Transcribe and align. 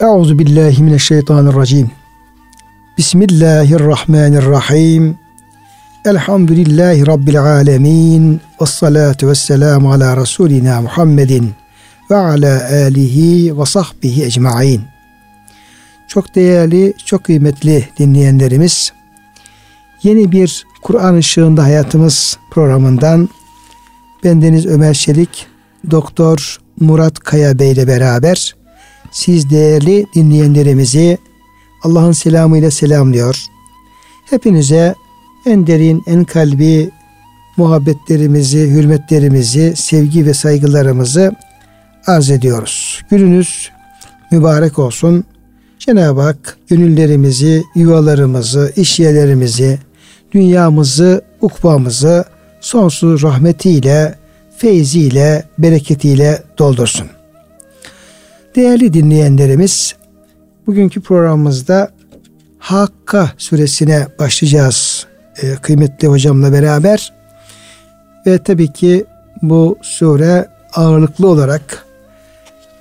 Euzu 0.00 0.38
billahi 0.38 0.82
mineşşeytanirracim. 0.82 1.90
Bismillahirrahmanirrahim. 2.98 5.18
Elhamdülillahi 6.04 7.06
Rabbil 7.06 7.42
alemin. 7.42 8.40
Ve 8.60 8.66
salatu 8.66 9.28
ve 9.28 9.34
selamu 9.34 9.92
ala 9.92 10.16
Resulina 10.16 10.82
Muhammedin 10.82 11.52
ve 12.10 12.16
ala 12.16 12.68
alihi 12.70 13.58
ve 13.58 13.66
sahbihi 13.66 14.24
ecmain. 14.24 14.82
Çok 16.08 16.34
değerli, 16.34 16.94
çok 17.04 17.24
kıymetli 17.24 17.88
dinleyenlerimiz, 17.98 18.92
yeni 20.02 20.32
bir 20.32 20.66
Kur'an 20.82 21.14
ışığında 21.14 21.62
hayatımız 21.62 22.38
programından 22.50 23.28
bendeniz 24.24 24.66
Ömer 24.66 24.94
Çelik, 24.94 25.46
Doktor 25.90 26.60
Murat 26.80 27.18
Kaya 27.18 27.58
Bey 27.58 27.72
ile 27.72 27.88
beraber 27.88 28.55
siz 29.16 29.50
değerli 29.50 30.06
dinleyenlerimizi 30.14 31.18
Allah'ın 31.82 32.12
selamıyla 32.12 32.70
selamlıyor. 32.70 33.44
Hepinize 34.30 34.94
en 35.46 35.66
derin, 35.66 36.02
en 36.06 36.24
kalbi 36.24 36.90
muhabbetlerimizi, 37.56 38.70
hürmetlerimizi, 38.70 39.72
sevgi 39.76 40.26
ve 40.26 40.34
saygılarımızı 40.34 41.34
arz 42.06 42.30
ediyoruz. 42.30 43.02
Gününüz 43.10 43.70
mübarek 44.32 44.78
olsun. 44.78 45.24
Cenab-ı 45.78 46.20
Hak 46.20 46.58
gönüllerimizi, 46.68 47.64
yuvalarımızı, 47.74 48.72
iş 48.76 49.00
yerlerimizi, 49.00 49.78
dünyamızı, 50.32 51.24
ukbamızı 51.40 52.24
sonsuz 52.60 53.22
rahmetiyle, 53.22 54.14
feyziyle, 54.56 55.44
bereketiyle 55.58 56.42
doldursun. 56.58 57.15
Değerli 58.56 58.92
dinleyenlerimiz, 58.92 59.94
bugünkü 60.66 61.00
programımızda 61.00 61.90
Hakka 62.58 63.30
suresine 63.38 64.06
başlayacağız 64.18 65.06
e, 65.42 65.54
kıymetli 65.54 66.08
hocamla 66.08 66.52
beraber. 66.52 67.12
Ve 68.26 68.38
tabii 68.38 68.72
ki 68.72 69.04
bu 69.42 69.78
sure 69.82 70.48
ağırlıklı 70.74 71.28
olarak 71.28 71.86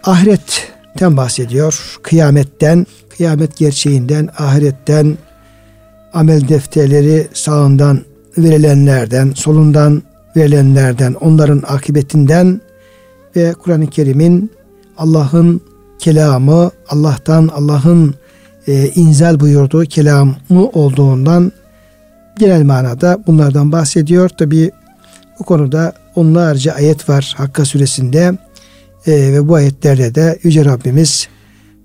ahiretten 0.03 1.17
bahsediyor. 1.17 1.99
Kıyametten, 2.03 2.85
kıyamet 3.17 3.57
gerçeğinden, 3.57 4.29
ahiretten, 4.37 5.17
amel 6.13 6.47
defterleri 6.47 7.27
sağından 7.33 8.01
verilenlerden, 8.37 9.31
solundan 9.35 10.03
verilenlerden, 10.35 11.13
onların 11.13 11.63
akıbetinden 11.67 12.61
ve 13.35 13.53
Kur'an-ı 13.53 13.87
Kerim'in 13.89 14.51
Allah'ın 14.97 15.61
kelamı, 15.99 16.71
Allah'tan 16.89 17.47
Allah'ın 17.47 18.15
e, 18.67 18.87
inzal 18.87 19.39
buyurduğu 19.39 19.85
kelamı 19.85 20.67
olduğundan 20.73 21.51
genel 22.39 22.63
manada 22.63 23.19
bunlardan 23.27 23.71
bahsediyor. 23.71 24.29
Tabi 24.29 24.71
bu 25.39 25.43
konuda 25.43 25.93
onlarca 26.15 26.73
ayet 26.73 27.09
var 27.09 27.33
Hakka 27.37 27.65
suresinde 27.65 28.37
e, 29.07 29.11
ve 29.11 29.47
bu 29.47 29.55
ayetlerde 29.55 30.15
de 30.15 30.39
Yüce 30.43 30.65
Rabbimiz 30.65 31.27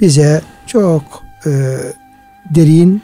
bize 0.00 0.42
çok 0.66 1.02
e, 1.46 1.50
derin, 2.54 3.02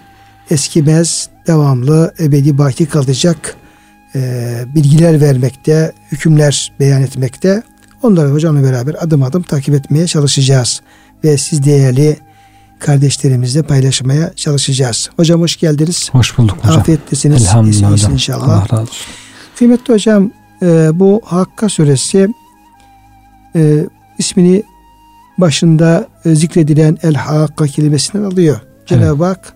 eskimez, 0.50 1.28
devamlı, 1.46 2.14
ebedi 2.20 2.58
baki 2.58 2.86
kalacak 2.86 3.56
e, 4.14 4.60
bilgiler 4.74 5.20
vermekte, 5.20 5.92
hükümler 6.12 6.72
beyan 6.80 7.02
etmekte. 7.02 7.62
Onları 8.06 8.30
hocamla 8.30 8.62
beraber 8.62 8.96
adım 9.00 9.22
adım 9.22 9.42
takip 9.42 9.74
etmeye 9.74 10.06
çalışacağız. 10.06 10.80
Ve 11.24 11.38
siz 11.38 11.64
değerli 11.64 12.16
kardeşlerimizle 12.78 13.62
paylaşmaya 13.62 14.32
çalışacağız. 14.36 15.10
Hocam 15.16 15.40
hoş 15.40 15.56
geldiniz. 15.56 16.08
Hoş 16.12 16.38
bulduk 16.38 16.58
hocam. 16.62 16.80
Afiyettesiniz. 16.80 17.42
Elhamdülillah 17.42 17.92
hocam. 17.92 18.12
inşallah. 18.12 18.48
Allah 18.48 18.66
razı 18.72 18.82
olsun. 18.82 19.06
Kıymetli 19.58 19.94
hocam 19.94 20.30
e, 20.62 20.90
bu 20.94 21.20
Hakka 21.24 21.68
suresi 21.68 22.28
e, 23.56 23.86
ismini 24.18 24.62
başında 25.38 26.08
e, 26.24 26.34
zikredilen 26.34 26.98
El 27.02 27.14
Hakka 27.14 27.66
kelimesinden 27.66 28.24
alıyor. 28.24 28.60
Cenab-ı 28.86 29.24
Hak 29.24 29.52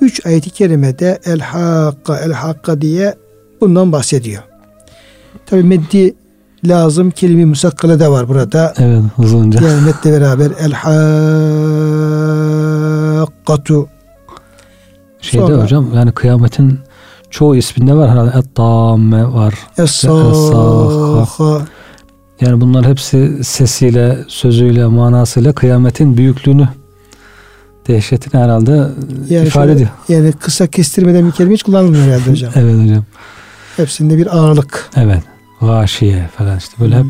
üç 0.00 0.26
ayeti 0.26 0.50
kerimede 0.50 1.20
El 1.24 1.40
Hakka 1.40 2.18
El 2.18 2.32
Hakka 2.32 2.80
diye 2.80 3.14
bundan 3.60 3.92
bahsediyor. 3.92 4.42
Tabi 5.46 5.62
meddi 5.62 6.14
lazım 6.64 7.10
kelime 7.10 7.44
musakkale 7.44 8.00
de 8.00 8.08
var 8.08 8.28
burada. 8.28 8.74
Evet 8.78 9.02
hızlıca. 9.16 9.68
Yani 9.68 9.80
metle 9.86 10.12
beraber 10.12 10.50
El 10.60 10.72
Hakkatu 13.18 13.88
Şeyde 15.20 15.46
Sonra- 15.46 15.62
hocam 15.62 15.86
yani 15.94 16.12
kıyametin 16.12 16.78
çoğu 17.30 17.56
isminde 17.56 17.94
var 17.94 18.10
herhalde. 18.10 18.38
Et-Tamme 18.38 19.32
var. 19.32 19.54
Es-Sâha 19.78 21.62
Yani 22.40 22.60
bunlar 22.60 22.86
hepsi 22.86 23.44
sesiyle, 23.44 24.18
sözüyle, 24.28 24.86
manasıyla 24.86 25.52
kıyametin 25.52 26.16
büyüklüğünü, 26.16 26.68
dehşetini 27.88 28.40
herhalde 28.42 28.70
yani, 29.28 29.46
ifade 29.46 29.50
şöyle- 29.50 29.72
ediyor. 29.72 29.88
yani 30.08 30.32
kısa 30.32 30.66
kestirmeden 30.66 31.26
bir 31.26 31.32
kelime 31.32 31.54
hiç 31.54 31.62
kullanılmıyor 31.62 32.04
herhalde 32.04 32.30
hocam. 32.30 32.52
Evet 32.56 32.82
hocam. 32.82 33.04
Hepsinde 33.76 34.16
bir 34.16 34.36
ağırlık. 34.38 34.90
Evet. 34.96 35.22
Gâşiye 35.60 36.28
falan 36.36 36.58
işte 36.58 36.74
böyle 36.80 36.98
hep 36.98 37.06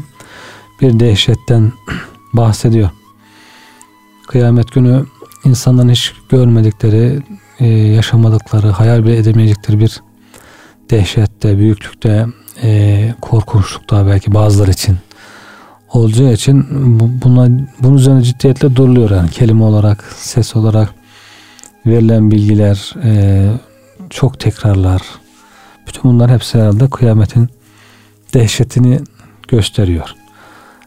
bir 0.81 1.01
dehşetten 1.01 1.73
bahsediyor. 2.33 2.91
Kıyamet 4.29 4.73
günü 4.73 5.07
insanların 5.45 5.89
hiç 5.89 6.13
görmedikleri, 6.29 7.23
e, 7.61 7.67
yaşamadıkları, 7.69 8.69
hayal 8.71 9.05
bile 9.05 9.17
edemeyecekleri 9.17 9.81
bir 9.81 10.01
dehşette, 10.91 11.59
büyüklükte, 11.59 12.27
e, 12.63 13.15
korkunçlukta 13.21 14.07
belki 14.07 14.35
bazıları 14.35 14.71
için 14.71 14.97
olacağı 15.93 16.33
için 16.33 16.67
bu- 17.01 17.25
buna 17.25 17.49
bunun 17.81 17.97
üzerine 17.97 18.23
ciddiyetle 18.23 18.77
duruluyor 18.77 19.11
yani 19.11 19.31
kelime 19.31 19.65
olarak, 19.65 20.05
ses 20.17 20.57
olarak 20.57 20.95
verilen 21.87 22.31
bilgiler, 22.31 22.95
e, 23.05 23.45
çok 24.11 24.41
tekrarlar. 24.41 25.03
Bütün 25.87 26.03
bunlar 26.05 26.31
hepsi 26.31 26.59
herhalde 26.59 26.91
kıyametin 26.91 27.49
dehşetini 28.35 29.01
gösteriyor. 29.49 30.15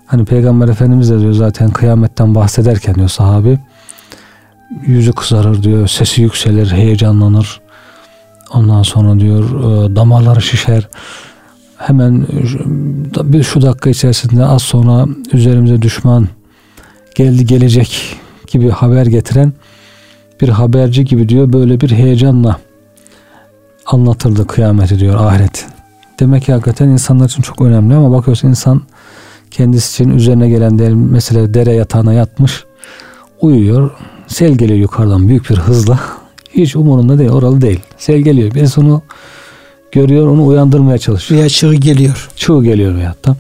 Hani 0.06 0.26
Peygamber 0.26 0.68
Efendimiz 0.68 1.10
de 1.10 1.20
diyor 1.20 1.34
zaten 1.34 1.72
kıyametten 1.72 2.36
bahsederken 2.36 2.96
diyor 2.96 3.10
sahabi 3.10 3.60
yüzü 4.86 5.14
kızarır 5.14 5.64
diyor, 5.64 5.88
sesi 5.88 6.22
yükselir, 6.22 6.72
heyecanlanır. 6.72 7.62
Ondan 8.54 8.84
sonra 8.84 9.20
diyor 9.20 9.44
e, 9.44 9.96
damarları 9.96 10.42
şişer. 10.42 10.88
Hemen 11.78 12.28
bir 13.24 13.44
şu 13.44 13.62
dakika 13.62 13.90
içerisinde 13.90 14.46
az 14.46 14.62
sonra 14.62 15.08
üzerimize 15.34 15.82
düşman 15.82 16.28
geldi 17.16 17.46
gelecek 17.46 18.16
gibi 18.48 18.70
haber 18.70 19.06
getiren 19.06 19.54
bir 20.42 20.50
haberci 20.50 21.06
gibi 21.06 21.30
diyor 21.30 21.54
böyle 21.54 21.82
bir 21.82 21.92
heyecanla 21.92 22.58
anlatırdı 23.86 24.48
kıyameti 24.48 25.00
diyor 25.00 25.16
ahiret. 25.16 25.66
Demek 26.22 26.44
ki 26.44 26.52
hakikaten 26.52 26.90
insanlar 26.90 27.26
için 27.26 27.42
çok 27.42 27.62
önemli 27.62 27.96
ama 27.96 28.18
bakıyorsun 28.18 28.48
insan 28.48 28.82
kendisi 29.52 30.04
için 30.04 30.18
üzerine 30.18 30.50
gelen 30.50 30.80
değil, 30.80 30.92
mesela 30.92 31.54
dere 31.54 31.74
yatağına 31.74 32.14
yatmış 32.14 32.64
uyuyor. 33.42 33.92
Sel 34.28 34.52
geliyor 34.52 34.80
yukarıdan 34.80 35.28
büyük 35.28 35.50
bir 35.50 35.56
hızla. 35.56 36.00
Hiç 36.54 36.76
umurunda 36.76 37.20
değil, 37.20 37.30
oralı 37.30 37.62
değil. 37.62 37.80
Sel 37.98 38.18
geliyor. 38.18 38.54
Birisi 38.54 38.80
onu 38.80 39.02
görüyor, 39.92 40.28
onu 40.28 40.48
uyandırmaya 40.48 40.98
çalışıyor. 40.98 41.40
Veya 41.40 41.50
çığ 41.50 41.74
geliyor. 41.74 42.30
Çığ 42.36 42.64
geliyor 42.64 42.96
veyahut 42.96 43.26
da. 43.26 43.36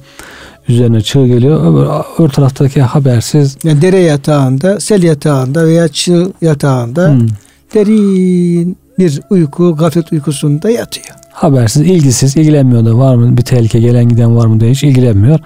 Üzerine 0.67 1.01
çığ 1.01 1.27
geliyor. 1.27 1.73
Öbür, 1.73 1.87
öbür 2.19 2.29
taraftaki 2.29 2.81
habersiz 2.81 3.57
Yani 3.63 3.81
dere 3.81 3.99
yatağında, 3.99 4.79
sel 4.79 5.03
yatağında 5.03 5.65
veya 5.65 5.87
çığ 5.87 6.31
yatağında 6.41 7.09
hmm, 7.09 7.27
derin 7.73 8.77
bir 8.99 9.21
uyku, 9.29 9.75
gaflet 9.75 10.11
uykusunda 10.11 10.69
yatıyor. 10.69 11.20
Habersiz, 11.41 11.81
ilgisiz, 11.81 12.37
ilgilenmiyor 12.37 12.85
da 12.85 12.97
var 12.97 13.15
mı 13.15 13.37
bir 13.37 13.41
tehlike 13.41 13.79
gelen 13.79 14.09
giden 14.09 14.35
var 14.35 14.45
mı 14.45 14.59
diye 14.59 14.71
hiç 14.71 14.83
ilgilenmiyor. 14.83 15.39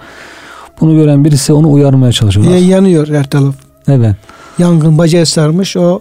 Bunu 0.80 0.94
gören 0.94 1.24
birisi 1.24 1.52
onu 1.52 1.72
uyarmaya 1.72 2.12
çalışıyor. 2.12 2.46
Veya 2.46 2.58
yanıyor 2.58 3.08
her 3.08 3.30
taraf. 3.30 3.54
Evet. 3.88 4.16
Yangın 4.58 4.98
bacağı 4.98 5.26
sarmış 5.26 5.76
o 5.76 6.00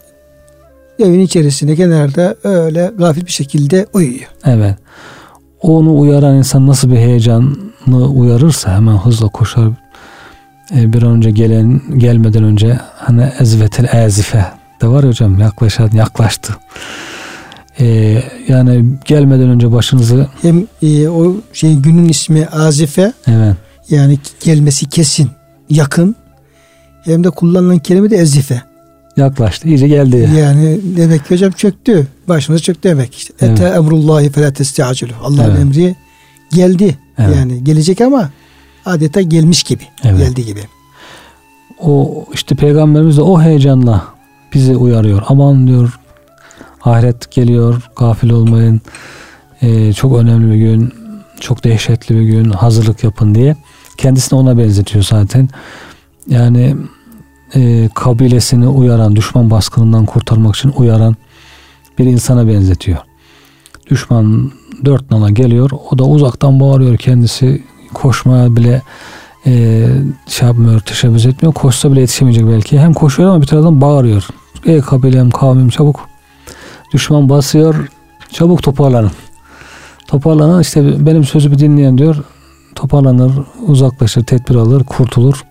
evin 1.00 1.20
içerisinde 1.20 1.76
kenarda 1.76 2.36
öyle 2.44 2.92
gafil 2.98 3.26
bir 3.26 3.32
şekilde 3.32 3.86
uyuyor. 3.94 4.30
Evet. 4.46 4.76
Onu 5.62 6.00
uyaran 6.00 6.36
insan 6.36 6.68
nasıl 6.68 6.92
bir 6.92 6.98
heyecanlı 6.98 8.08
uyarırsa 8.14 8.76
hemen 8.76 8.98
hızla 8.98 9.28
koşar. 9.28 9.70
E, 10.76 10.94
bir 10.94 11.04
an 11.04 11.12
önce 11.12 11.32
gelen 11.32 11.82
gelmeden 11.98 12.44
önce 12.44 12.80
hani 12.96 13.32
ezvetel 13.40 14.06
ezife 14.06 14.46
de 14.82 14.88
var 14.88 15.04
ya 15.04 15.10
hocam 15.10 15.40
yaklaşan 15.40 15.90
yaklaştı. 15.94 16.54
E, 17.80 18.24
yani 18.48 18.86
gelmeden 19.06 19.50
önce 19.50 19.72
başınızı 19.72 20.28
Hem 20.42 20.68
e, 20.82 21.08
o 21.08 21.36
şey 21.54 21.76
günün 21.76 22.10
ismi 22.10 22.48
Azife 22.48 23.14
evet 23.28 23.56
yani 23.90 24.20
gelmesi 24.44 24.90
kesin, 24.90 25.30
yakın. 25.70 26.16
Hem 27.04 27.24
de 27.24 27.30
kullanılan 27.30 27.80
kelime 27.80 28.10
de 28.10 28.18
ezife. 28.18 28.62
Yaklaştı. 29.18 29.68
iyice 29.68 29.88
geldi. 29.88 30.30
Yani 30.40 30.80
demek 30.98 31.28
ki 31.28 31.34
hocam 31.36 31.52
çöktü. 31.52 32.08
Başımıza 32.28 32.64
çöktü 32.64 32.90
demek. 32.90 33.16
İşte. 33.16 33.34
Evet. 33.42 33.60
Ete 33.60 33.66
emrullahi 33.66 34.30
felâ 34.30 34.54
testiacülü. 34.54 35.12
Allah'ın 35.24 35.52
evet. 35.52 35.60
emri 35.60 35.96
geldi. 36.54 36.98
Evet. 37.18 37.36
Yani 37.36 37.64
gelecek 37.64 38.02
ama 38.02 38.30
adeta 38.86 39.22
gelmiş 39.22 39.64
gibi. 39.64 39.84
Evet. 40.04 40.20
Geldi 40.20 40.46
gibi. 40.46 40.60
O 41.80 42.26
işte 42.34 42.56
peygamberimiz 42.56 43.18
de 43.18 43.22
o 43.22 43.42
heyecanla 43.42 44.04
bizi 44.54 44.76
uyarıyor. 44.76 45.22
Aman 45.28 45.68
diyor 45.68 46.00
ahiret 46.86 47.32
geliyor 47.32 47.90
gafil 47.96 48.30
olmayın. 48.30 48.82
Ee, 49.62 49.94
çok 49.94 50.18
önemli 50.18 50.54
bir 50.54 50.58
gün. 50.58 50.94
Çok 51.40 51.64
dehşetli 51.64 52.16
bir 52.16 52.22
gün. 52.22 52.50
Hazırlık 52.50 53.04
yapın 53.04 53.36
diye. 53.36 53.56
Kendisini 53.98 54.40
ona 54.40 54.58
benzetiyor 54.58 55.04
zaten. 55.04 55.50
Yani 56.28 56.76
e, 57.56 57.90
kabilesini 57.96 58.68
uyaran, 58.68 59.16
düşman 59.16 59.50
baskınından 59.50 60.06
kurtarmak 60.06 60.56
için 60.56 60.74
uyaran 60.76 61.16
bir 62.00 62.06
insana 62.06 62.48
benzetiyor. 62.48 62.98
Düşman 63.90 64.52
dört 64.86 65.12
nala 65.12 65.30
geliyor. 65.30 65.72
O 65.92 65.98
da 65.98 66.04
uzaktan 66.04 66.60
bağırıyor 66.60 66.98
kendisi. 66.98 67.64
Koşmaya 67.94 68.56
bile 68.56 68.82
e, 69.46 69.86
şey 70.28 70.48
yapmıyor, 70.48 70.80
teşebbüs 70.80 71.26
etmiyor. 71.26 71.54
Koşsa 71.54 71.92
bile 71.92 72.02
yetişemeyecek 72.02 72.48
belki. 72.48 72.80
Hem 72.80 72.94
koşuyor 72.94 73.30
ama 73.30 73.42
bir 73.42 73.48
taraftan 73.48 73.82
bağırıyor. 73.82 74.28
Ey 74.66 74.82
kabilem, 74.82 75.32
kavmim 75.32 75.70
çabuk. 75.70 76.15
Düşman 76.96 77.30
basıyor. 77.30 77.90
Çabuk 78.32 78.64
toparlanın. 78.64 79.12
Toparlanan 80.08 80.62
işte 80.62 81.06
benim 81.06 81.24
sözümü 81.24 81.60
dinleyen 81.60 81.98
diyor. 81.98 82.16
Toparlanır, 82.76 83.32
uzaklaşır, 83.68 84.24
tedbir 84.24 84.56
alır, 84.56 84.84
kurtulur. 84.84 85.46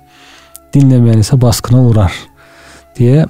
Dinlemeyen 0.75 1.19
ise 1.19 1.41
baskına 1.41 1.83
uğrar 1.83 2.13
diye. 2.97 3.27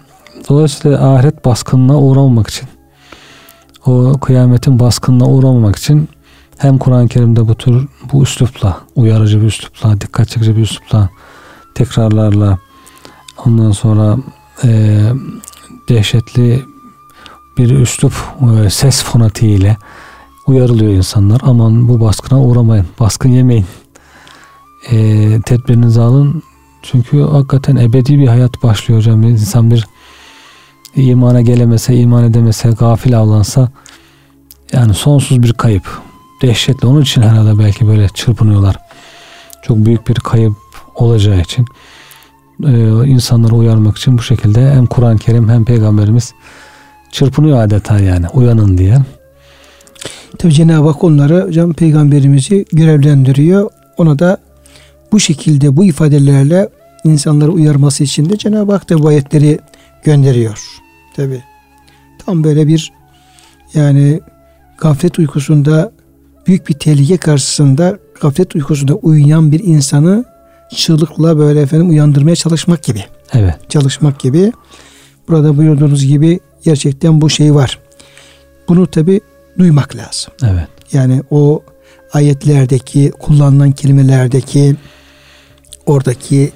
Dolayısıyla 0.48 1.14
ahiret 1.14 1.44
baskınına 1.44 2.00
uğramamak 2.00 2.48
için 2.48 2.68
o 3.86 4.18
kıyametin 4.20 4.80
baskınına 4.80 5.28
uğramamak 5.28 5.76
için 5.76 6.08
hem 6.58 6.78
Kur'an-ı 6.78 7.08
Kerim'de 7.08 7.48
bu 7.48 7.54
tür 7.54 7.88
bu 8.12 8.22
üslupla, 8.22 8.80
uyarıcı 8.96 9.40
bir 9.40 9.46
üslupla, 9.46 10.00
dikkat 10.00 10.28
çekici 10.28 10.56
bir 10.56 10.62
üslupla, 10.62 11.08
tekrarlarla 11.74 12.58
ondan 13.46 13.70
sonra 13.70 14.16
e, 14.64 15.00
dehşetli 15.88 16.73
bir 17.58 17.70
üslup 17.70 18.12
e, 18.64 18.70
ses 18.70 19.02
fonatiğiyle 19.02 19.76
uyarılıyor 20.46 20.92
insanlar. 20.92 21.40
Aman 21.44 21.88
bu 21.88 22.00
baskına 22.00 22.42
uğramayın, 22.42 22.86
baskın 23.00 23.28
yemeyin. 23.28 23.66
E, 24.90 24.96
tedbirinizi 25.40 26.00
alın. 26.00 26.42
Çünkü 26.82 27.22
hakikaten 27.22 27.76
ebedi 27.76 28.18
bir 28.18 28.28
hayat 28.28 28.62
başlıyor 28.62 29.00
hocam. 29.00 29.22
İnsan 29.22 29.70
bir 29.70 29.86
imana 30.96 31.40
gelemese, 31.40 31.96
iman 31.96 32.24
edemese, 32.24 32.70
gafil 32.70 33.18
avlansa 33.18 33.68
yani 34.72 34.94
sonsuz 34.94 35.42
bir 35.42 35.52
kayıp. 35.52 36.00
Dehşetli. 36.42 36.88
Onun 36.88 37.02
için 37.02 37.22
herhalde 37.22 37.58
belki 37.58 37.86
böyle 37.86 38.08
çırpınıyorlar. 38.08 38.76
Çok 39.62 39.76
büyük 39.76 40.08
bir 40.08 40.14
kayıp 40.14 40.54
olacağı 40.94 41.40
için 41.40 41.66
e, 42.64 42.70
insanları 43.06 43.54
uyarmak 43.54 43.96
için 43.96 44.18
bu 44.18 44.22
şekilde 44.22 44.70
hem 44.70 44.86
Kur'an-ı 44.86 45.18
Kerim 45.18 45.48
hem 45.48 45.64
Peygamberimiz 45.64 46.34
çırpınıyor 47.14 47.62
adeta 47.62 47.98
yani 47.98 48.28
uyanın 48.28 48.78
diye. 48.78 48.98
Tabi 50.38 50.52
Cenab-ı 50.52 50.88
Hak 50.88 51.04
onları 51.04 51.46
hocam 51.46 51.72
peygamberimizi 51.72 52.64
görevlendiriyor. 52.72 53.70
Ona 53.96 54.18
da 54.18 54.38
bu 55.12 55.20
şekilde 55.20 55.76
bu 55.76 55.84
ifadelerle 55.84 56.68
insanları 57.04 57.52
uyarması 57.52 58.04
için 58.04 58.30
de 58.30 58.38
Cenab-ı 58.38 58.72
Hak 58.72 58.90
da 58.90 59.02
bu 59.02 59.08
ayetleri 59.08 59.58
gönderiyor. 60.04 60.58
Tabi. 61.16 61.42
Tam 62.26 62.44
böyle 62.44 62.66
bir 62.66 62.92
yani 63.74 64.20
gaflet 64.78 65.18
uykusunda 65.18 65.92
büyük 66.46 66.68
bir 66.68 66.74
tehlike 66.74 67.16
karşısında 67.16 67.98
gaflet 68.20 68.54
uykusunda 68.54 68.94
uyuyan 68.94 69.52
bir 69.52 69.60
insanı 69.64 70.24
çığlıkla 70.74 71.38
böyle 71.38 71.60
efendim 71.60 71.90
uyandırmaya 71.90 72.36
çalışmak 72.36 72.82
gibi. 72.82 73.04
Evet. 73.32 73.54
Çalışmak 73.68 74.20
gibi. 74.20 74.52
Burada 75.28 75.56
buyurduğunuz 75.56 76.06
gibi 76.06 76.40
gerçekten 76.64 77.20
bu 77.20 77.30
şey 77.30 77.54
var. 77.54 77.78
Bunu 78.68 78.86
tabi 78.86 79.20
duymak 79.58 79.96
lazım. 79.96 80.32
Evet. 80.42 80.68
Yani 80.92 81.22
o 81.30 81.62
ayetlerdeki 82.12 83.12
kullanılan 83.18 83.72
kelimelerdeki 83.72 84.76
oradaki 85.86 86.52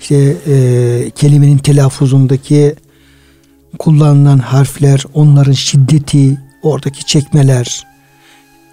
işte 0.00 0.36
e, 0.46 1.10
kelimenin 1.10 1.58
telaffuzundaki 1.58 2.74
kullanılan 3.78 4.38
harfler, 4.38 5.04
onların 5.14 5.52
şiddeti, 5.52 6.38
oradaki 6.62 7.06
çekmeler. 7.06 7.86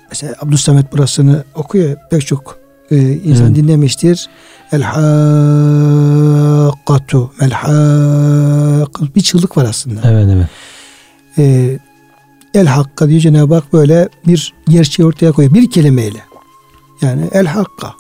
Mesela 0.10 0.36
Abdüsamet 0.42 0.94
burasını 0.94 1.44
okuyor. 1.56 1.98
Pek 2.12 2.28
çok 2.28 2.60
e, 2.92 2.98
insan 2.98 3.46
evet. 3.46 3.56
dinlemiştir. 3.56 4.30
El 4.72 4.82
hakkatu 4.82 6.52
el 7.42 7.52
bir 9.16 9.22
çığlık 9.22 9.58
var 9.58 9.66
aslında. 9.66 10.02
Evet 10.04 10.28
evet. 10.34 10.48
E, 11.38 11.78
el 12.54 12.66
hakka 12.66 13.10
diye 13.10 13.20
Cenab-ı 13.20 13.54
Hak 13.54 13.74
böyle 13.74 14.10
bir 14.28 14.54
gerçeği 14.70 15.08
ortaya 15.08 15.32
koyuyor. 15.32 15.54
Bir 15.54 15.70
kelimeyle. 15.70 16.20
Yani 17.02 17.30
el 17.32 17.46
hakka. 17.46 17.94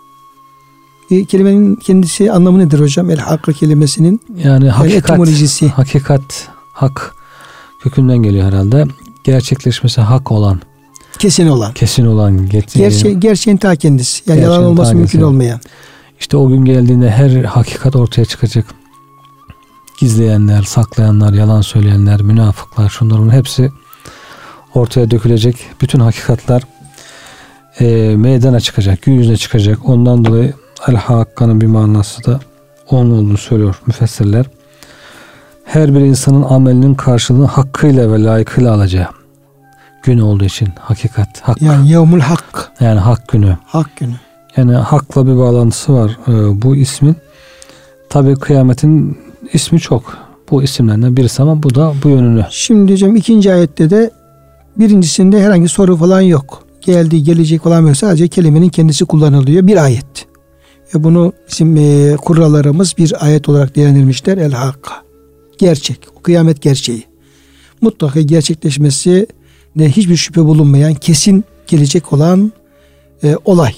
E, 1.12 1.26
kelimenin 1.26 1.76
kendisi 1.76 2.32
anlamı 2.32 2.60
nedir 2.60 2.80
hocam? 2.80 3.12
El 3.12 3.18
hakka 3.18 3.54
kelimesinin 3.54 4.22
yani 4.44 4.70
hakikat, 4.70 5.10
etimolojisi. 5.10 5.68
Hakikat, 5.68 6.50
hak 6.74 7.16
kökünden 7.82 8.18
geliyor 8.18 8.48
herhalde. 8.48 8.86
Gerçekleşmesi 9.24 10.02
hak 10.02 10.32
olan. 10.32 10.62
Kesin 11.20 11.48
olan. 11.48 11.74
Kesin 11.74 12.06
olan. 12.06 12.50
Gerçe, 12.50 13.14
gerçeğin 13.14 13.58
ta 13.58 13.76
kendisi. 13.76 14.24
Yani 14.28 14.38
gerçeğin 14.38 14.52
yalan 14.52 14.64
olması 14.72 14.96
mümkün 14.96 15.22
olmayan. 15.22 15.60
İşte 16.20 16.38
o 16.38 16.50
gün 16.50 16.66
geldiğinde 16.66 17.12
her 17.12 17.44
hakikat 17.44 17.96
ortaya 17.96 18.26
çıkacak. 18.26 18.66
Gizleyenler, 20.00 20.64
saklayanlar, 20.64 21.34
yalan 21.34 21.62
söyleyenler, 21.62 22.22
münafıklar, 22.22 22.90
şunların 22.90 23.30
hepsi 23.30 23.72
ortaya 24.74 25.12
dökülecek. 25.12 25.58
Bütün 25.82 26.00
hakikatler 26.00 26.62
e, 27.80 28.16
meydana 28.16 28.60
çıkacak, 28.60 29.02
gün 29.02 29.14
yüzüne 29.14 29.38
çıkacak. 29.38 29.90
Ondan 29.90 30.26
dolayı 30.26 30.54
el 30.88 30.96
hakkanın 30.96 31.62
bir 31.62 31.68
manası 31.68 32.26
da 32.26 32.40
onun 32.90 33.12
olduğunu 33.12 33.38
söylüyor 33.38 33.82
müfessirler. 33.88 34.46
Her 35.66 35.96
bir 35.96 36.00
insanın 36.00 36.44
amelinin 36.44 36.96
karşılığını 36.96 37.46
hakkıyla 37.46 38.12
ve 38.12 38.24
layıkıyla 38.24 38.74
alacağı 38.74 39.08
gün 40.04 40.20
olduğu 40.20 40.44
için 40.46 40.70
hakikat 40.80 41.42
hak. 41.42 41.62
Yani 41.62 41.90
yevmul 41.90 42.20
hak. 42.20 42.72
Yani 42.80 43.00
hak 43.00 43.28
günü. 43.28 43.58
Hak 43.66 43.98
günü. 43.98 44.16
Yani 44.58 44.75
hakla 44.75 45.28
bir 45.28 45.38
bağlantısı 45.38 45.94
var 45.94 46.18
e, 46.28 46.62
bu 46.62 46.75
ismin. 46.75 47.16
Tabi 48.10 48.36
kıyametin 48.36 49.18
ismi 49.54 49.80
çok. 49.80 50.18
Bu 50.52 50.64
isimlerden 50.64 51.18
birisi 51.18 51.42
ama 51.42 51.64
bu 51.64 51.75
da 51.75 51.94
bu 52.04 52.10
yönünü. 52.10 52.46
Şimdi 52.50 52.92
hocam 52.92 53.16
ikinci 53.16 53.54
ayette 53.54 53.90
de 53.90 54.12
birincisinde 54.78 55.44
herhangi 55.44 55.68
soru 55.68 55.98
falan 55.98 56.22
yok. 56.22 56.64
Geldi 56.82 57.24
gelecek 57.24 57.64
falan 57.64 57.88
yok. 57.88 57.98
Sadece 57.98 58.28
kelimenin 58.28 58.70
kendisi 58.70 59.06
kullanılıyor. 59.06 59.68
Bir 59.68 59.84
ayet. 59.84 60.28
Ve 60.96 61.04
bunu 61.04 61.34
bizim 61.50 61.78
e, 61.78 62.16
kurallarımız 62.16 62.94
bir 62.98 63.25
ayet 63.25 63.50
olarak 63.50 63.75
değerlendirmişler. 63.75 64.38
El 64.38 64.52
Hakka. 64.52 64.94
Gerçek. 65.58 66.00
O 66.20 66.22
kıyamet 66.22 66.62
gerçeği. 66.62 67.04
Mutlaka 67.82 68.22
gerçekleşmesi 68.22 69.28
de 69.80 69.90
hiçbir 69.90 70.16
şüphe 70.16 70.46
bulunmayan 70.46 70.94
kesin 70.94 71.44
gelecek 71.68 72.14
olan 72.14 72.52
e, 73.24 73.36
olay. 73.46 73.74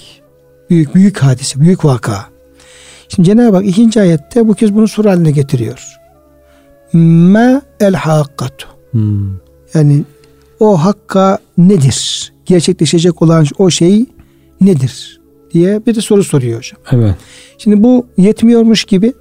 Büyük 0.70 0.94
büyük 0.94 1.18
hadise, 1.18 1.60
büyük 1.60 1.84
vaka. 1.84 2.37
Şimdi 3.08 3.26
Cenab-ı 3.26 3.56
Hak 3.56 3.66
ikinci 3.66 4.00
ayette 4.00 4.48
bu 4.48 4.54
kez 4.54 4.74
bunu 4.74 4.88
soru 4.88 5.10
haline 5.10 5.30
getiriyor. 5.30 5.96
Ma 6.92 7.62
el 7.80 7.94
hakkatu. 7.94 8.68
Hmm. 8.90 9.30
Yani 9.74 10.04
o 10.60 10.84
hakka 10.84 11.38
nedir? 11.58 12.32
Gerçekleşecek 12.46 13.22
olan 13.22 13.46
o 13.58 13.70
şey 13.70 14.06
nedir? 14.60 15.18
diye 15.54 15.86
bir 15.86 15.94
de 15.94 16.00
soru 16.00 16.24
soruyor 16.24 16.58
hocam. 16.58 16.80
Evet. 16.92 17.14
Şimdi 17.58 17.82
bu 17.82 18.06
yetmiyormuş 18.16 18.84
gibi 18.84 19.12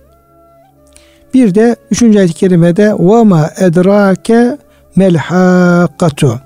bir 1.34 1.56
de 1.56 1.75
üçüncü 1.91 2.20
ayet-i 2.20 2.34
kerimede 2.34 2.94
ve 2.94 3.24
ma 3.24 3.50
edrake 3.58 4.58
melhakatu. 4.96 6.39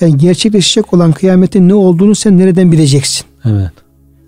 Yani 0.00 0.16
gerçekleşecek 0.16 0.94
olan 0.94 1.12
kıyametin 1.12 1.68
ne 1.68 1.74
olduğunu 1.74 2.14
sen 2.14 2.38
nereden 2.38 2.72
bileceksin? 2.72 3.26
Evet. 3.44 3.70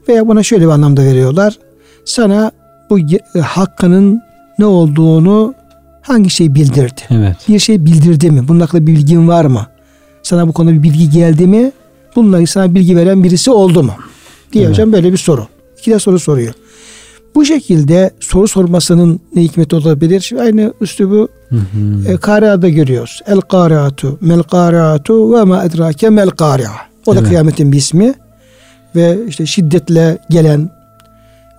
Veya 0.09 0.29
buna 0.29 0.43
şöyle 0.43 0.65
bir 0.65 0.71
anlamda 0.71 1.03
veriyorlar. 1.03 1.59
Sana 2.05 2.51
bu 2.91 2.99
e, 2.99 3.41
hakkının 3.41 4.23
ne 4.59 4.67
olduğunu 4.67 5.55
hangi 6.03 6.31
şey 6.31 6.55
bildirdi? 6.55 7.01
Evet. 7.11 7.37
Bir 7.49 7.59
şey 7.59 7.85
bildirdi 7.85 8.31
mi? 8.31 8.49
Bunun 8.49 8.61
hakkında 8.61 8.87
bir 8.87 8.93
bilgin 8.93 9.29
var 9.29 9.45
mı? 9.45 9.67
Sana 10.23 10.49
bu 10.49 10.53
konuda 10.53 10.73
bir 10.73 10.83
bilgi 10.83 11.11
geldi 11.11 11.47
mi? 11.47 11.73
Bununla 12.17 12.47
sana 12.47 12.75
bilgi 12.75 12.97
veren 12.97 13.25
birisi 13.25 13.51
oldu 13.51 13.83
mu? 13.83 13.93
Diye 14.53 14.65
evet. 14.65 14.75
hocam 14.75 14.93
böyle 14.93 15.13
bir 15.13 15.17
soru. 15.17 15.47
İki 15.79 15.91
de 15.91 15.99
soru 15.99 16.19
soruyor. 16.19 16.55
Bu 17.35 17.45
şekilde 17.45 18.11
soru 18.21 18.49
sormasının 18.49 19.21
ne 19.35 19.43
hikmeti 19.43 19.77
olabilir? 19.77 20.21
Şimdi 20.21 20.43
aynı 20.43 20.73
üslubu 20.81 21.29
Hı 21.49 21.57
hı. 21.57 22.13
e, 22.13 22.17
Karia'da 22.17 22.69
görüyoruz. 22.69 23.21
El 23.27 23.41
Kari'atu, 23.41 24.19
Mel 24.21 24.43
Kari'atu 24.43 25.35
ve 25.35 25.45
ma 25.45 25.65
edrake 25.65 26.11
mel 26.11 26.31
Kari'a. 26.31 26.71
O 27.07 27.15
da 27.15 27.19
Evet. 27.19 27.29
kıyametin 27.29 27.73
bir 27.73 27.79
ismi. 27.79 28.15
Ve 28.97 29.19
işte 29.29 29.47
şiddetle 29.47 30.19
gelen, 30.31 30.71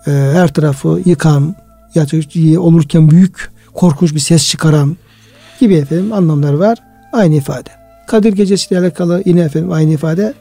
e, 0.07 0.11
her 0.11 0.47
tarafı 0.47 1.01
yıkan, 1.05 1.55
ya 1.95 2.05
olurken 2.59 3.09
büyük, 3.11 3.51
korkunç 3.73 4.15
bir 4.15 4.19
ses 4.19 4.47
çıkaran 4.47 4.97
gibi 5.59 5.75
efendim 5.75 6.13
anlamlar 6.13 6.53
var. 6.53 6.77
Aynı 7.13 7.35
ifade. 7.35 7.69
Kadir 8.07 8.33
Gecesi 8.33 8.67
ile 8.73 8.79
alakalı 8.79 9.21
yine 9.25 9.41
efendim 9.41 9.71
aynı 9.71 9.93
ifade. 9.93 10.33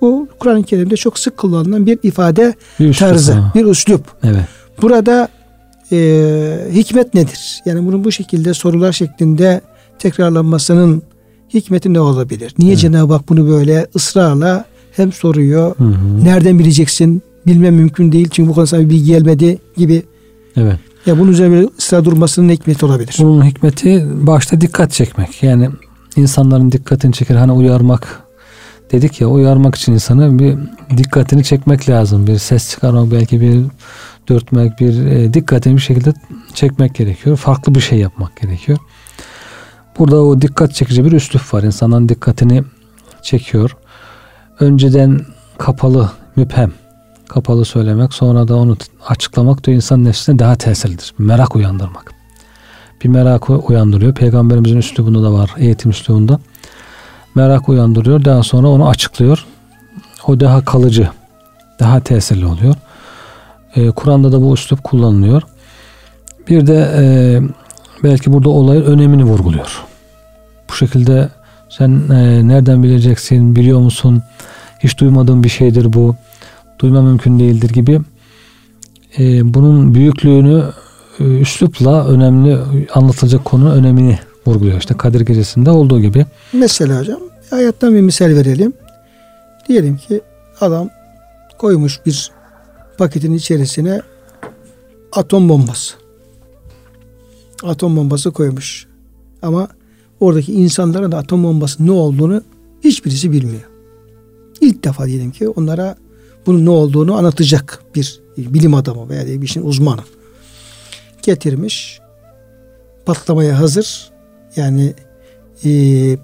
Bu 0.00 0.28
Kur'an-ı 0.38 0.62
Kerim'de 0.62 0.96
çok 0.96 1.18
sık 1.18 1.36
kullanılan 1.36 1.86
bir 1.86 1.98
ifade 2.02 2.54
Bir 2.80 2.88
üslup 2.88 3.08
tarzı, 3.08 3.32
ama. 3.32 3.52
bir 3.54 3.64
üslup. 3.64 4.04
Evet. 4.24 4.44
Burada 4.82 5.28
e, 5.92 5.98
hikmet 6.72 7.14
nedir? 7.14 7.62
Yani 7.64 7.86
bunun 7.86 8.04
bu 8.04 8.12
şekilde 8.12 8.54
sorular 8.54 8.92
şeklinde 8.92 9.60
tekrarlanmasının 9.98 11.02
hikmeti 11.54 11.92
ne 11.94 12.00
olabilir? 12.00 12.54
Niye 12.58 12.70
Evet. 12.72 12.80
Cenab-ı 12.80 13.12
Hak 13.12 13.28
bunu 13.28 13.48
böyle 13.48 13.86
ısrarla 13.96 14.64
hem 14.92 15.12
soruyor, 15.12 15.74
Hı 15.78 15.84
hı. 15.84 16.24
nereden 16.24 16.58
bileceksin? 16.58 17.22
Bilmem 17.46 17.74
mümkün 17.74 18.12
değil 18.12 18.28
çünkü 18.30 18.50
bu 18.50 18.54
konuda 18.54 18.66
sana 18.66 18.80
bilgi 18.80 19.04
gelmedi 19.04 19.58
gibi. 19.76 20.02
Evet. 20.56 20.78
Ya 21.06 21.18
bunun 21.18 21.32
üzerine 21.32 21.68
ısrar 21.78 22.04
durmasının 22.04 22.52
hikmeti 22.52 22.86
olabilir. 22.86 23.16
Bunun 23.18 23.44
hikmeti 23.44 24.06
başta 24.26 24.60
dikkat 24.60 24.92
çekmek. 24.92 25.42
Yani 25.42 25.70
insanların 26.16 26.72
dikkatini 26.72 27.12
çeker. 27.12 27.36
Hani 27.36 27.52
uyarmak 27.52 28.22
dedik 28.92 29.20
ya 29.20 29.28
uyarmak 29.28 29.74
için 29.74 29.92
insanı 29.92 30.38
bir 30.38 30.58
dikkatini 30.96 31.44
çekmek 31.44 31.88
lazım. 31.88 32.26
Bir 32.26 32.38
ses 32.38 32.70
çıkarmak 32.70 33.10
belki 33.10 33.40
bir 33.40 33.64
dörtmek 34.28 34.80
bir 34.80 35.06
e, 35.06 35.34
dikkatini 35.34 35.76
bir 35.76 35.80
şekilde 35.80 36.12
çekmek 36.54 36.94
gerekiyor. 36.94 37.36
Farklı 37.36 37.74
bir 37.74 37.80
şey 37.80 37.98
yapmak 37.98 38.36
gerekiyor. 38.36 38.78
Burada 39.98 40.22
o 40.22 40.42
dikkat 40.42 40.74
çekici 40.74 41.04
bir 41.04 41.12
üslup 41.12 41.54
var. 41.54 41.62
İnsanların 41.62 42.08
dikkatini 42.08 42.64
çekiyor. 43.22 43.76
Önceden 44.60 45.20
kapalı, 45.58 46.10
müphem, 46.36 46.72
kapalı 47.28 47.64
söylemek 47.64 48.14
sonra 48.14 48.48
da 48.48 48.56
onu 48.56 48.76
açıklamak 49.08 49.64
diyor 49.64 49.74
insan 49.76 50.04
nefsine 50.04 50.38
daha 50.38 50.56
tesirlidir. 50.56 51.14
Merak 51.18 51.56
uyandırmak. 51.56 52.12
Bir 53.04 53.08
merak 53.08 53.70
uyandırıyor. 53.70 54.14
Peygamberimizin 54.14 54.76
üslubunda 54.76 55.22
da 55.22 55.32
var. 55.32 55.50
Eğitim 55.58 55.90
üslubunda. 55.90 56.40
Merak 57.34 57.68
uyandırıyor. 57.68 58.24
Daha 58.24 58.42
sonra 58.42 58.68
onu 58.68 58.88
açıklıyor. 58.88 59.46
O 60.26 60.40
daha 60.40 60.64
kalıcı, 60.64 61.08
daha 61.80 62.00
tesirli 62.00 62.46
oluyor. 62.46 62.74
Ee, 63.76 63.90
Kur'an'da 63.90 64.32
da 64.32 64.42
bu 64.42 64.54
üslup 64.54 64.84
kullanılıyor. 64.84 65.42
Bir 66.48 66.66
de 66.66 66.90
e, 66.96 67.04
belki 68.02 68.32
burada 68.32 68.48
olayın 68.48 68.82
önemini 68.82 69.24
vurguluyor. 69.24 69.84
Bu 70.70 70.74
şekilde 70.74 71.28
sen 71.68 72.02
e, 72.10 72.48
nereden 72.48 72.82
bileceksin, 72.82 73.56
biliyor 73.56 73.80
musun? 73.80 74.22
Hiç 74.80 74.98
duymadığın 74.98 75.42
bir 75.42 75.48
şeydir 75.48 75.92
bu. 75.92 76.16
Duyma 76.78 77.02
mümkün 77.02 77.38
değildir 77.38 77.70
gibi. 77.70 78.00
E, 79.18 79.54
bunun 79.54 79.94
büyüklüğünü 79.94 80.64
e, 81.20 81.24
üslupla 81.24 82.06
önemli 82.06 82.58
anlatılacak 82.94 83.44
konunun 83.44 83.70
önemini 83.70 84.18
vurguluyor. 84.46 84.78
İşte 84.78 84.94
Kadir 84.94 85.20
Gecesi'nde 85.20 85.70
olduğu 85.70 86.00
gibi. 86.00 86.26
Mesela 86.52 87.00
hocam 87.00 87.20
hayattan 87.50 87.94
bir 87.94 88.00
misal 88.00 88.26
verelim. 88.26 88.72
Diyelim 89.68 89.96
ki 89.96 90.20
adam 90.60 90.88
koymuş 91.58 92.00
bir 92.06 92.30
paketin 92.98 93.34
içerisine 93.34 94.00
atom 95.12 95.48
bombası. 95.48 95.94
Atom 97.62 97.96
bombası 97.96 98.30
koymuş. 98.30 98.86
Ama 99.42 99.68
oradaki 100.20 100.52
insanların 100.52 101.12
da 101.12 101.18
atom 101.18 101.44
bombası 101.44 101.86
ne 101.86 101.90
olduğunu 101.90 102.42
hiçbirisi 102.84 103.32
bilmiyor. 103.32 103.68
İlk 104.60 104.84
defa 104.84 105.06
diyelim 105.06 105.30
ki 105.30 105.48
onlara 105.48 105.96
bunun 106.46 106.64
ne 106.64 106.70
olduğunu 106.70 107.16
anlatacak 107.16 107.82
bir 107.94 108.20
bilim 108.38 108.74
adamı 108.74 109.08
veya 109.08 109.26
bir 109.26 109.42
işin 109.42 109.62
uzmanı. 109.62 110.00
Getirmiş 111.22 112.00
patlamaya 113.06 113.60
hazır 113.60 114.10
yani 114.56 114.94
e, 115.64 115.70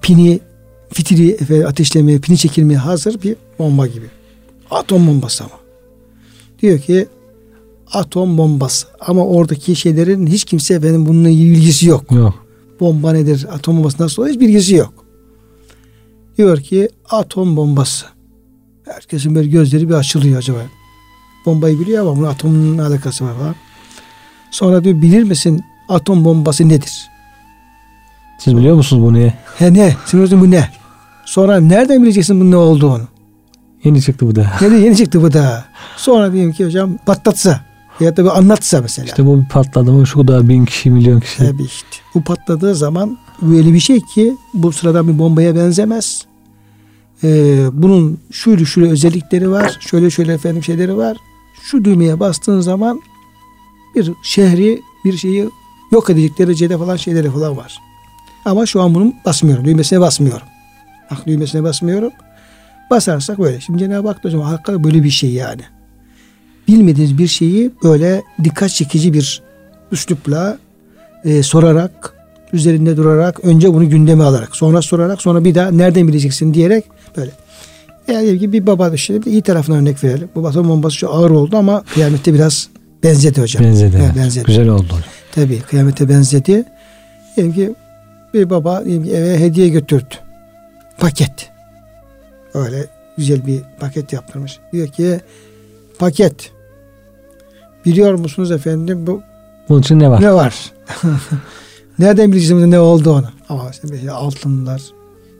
pini 0.02 0.40
fitili 0.92 1.64
ateşlemeye, 1.66 2.18
pini 2.18 2.38
çekilmeye 2.38 2.78
hazır 2.78 3.22
bir 3.22 3.36
bomba 3.58 3.86
gibi. 3.86 4.06
Atom 4.70 5.06
bombası 5.06 5.44
ama. 5.44 5.54
Diyor 6.62 6.78
ki 6.78 7.06
atom 7.92 8.38
bombası 8.38 8.86
ama 9.00 9.26
oradaki 9.26 9.76
şeylerin 9.76 10.26
hiç 10.26 10.44
kimse 10.44 10.82
benim 10.82 11.06
bununla 11.06 11.28
bilgisi 11.28 11.88
yok. 11.88 12.12
Yok. 12.12 12.46
Bomba 12.80 13.12
nedir, 13.12 13.46
atom 13.52 13.76
bombası 13.76 14.02
nasıl 14.02 14.22
olur 14.22 14.30
hiç 14.30 14.40
bilgisi 14.40 14.74
yok. 14.74 14.94
Diyor 16.38 16.60
ki 16.60 16.88
atom 17.10 17.56
bombası. 17.56 18.06
Herkesin 18.84 19.34
böyle 19.34 19.48
gözleri 19.48 19.88
bir 19.88 19.94
açılıyor 19.94 20.38
acaba. 20.38 20.58
Bombayı 21.46 21.80
biliyor 21.80 22.02
ama 22.02 22.16
bunun 22.16 22.26
atomun 22.28 22.76
ne 22.76 22.82
alakası 22.82 23.24
var 23.24 23.34
falan. 23.38 23.54
Sonra 24.50 24.84
diyor 24.84 25.02
bilir 25.02 25.22
misin 25.22 25.64
atom 25.88 26.24
bombası 26.24 26.68
nedir? 26.68 27.10
Siz 28.38 28.56
biliyor 28.56 28.76
musunuz 28.76 29.02
bu 29.02 29.12
niye? 29.12 29.34
He 29.58 29.74
ne? 29.74 29.96
Sinirozun 30.06 30.40
bu 30.40 30.50
ne? 30.50 30.68
Sonra 31.24 31.60
nereden 31.60 32.02
bileceksin 32.02 32.40
bunun 32.40 32.50
ne 32.50 32.56
olduğunu? 32.56 33.02
Yeni 33.84 34.02
çıktı 34.02 34.26
bu 34.26 34.36
da. 34.36 34.50
Ne 34.68 34.78
yeni 34.78 34.96
çıktı 34.96 35.22
bu 35.22 35.32
da. 35.32 35.64
Sonra 35.96 36.32
diyelim 36.32 36.52
ki 36.52 36.64
hocam 36.64 36.96
patlatsa 37.06 37.60
ya 38.00 38.16
da 38.16 38.24
bir 38.24 38.38
anlatsa 38.38 38.80
mesela. 38.80 39.06
İşte 39.06 39.26
bu 39.26 39.40
bir 39.40 39.48
patladı 39.48 39.92
mı 39.92 40.06
şu 40.06 40.18
kadar 40.18 40.48
bin 40.48 40.64
kişi 40.64 40.90
milyon 40.90 41.20
kişi. 41.20 41.38
Tabii 41.38 41.62
işte. 41.62 41.86
Bu 42.14 42.22
patladığı 42.22 42.74
zaman 42.74 43.18
böyle 43.42 43.72
bir 43.72 43.80
şey 43.80 44.00
ki 44.00 44.36
bu 44.54 44.72
sıradan 44.72 45.08
bir 45.08 45.18
bombaya 45.18 45.56
benzemez. 45.56 46.26
Ee, 47.24 47.66
bunun 47.72 48.18
şöyle 48.30 48.64
şöyle 48.64 48.90
özellikleri 48.90 49.50
var. 49.50 49.78
Şöyle 49.80 50.10
şöyle 50.10 50.32
efendim 50.32 50.64
şeyleri 50.64 50.96
var. 50.96 51.16
Şu 51.62 51.84
düğmeye 51.84 52.20
bastığın 52.20 52.60
zaman 52.60 53.02
bir 53.94 54.12
şehri 54.22 54.82
bir 55.04 55.16
şeyi 55.16 55.48
yok 55.92 56.10
edecek 56.10 56.38
derecede 56.38 56.78
falan 56.78 56.96
şeyleri 56.96 57.30
falan 57.30 57.56
var. 57.56 57.78
Ama 58.44 58.66
şu 58.66 58.82
an 58.82 58.94
bunun 58.94 59.14
basmıyorum. 59.24 59.64
Düğmesine 59.64 60.00
basmıyorum. 60.00 60.46
Bak 61.10 61.26
düğmesine 61.26 61.62
basmıyorum. 61.62 62.12
Basarsak 62.90 63.38
böyle. 63.38 63.60
Şimdi 63.60 63.78
Cenab-ı 63.78 64.08
Hak 64.08 64.24
da 64.24 64.46
hakikaten 64.46 64.84
böyle 64.84 65.04
bir 65.04 65.10
şey 65.10 65.30
yani. 65.32 65.62
Bilmediğiniz 66.68 67.18
bir 67.18 67.26
şeyi 67.26 67.70
böyle 67.82 68.22
dikkat 68.44 68.70
çekici 68.70 69.12
bir 69.12 69.42
üslupla 69.92 70.58
e, 71.24 71.42
sorarak, 71.42 72.14
üzerinde 72.52 72.96
durarak, 72.96 73.44
önce 73.44 73.74
bunu 73.74 73.90
gündeme 73.90 74.24
alarak, 74.24 74.56
sonra 74.56 74.82
sorarak, 74.82 75.22
sonra 75.22 75.44
bir 75.44 75.54
daha 75.54 75.70
nereden 75.70 76.08
bileceksin 76.08 76.54
diyerek 76.54 76.84
böyle. 77.16 77.30
Yani 78.08 78.38
ki 78.38 78.52
bir 78.52 78.66
baba 78.66 78.92
düşünelim, 78.92 79.22
iyi 79.26 79.42
tarafına 79.42 79.76
örnek 79.76 80.04
verelim. 80.04 80.28
Bu 80.34 80.48
atom 80.48 80.68
bombası 80.68 80.96
şu 80.96 81.10
ağır 81.10 81.30
oldu 81.30 81.56
ama 81.56 81.82
kıyamette 81.94 82.34
biraz 82.34 82.68
benzedi 83.02 83.40
hocam. 83.40 83.64
Benzedi. 83.64 83.96
Evet, 84.04 84.16
benzedi. 84.16 84.44
Güzel 84.44 84.68
oldu. 84.68 84.94
Tabii 85.34 85.60
kıyamete 85.60 86.08
benzedi. 86.08 86.64
Diyelim 87.36 87.54
ki 87.54 87.74
bir 88.34 88.50
baba 88.50 88.84
diyelim 88.84 89.04
ki 89.04 89.10
eve 89.10 89.38
hediye 89.38 89.68
götürdü. 89.68 90.14
Paket. 90.98 91.50
Öyle 92.54 92.86
güzel 93.16 93.46
bir 93.46 93.60
paket 93.80 94.12
yaptırmış. 94.12 94.58
Diyor 94.72 94.88
ki 94.88 95.20
paket. 95.98 96.50
Biliyor 97.84 98.14
musunuz 98.14 98.50
efendim 98.50 99.06
bu 99.06 99.22
Bunun 99.68 99.80
için 99.80 99.98
ne 100.00 100.10
var? 100.10 100.22
ne 100.22 100.32
var? 100.32 100.72
Nereden 101.98 102.32
bileceğim 102.32 102.70
ne 102.70 102.80
olduğunu? 102.80 103.26
Ama 103.48 103.70
işte 103.70 103.88
böyle 103.88 104.10
altınlar 104.10 104.82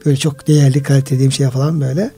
böyle 0.05 0.17
çok 0.17 0.47
değerli 0.47 0.83
kaliteli 0.83 1.25
bir 1.25 1.31
şey 1.31 1.49
falan 1.49 1.81
böyle. 1.81 2.11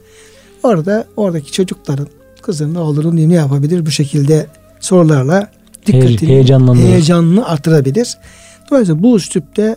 Orada 0.64 1.06
oradaki 1.18 1.52
çocukların 1.52 2.08
kızın 2.42 2.74
ne 2.74 2.80
olduğunu 2.80 3.30
ne 3.30 3.34
yapabilir 3.34 3.86
bu 3.86 3.92
şekilde 3.92 4.48
sorularla 4.80 5.52
dikkatini 5.86 6.30
heyecanlandırır. 6.30 6.88
heyecanını 6.88 7.48
artırabilir. 7.48 8.18
Dolayısıyla 8.72 9.04
bu 9.04 9.18
üslupte 9.18 9.76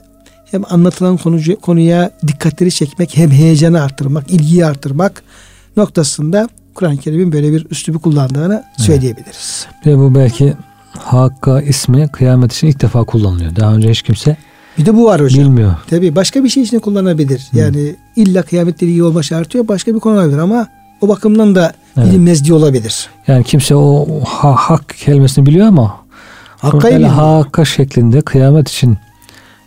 hem 0.50 0.62
anlatılan 0.68 1.16
konu, 1.16 1.40
konuya 1.62 2.10
dikkatleri 2.26 2.70
çekmek 2.70 3.16
hem 3.16 3.30
heyecanı 3.30 3.82
artırmak, 3.82 4.30
ilgiyi 4.30 4.66
artırmak 4.66 5.22
noktasında 5.76 6.48
Kur'an-ı 6.74 6.96
Kerim'in 6.96 7.32
böyle 7.32 7.52
bir 7.52 7.66
üslubu 7.70 7.98
kullandığını 7.98 8.64
söyleyebiliriz. 8.76 9.66
Ve 9.86 9.98
bu 9.98 10.14
belki 10.14 10.54
Hakka 10.98 11.60
ismi 11.62 12.08
kıyamet 12.08 12.52
için 12.52 12.66
ilk 12.66 12.80
defa 12.82 13.04
kullanılıyor. 13.04 13.56
Daha 13.56 13.74
önce 13.74 13.90
hiç 13.90 14.02
kimse 14.02 14.36
Bir 14.78 14.86
de 14.86 14.96
bu 14.96 15.04
var 15.04 15.20
hocam. 15.22 15.44
bilmiyor. 15.44 15.74
Tabii 15.90 16.16
başka 16.16 16.44
bir 16.44 16.48
şey 16.48 16.62
için 16.62 16.78
kullanabilir. 16.78 17.46
Yani 17.52 17.96
illa 18.16 18.42
kıyametle 18.42 18.86
ilgili 18.86 19.02
olma 19.02 19.22
şartı 19.22 19.58
yok. 19.58 19.68
Başka 19.68 19.94
bir 19.94 20.00
konu 20.00 20.14
olabilir 20.14 20.38
ama 20.38 20.66
o 21.00 21.08
bakımdan 21.08 21.54
da 21.54 21.72
Evet. 21.96 22.08
bilinmezliği 22.08 22.52
olabilir. 22.54 23.08
Yani 23.26 23.44
kimse 23.44 23.74
o 23.74 24.06
ha- 24.26 24.54
hak 24.58 24.88
kelimesini 24.88 25.46
biliyor 25.46 25.66
ama 25.66 25.96
Hakkayı 26.58 26.94
bilmiyor. 26.94 27.14
hakka 27.14 27.64
şeklinde 27.64 28.20
kıyamet 28.20 28.68
için 28.68 28.98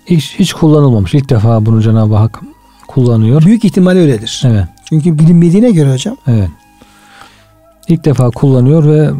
hiç, 0.05 0.35
hiç 0.39 0.53
kullanılmamış. 0.53 1.13
İlk 1.13 1.29
defa 1.29 1.65
bunu 1.65 1.81
Cenab-ı 1.81 2.15
Hak 2.15 2.41
kullanıyor. 2.87 3.45
Büyük 3.45 3.65
ihtimal 3.65 3.95
öyledir. 3.95 4.41
Evet, 4.45 4.65
Çünkü 4.89 5.19
bilinmediğine 5.19 5.71
göre 5.71 5.93
hocam 5.93 6.17
evet. 6.27 6.49
İlk 7.87 8.05
defa 8.05 8.29
kullanıyor 8.29 8.85
ve 8.85 9.11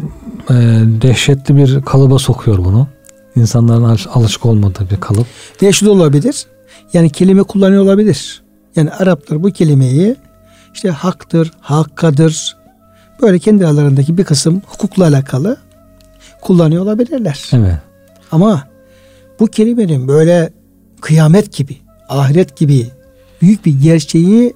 e, 0.50 0.54
dehşetli 1.02 1.56
bir 1.56 1.82
kalıba 1.82 2.18
sokuyor 2.18 2.58
bunu. 2.58 2.88
İnsanların 3.36 3.84
alış- 3.84 4.06
alışık 4.14 4.46
olmadığı 4.46 4.90
bir 4.90 4.96
kalıp. 5.00 5.26
Değişik 5.60 5.88
olabilir. 5.88 6.46
Yani 6.92 7.10
kelime 7.10 7.42
kullanıyor 7.42 7.82
olabilir. 7.82 8.42
Yani 8.76 8.90
Araplar 8.90 9.42
bu 9.42 9.50
kelimeyi 9.50 10.16
işte 10.74 10.90
haktır, 10.90 11.52
hakkadır 11.60 12.56
böyle 13.22 13.38
kendi 13.38 13.66
aralarındaki 13.66 14.18
bir 14.18 14.24
kısım 14.24 14.62
hukukla 14.66 15.04
alakalı 15.04 15.56
kullanıyor 16.40 16.82
olabilirler. 16.82 17.50
Evet. 17.52 17.74
Ama 18.32 18.64
bu 19.40 19.46
kelimenin 19.46 20.08
böyle 20.08 20.50
kıyamet 21.00 21.52
gibi, 21.56 21.76
ahiret 22.08 22.56
gibi 22.56 22.86
büyük 23.42 23.66
bir 23.66 23.80
gerçeği 23.82 24.54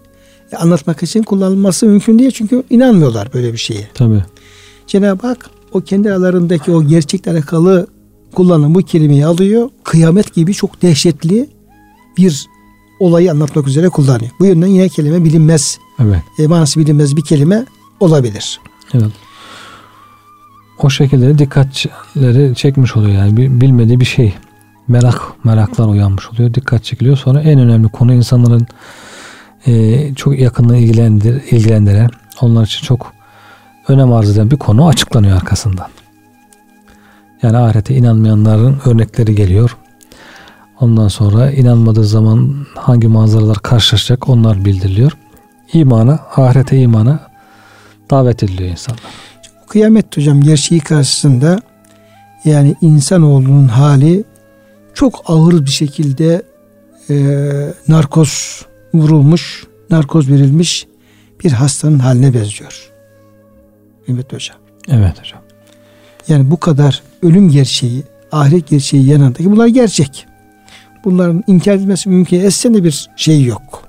anlatmak 0.58 1.02
için 1.02 1.22
kullanılması 1.22 1.86
mümkün 1.86 2.18
değil. 2.18 2.30
Çünkü 2.30 2.62
inanmıyorlar 2.70 3.28
böyle 3.34 3.52
bir 3.52 3.58
şeye. 3.58 3.88
Tabii. 3.94 4.24
Cenab-ı 4.86 5.26
Hak 5.26 5.50
o 5.72 5.80
kendi 5.80 6.08
aralarındaki 6.12 6.70
o 6.72 6.84
gerçekle 6.84 7.30
alakalı 7.30 7.86
kullanılan 8.34 8.74
bu 8.74 8.78
kelimeyi 8.78 9.26
alıyor. 9.26 9.70
Kıyamet 9.84 10.34
gibi 10.34 10.54
çok 10.54 10.82
dehşetli 10.82 11.48
bir 12.18 12.46
olayı 13.00 13.30
anlatmak 13.30 13.68
üzere 13.68 13.88
kullanıyor. 13.88 14.30
Bu 14.40 14.46
yönden 14.46 14.66
yine 14.66 14.88
kelime 14.88 15.24
bilinmez, 15.24 15.78
Evet. 16.00 16.22
e, 16.38 16.46
manası 16.46 16.80
bilinmez 16.80 17.16
bir 17.16 17.24
kelime 17.24 17.64
olabilir. 18.00 18.60
Evet. 18.94 19.12
O 20.82 20.90
şekilde 20.90 21.38
dikkatleri 21.38 22.54
çekmiş 22.54 22.96
oluyor 22.96 23.12
yani 23.12 23.36
Bil- 23.36 23.60
bilmediği 23.60 24.00
bir 24.00 24.04
şey. 24.04 24.34
Merak, 24.88 25.44
meraklar 25.44 25.88
uyanmış 25.88 26.28
oluyor. 26.30 26.54
Dikkat 26.54 26.84
çekiliyor. 26.84 27.16
Sonra 27.16 27.40
en 27.40 27.58
önemli 27.58 27.88
konu 27.88 28.14
insanların 28.14 28.66
e, 29.66 30.14
çok 30.14 30.38
yakından 30.38 30.76
ilgilendir, 30.76 31.42
ilgilendiren, 31.50 32.10
onlar 32.40 32.66
için 32.66 32.84
çok 32.84 33.12
önem 33.88 34.12
arz 34.12 34.30
eden 34.30 34.50
bir 34.50 34.56
konu 34.56 34.86
açıklanıyor 34.88 35.36
arkasından. 35.36 35.86
Yani 37.42 37.56
ahirete 37.56 37.94
inanmayanların 37.94 38.76
örnekleri 38.84 39.34
geliyor. 39.34 39.76
Ondan 40.80 41.08
sonra 41.08 41.50
inanmadığı 41.50 42.04
zaman 42.04 42.66
hangi 42.74 43.08
manzaralar 43.08 43.56
karşılaşacak 43.56 44.28
onlar 44.28 44.64
bildiriliyor. 44.64 45.12
İmana, 45.72 46.18
ahirete 46.36 46.78
imana 46.78 47.20
davet 48.10 48.42
ediliyor 48.42 48.70
insanlar. 48.70 49.02
Kıyamet 49.68 50.16
hocam 50.16 50.40
gerçeği 50.40 50.80
karşısında 50.80 51.60
yani 52.44 52.74
insanoğlunun 52.80 53.68
hali 53.68 54.24
çok 54.94 55.22
ağır 55.26 55.64
bir 55.64 55.70
şekilde 55.70 56.42
e, 57.10 57.16
narkoz 57.88 58.62
vurulmuş, 59.00 59.64
narkoz 59.90 60.30
verilmiş 60.30 60.86
bir 61.44 61.50
hastanın 61.50 61.98
haline 61.98 62.34
benziyor. 62.34 62.90
Mehmet 64.08 64.32
Hocam. 64.32 64.56
Evet 64.88 65.20
hocam. 65.20 65.40
Yani 66.28 66.50
bu 66.50 66.60
kadar 66.60 67.02
ölüm 67.22 67.50
gerçeği, 67.50 68.02
ahiret 68.32 68.68
gerçeği 68.68 69.06
yanındaki 69.06 69.50
bunlar 69.50 69.66
gerçek. 69.66 70.26
Bunların 71.04 71.44
inkar 71.46 71.74
edilmesi 71.74 72.08
mümkün. 72.08 72.40
Esene 72.40 72.84
bir 72.84 73.08
şey 73.16 73.44
yok. 73.44 73.82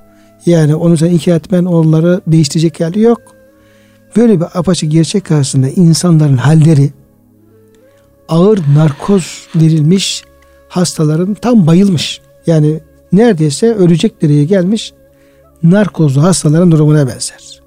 Yani 0.46 0.76
onu 0.76 0.98
sen 0.98 1.08
inkar 1.08 1.36
etmen 1.36 1.66
onları 1.66 2.22
değiştirecek 2.28 2.80
hali 2.80 3.02
yok. 3.02 3.22
Böyle 4.16 4.40
bir 4.40 4.46
apaçık 4.60 4.92
gerçek 4.92 5.26
karşısında 5.26 5.70
insanların 5.70 6.38
halleri 6.38 6.92
ağır 8.30 8.60
narkoz 8.76 9.48
verilmiş 9.56 10.24
hastaların 10.70 11.34
tam 11.34 11.68
bayılmış. 11.68 12.22
Yani 12.48 12.80
neredeyse 13.12 13.74
ölecek 13.74 14.22
dereye 14.22 14.44
gelmiş 14.44 14.94
narkozlu 15.64 16.24
hastaların 16.24 16.72
durumuna 16.72 17.08
benzer. 17.08 17.62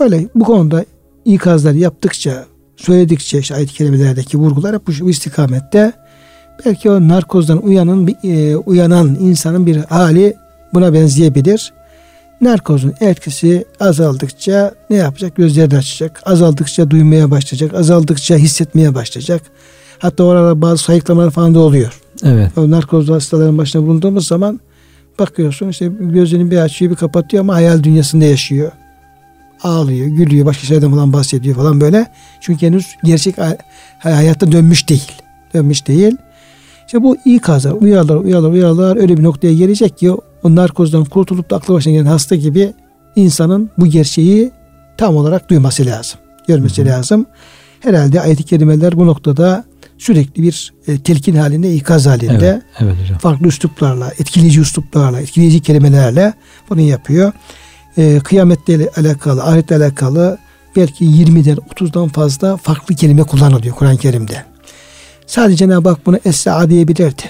Böyle 0.00 0.28
bu 0.34 0.44
konuda 0.44 0.84
ikazlar 1.24 1.72
yaptıkça, 1.72 2.44
söyledikçe 2.76 3.38
işte 3.38 3.54
ayet-i 3.54 3.72
kerimelerdeki 3.74 4.38
vurgular 4.38 4.74
hep 4.74 4.86
bu, 4.86 4.92
bu 5.00 5.10
istikamette 5.10 5.92
belki 6.66 6.90
o 6.90 7.08
narkozdan 7.08 7.62
uyanın 7.62 8.16
e, 8.24 8.56
uyanan 8.56 9.16
insanın 9.20 9.66
bir 9.66 9.76
hali 9.76 10.34
buna 10.74 10.92
benzeyebilir. 10.92 11.72
Narkozun 12.40 12.94
etkisi 13.00 13.64
azaldıkça 13.80 14.74
ne 14.90 14.96
yapacak? 14.96 15.36
Gözleri 15.36 15.70
de 15.70 15.76
açacak. 15.76 16.22
Azaldıkça 16.24 16.90
duymaya 16.90 17.30
başlayacak. 17.30 17.74
Azaldıkça 17.74 18.36
hissetmeye 18.36 18.94
başlayacak. 18.94 19.42
Hatta 19.98 20.24
orada 20.24 20.62
bazı 20.62 20.82
sayıklamalar 20.82 21.30
falan 21.30 21.54
da 21.54 21.58
oluyor. 21.58 22.00
Evet. 22.24 22.58
O 22.58 22.70
narkozlu 22.70 23.14
hastaların 23.14 23.58
başına 23.58 23.82
bulunduğumuz 23.82 24.26
zaman 24.26 24.60
bakıyorsun 25.18 25.68
işte 25.68 25.90
gözünü 26.00 26.50
bir 26.50 26.58
açıyor 26.58 26.90
bir 26.90 26.96
kapatıyor 26.96 27.40
ama 27.40 27.54
hayal 27.54 27.82
dünyasında 27.82 28.24
yaşıyor. 28.24 28.72
Ağlıyor, 29.62 30.06
gülüyor, 30.06 30.46
başka 30.46 30.66
şeylerden 30.66 30.90
falan 30.90 31.12
bahsediyor 31.12 31.56
falan 31.56 31.80
böyle. 31.80 32.06
Çünkü 32.40 32.66
henüz 32.66 32.96
gerçek 33.04 33.38
hay- 33.38 33.58
hayatta 33.98 34.52
dönmüş 34.52 34.88
değil. 34.88 35.12
Dönmüş 35.54 35.86
değil. 35.86 36.16
İşte 36.86 37.02
bu 37.02 37.16
iyi 37.24 37.38
kazar, 37.38 37.72
uyarlar, 37.72 38.16
uyarlar, 38.16 38.50
uyarlar 38.50 38.96
öyle 38.96 39.16
bir 39.16 39.22
noktaya 39.22 39.54
gelecek 39.54 39.98
ki 39.98 40.10
o 40.42 40.54
narkozdan 40.54 41.04
kurtulup 41.04 41.50
da 41.50 41.56
aklı 41.56 41.74
başına 41.74 41.92
gelen 41.92 42.06
hasta 42.06 42.34
gibi 42.36 42.72
insanın 43.16 43.70
bu 43.78 43.86
gerçeği 43.86 44.50
tam 44.96 45.16
olarak 45.16 45.50
duyması 45.50 45.86
lazım. 45.86 46.20
Görmesi 46.48 46.86
lazım. 46.86 47.26
Herhalde 47.80 48.20
ayet-i 48.20 48.44
kerimeler 48.44 48.96
bu 48.96 49.06
noktada 49.06 49.64
sürekli 49.98 50.42
bir 50.42 50.72
e, 50.88 50.98
telkin 50.98 51.36
halinde, 51.36 51.74
ikaz 51.74 52.06
halinde 52.06 52.46
Evet, 52.46 52.62
evet 52.80 52.94
hocam. 53.02 53.18
farklı 53.18 53.46
üsluplarla, 53.46 54.12
etkileyici 54.18 54.60
üsluplarla, 54.60 55.20
etkileyici 55.20 55.60
kelimelerle 55.60 56.34
bunu 56.70 56.80
yapıyor. 56.80 57.32
Ee, 57.98 58.20
kıyametle 58.24 58.90
alakalı, 58.96 59.42
ahiretle 59.44 59.76
alakalı 59.76 60.38
belki 60.76 61.04
20'den 61.04 61.56
30'dan 61.56 62.08
fazla 62.08 62.56
farklı 62.56 62.94
kelime 62.94 63.22
kullanılıyor 63.22 63.74
Kur'an-ı 63.74 63.96
Kerim'de. 63.98 64.44
Sadece 65.26 65.56
Cenab-ı 65.56 65.88
Hak 65.88 66.06
bunu 66.06 66.16
Es-Sa'a 66.24 66.70
diyebilirdi. 66.70 67.22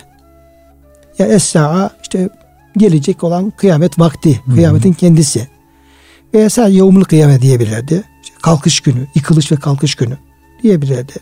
Ya 1.18 1.26
Es-Sa'a 1.26 1.90
işte 2.02 2.28
gelecek 2.76 3.24
olan 3.24 3.52
kıyamet 3.56 3.98
vakti, 3.98 4.40
kıyametin 4.54 4.92
kendisi. 4.92 5.48
Veya 6.34 6.50
sadece 6.50 6.76
yevmul 6.78 7.04
kıyamet 7.04 7.42
diyebilirdi. 7.42 8.04
İşte 8.22 8.34
kalkış 8.42 8.80
günü, 8.80 9.06
yıkılış 9.14 9.52
ve 9.52 9.56
kalkış 9.56 9.94
günü 9.94 10.18
diyebilirdi. 10.62 11.12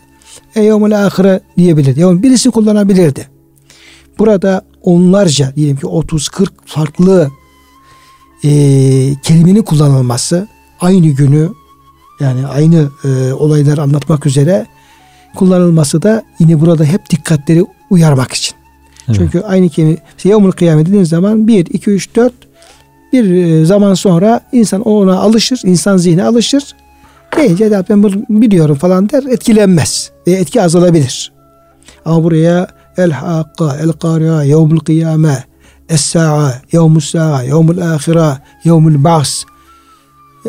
E 0.55 0.63
yevmul 0.63 0.91
ahire 0.91 1.39
diyebilirdi. 1.57 1.99
Yani 1.99 2.23
birisi 2.23 2.51
kullanabilirdi. 2.51 3.27
Burada 4.19 4.61
onlarca 4.81 5.55
diyelim 5.55 5.77
ki 5.77 5.85
30-40 5.85 6.47
farklı 6.65 7.31
e, 8.43 8.49
kelimenin 9.23 9.61
kullanılması 9.61 10.47
aynı 10.81 11.07
günü 11.07 11.49
yani 12.19 12.47
aynı 12.47 12.89
e, 13.05 13.33
olayları 13.33 13.81
anlatmak 13.81 14.25
üzere 14.25 14.65
kullanılması 15.35 16.01
da 16.01 16.23
yine 16.39 16.61
burada 16.61 16.85
hep 16.85 17.09
dikkatleri 17.09 17.65
uyarmak 17.89 18.31
için. 18.31 18.55
Evet. 19.07 19.17
Çünkü 19.19 19.39
aynı 19.39 19.69
kelime 19.69 19.97
yevmul 20.23 20.51
kıyamet 20.51 20.87
dediğiniz 20.87 21.09
zaman 21.09 21.47
1, 21.47 21.65
2, 21.65 21.91
3, 21.91 22.15
4 22.15 22.33
bir 23.13 23.31
e, 23.31 23.65
zaman 23.65 23.93
sonra 23.93 24.41
insan 24.51 24.81
ona 24.81 25.19
alışır, 25.19 25.61
insan 25.63 25.97
zihni 25.97 26.23
alışır. 26.23 26.63
Deyince 27.37 27.65
"Ya 27.65 27.83
ben 27.89 28.03
bunu 28.03 28.13
biliyorum 28.29 28.75
falan 28.75 29.09
der, 29.09 29.23
etkilenmez 29.23 30.11
ve 30.27 30.31
etki 30.31 30.61
azalabilir. 30.61 31.31
Ama 32.05 32.23
buraya 32.23 32.67
el 32.97 33.11
hakka, 33.11 33.77
el 33.83 33.91
kariya, 33.91 34.43
yevmul 34.43 34.79
kıyame, 34.79 35.43
es 35.89 36.01
sa'a, 36.01 36.53
yevmus 36.71 37.09
sa'a, 37.11 37.43
yevmul 37.43 37.77
ahira, 37.77 38.41
yevmul 38.63 39.03
ba's, 39.03 39.43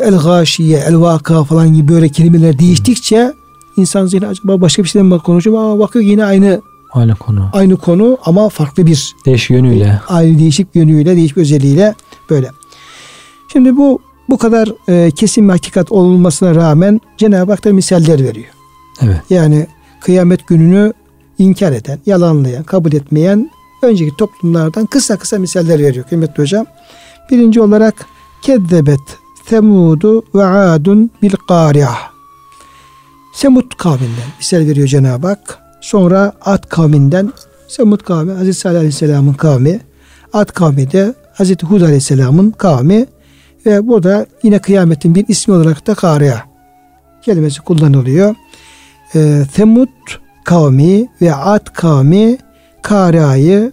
el 0.01 0.17
gâşiye, 0.17 0.77
el 0.87 0.99
vaka 1.01 1.43
falan 1.43 1.73
gibi 1.73 1.87
böyle 1.93 2.09
kelimeler 2.09 2.59
değiştikçe 2.59 3.33
insan 3.77 4.05
zihni 4.05 4.27
acaba 4.27 4.61
başka 4.61 4.83
bir 4.83 4.87
şeyden 4.87 5.05
mi 5.05 5.19
konuşuyor 5.19 5.57
ama 5.57 5.79
bakıyor 5.79 6.05
yine 6.05 6.25
aynı 6.25 6.61
Aynı 6.93 7.15
konu. 7.15 7.49
aynı 7.53 7.77
konu 7.77 8.17
ama 8.25 8.49
farklı 8.49 8.85
bir 8.85 9.13
Değiş 9.25 9.49
yönüyle. 9.49 10.01
aynı 10.07 10.39
değişik 10.39 10.75
yönüyle, 10.75 11.15
değişik 11.15 11.37
özelliğiyle 11.37 11.95
böyle. 12.29 12.51
Şimdi 13.53 13.77
bu 13.77 13.99
bu 14.29 14.37
kadar 14.37 14.69
e, 14.89 15.11
kesin 15.11 15.47
bir 15.47 15.53
hakikat 15.53 15.91
olmasına 15.91 16.55
rağmen 16.55 17.01
Cenab-ı 17.17 17.51
Hak 17.51 17.63
da 17.63 17.73
misaller 17.73 18.23
veriyor. 18.23 18.47
Evet. 19.01 19.21
Yani 19.29 19.67
kıyamet 20.01 20.47
gününü 20.47 20.93
inkar 21.37 21.71
eden, 21.71 21.99
yalanlayan, 22.05 22.63
kabul 22.63 22.93
etmeyen 22.93 23.49
önceki 23.81 24.17
toplumlardan 24.17 24.85
kısa 24.85 25.17
kısa 25.17 25.39
misaller 25.39 25.79
veriyor 25.79 26.05
kıymetli 26.05 26.43
hocam. 26.43 26.65
Birinci 27.31 27.61
olarak 27.61 28.05
kezzebet 28.41 28.99
Semudu 29.49 30.23
ve 30.35 30.45
Adun 30.45 31.11
bil 31.21 31.33
Kariah. 31.47 31.97
Semud 33.33 33.71
kavminden 33.77 34.27
misal 34.37 34.57
veriyor 34.57 34.87
Cenab-ı 34.87 35.27
Hak. 35.27 35.59
Sonra 35.81 36.33
Ad 36.41 36.63
kavminden 36.69 37.33
Semud 37.67 37.99
kavmi 37.99 38.31
Hazreti 38.31 38.59
Salih 38.59 38.77
Aleyhisselam'ın 38.77 39.33
kavmi. 39.33 39.79
Ad 40.33 40.51
kavmi 40.51 40.91
de 40.91 41.13
Hazreti 41.33 41.65
Hud 41.65 41.81
Aleyhisselam'ın 41.81 42.51
kavmi. 42.51 43.05
Ve 43.67 43.87
burada 43.87 44.25
yine 44.43 44.59
kıyametin 44.59 45.15
bir 45.15 45.25
ismi 45.27 45.53
olarak 45.53 45.87
da 45.87 45.95
Kariah 45.95 46.41
kelimesi 47.21 47.61
kullanılıyor. 47.61 48.35
Ee, 49.15 49.43
Semud 49.53 49.87
kavmi 50.45 51.07
ve 51.21 51.35
Ad 51.35 51.73
kavmi 51.73 52.37
Kariah'yı 52.81 53.71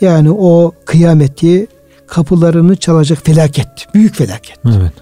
yani 0.00 0.30
o 0.30 0.72
kıyameti 0.86 1.66
kapılarını 2.06 2.76
çalacak 2.76 3.18
felaket. 3.24 3.68
Büyük 3.94 4.14
felaket. 4.14 4.56
Evet. 4.64 4.92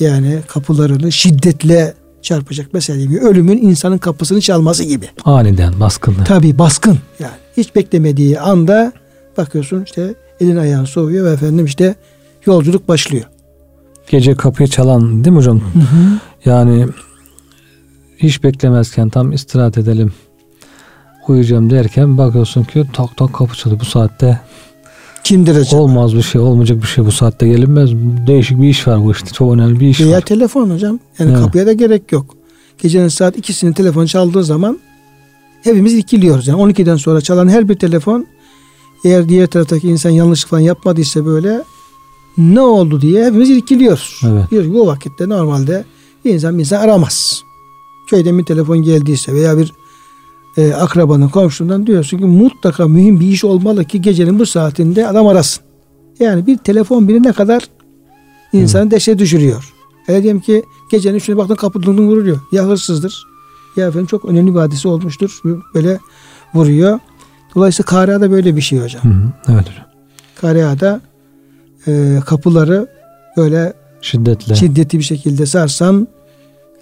Yani 0.00 0.38
kapılarını 0.48 1.12
şiddetle 1.12 1.94
çarpacak 2.22 2.66
mesela. 2.72 3.20
Ölümün 3.20 3.58
insanın 3.62 3.98
kapısını 3.98 4.40
çalması 4.40 4.84
gibi. 4.84 5.08
Aniden 5.24 5.80
baskınlı. 5.80 6.24
Tabii 6.24 6.58
baskın 6.58 6.98
yani. 7.18 7.32
Hiç 7.56 7.74
beklemediği 7.74 8.40
anda 8.40 8.92
bakıyorsun 9.36 9.84
işte 9.84 10.14
elin 10.40 10.56
ayağın 10.56 10.84
soğuyor 10.84 11.26
ve 11.26 11.30
efendim 11.30 11.66
işte 11.66 11.94
yolculuk 12.46 12.88
başlıyor. 12.88 13.24
Gece 14.10 14.34
kapıyı 14.34 14.68
çalan 14.68 15.24
değil 15.24 15.32
mi 15.32 15.36
hocam? 15.38 15.60
Hı 15.60 15.78
hı. 15.78 16.18
Yani 16.44 16.86
hiç 18.18 18.42
beklemezken 18.44 19.08
tam 19.08 19.32
istirahat 19.32 19.78
edelim 19.78 20.12
uyuyacağım 21.28 21.70
derken 21.70 22.18
bakıyorsun 22.18 22.62
ki 22.64 22.84
tak 22.92 23.16
tak 23.16 23.32
kapı 23.34 23.56
çalıyor 23.56 23.80
bu 23.80 23.84
saatte 23.84 24.40
Kimdir 25.24 25.54
acaba? 25.56 25.80
olmaz 25.80 26.14
bir 26.16 26.22
şey 26.22 26.40
olmayacak 26.40 26.82
bir 26.82 26.86
şey 26.86 27.04
bu 27.06 27.12
saatte 27.12 27.48
gelinmez 27.48 27.90
değişik 28.26 28.60
bir 28.62 28.68
iş 28.68 28.86
var 28.88 29.04
bu 29.04 29.12
işte 29.12 29.28
çok 29.32 29.54
önemli 29.54 29.80
bir 29.80 29.88
iş 29.88 30.00
Veya 30.00 30.16
var. 30.16 30.20
telefon 30.20 30.70
hocam. 30.70 30.98
Yani 31.18 31.30
Evet. 31.30 31.40
kapıya 31.44 31.66
da 31.66 31.72
gerek 31.72 32.12
yok. 32.12 32.34
Gecenin 32.82 33.08
saat 33.08 33.36
ikisinin 33.38 33.72
telefon 33.72 34.06
çaldığı 34.06 34.44
zaman 34.44 34.78
hepimiz 35.64 35.94
ikiliyoruz. 35.94 36.48
Yani 36.48 36.60
12'den 36.62 36.96
sonra 36.96 37.20
çalan 37.20 37.48
her 37.48 37.68
bir 37.68 37.74
telefon 37.74 38.26
eğer 39.04 39.28
diğer 39.28 39.46
taraftaki 39.46 39.88
insan 39.88 40.10
yanlış 40.10 40.44
falan 40.44 40.60
yapmadıysa 40.60 41.26
böyle 41.26 41.62
ne 42.38 42.60
oldu 42.60 43.00
diye 43.00 43.24
hepimiz 43.24 43.50
irkiliyoruz. 43.50 44.20
Evet. 44.24 44.50
Diyoruz 44.50 44.76
o 44.76 44.86
vakitte 44.86 45.28
normalde 45.28 45.84
bir 46.24 46.34
insan 46.34 46.54
bir 46.54 46.60
insan 46.60 46.80
aramaz. 46.80 47.42
Köyden 48.10 48.38
bir 48.38 48.44
telefon 48.44 48.82
geldiyse 48.82 49.34
veya 49.34 49.58
bir 49.58 49.72
e, 50.56 50.74
akrabanın 50.74 51.28
komşundan 51.28 51.86
diyorsun 51.86 52.18
ki 52.18 52.24
mutlaka 52.24 52.88
mühim 52.88 53.20
bir 53.20 53.28
iş 53.28 53.44
olmalı 53.44 53.84
ki 53.84 54.02
gecenin 54.02 54.38
bu 54.38 54.46
saatinde 54.46 55.08
adam 55.08 55.26
arasın. 55.26 55.64
Yani 56.20 56.46
bir 56.46 56.58
telefon 56.58 57.08
biri 57.08 57.22
ne 57.22 57.32
kadar 57.32 57.68
insanı 58.52 58.90
deşe 58.90 59.18
düşürüyor. 59.18 59.72
Hele 60.06 60.22
diyelim 60.22 60.40
ki 60.40 60.64
gecenin 60.90 61.16
üçüne 61.16 61.36
baktın 61.36 61.54
kapı 61.54 61.82
dındın 61.82 62.08
vuruyor. 62.08 62.40
Ya 62.52 62.64
hırsızdır 62.64 63.26
ya 63.76 63.88
efendim 63.88 64.06
çok 64.06 64.24
önemli 64.24 64.54
bir 64.54 64.58
hadise 64.58 64.88
olmuştur. 64.88 65.40
Böyle 65.74 65.98
vuruyor. 66.54 66.98
Dolayısıyla 67.54 67.86
Kariya 67.86 68.20
da 68.20 68.30
böyle 68.30 68.56
bir 68.56 68.60
şey 68.60 68.78
hocam. 68.78 69.04
Hı 69.04 69.08
hı, 69.08 69.32
evet 69.48 69.70
hocam. 69.70 69.86
Kariyada 70.40 71.00
e, 71.86 72.20
kapıları 72.26 72.86
böyle 73.36 73.72
Şiddetle. 74.00 74.54
şiddetli 74.54 74.98
bir 74.98 75.04
şekilde 75.04 75.46
sarsan 75.46 76.08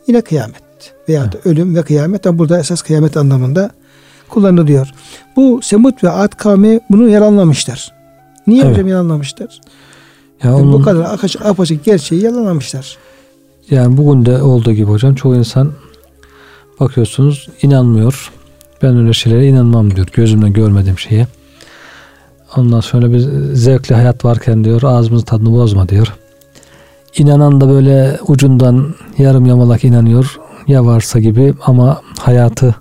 yine 0.06 0.20
kıyamet 0.20 0.62
veya 1.08 1.32
da 1.32 1.38
ölüm 1.44 1.76
ve 1.76 1.82
kıyamet 1.82 2.26
ama 2.26 2.38
burada 2.38 2.58
esas 2.58 2.82
kıyamet 2.82 3.16
anlamında 3.16 3.70
kullanılıyor. 4.28 4.88
Bu 5.36 5.60
Semut 5.62 6.04
ve 6.04 6.10
Ad 6.10 6.32
kavmi 6.36 6.80
bunu 6.90 7.08
yalanlamışlar. 7.08 7.92
Niye 8.46 8.62
Evet. 8.62 8.72
hocam 8.72 8.88
yalanlamışlar? 8.88 9.60
ya 10.44 10.50
Yani 10.50 10.62
onun, 10.62 10.72
bu 10.72 10.82
kadar 10.82 11.04
apaçık, 11.04 11.46
apaçık 11.46 11.84
gerçeği 11.84 12.22
yalanlamışlar. 12.22 12.96
yani 13.70 13.96
bugün 13.96 14.26
de 14.26 14.42
olduğu 14.42 14.72
gibi 14.72 14.90
hocam 14.90 15.14
çoğu 15.14 15.36
insan 15.36 15.72
bakıyorsunuz 16.80 17.48
inanmıyor. 17.62 18.32
Ben 18.82 18.96
öyle 18.96 19.12
şeylere 19.12 19.46
inanmam 19.46 19.96
diyor. 19.96 20.06
Gözümle 20.12 20.50
görmediğim 20.50 20.98
şeye. 20.98 21.26
Ondan 22.56 22.80
sonra 22.80 23.12
bir 23.12 23.18
zevkli 23.54 23.94
hayat 23.94 24.24
varken 24.24 24.64
diyor 24.64 24.82
ağzımızın 24.82 25.24
tadını 25.24 25.52
bozma 25.52 25.88
diyor. 25.88 26.14
İnanan 27.18 27.60
da 27.60 27.68
böyle 27.68 28.18
ucundan 28.28 28.94
yarım 29.18 29.46
yamalak 29.46 29.84
inanıyor. 29.84 30.40
Ya 30.66 30.84
varsa 30.84 31.18
gibi 31.18 31.54
ama 31.66 32.00
hayatı 32.18 32.74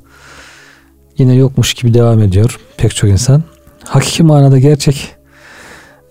yine 1.17 1.33
yokmuş 1.33 1.73
gibi 1.73 1.93
devam 1.93 2.19
ediyor 2.19 2.59
pek 2.77 2.95
çok 2.95 3.09
insan. 3.09 3.43
Hakiki 3.85 4.23
manada 4.23 4.59
gerçek 4.59 5.15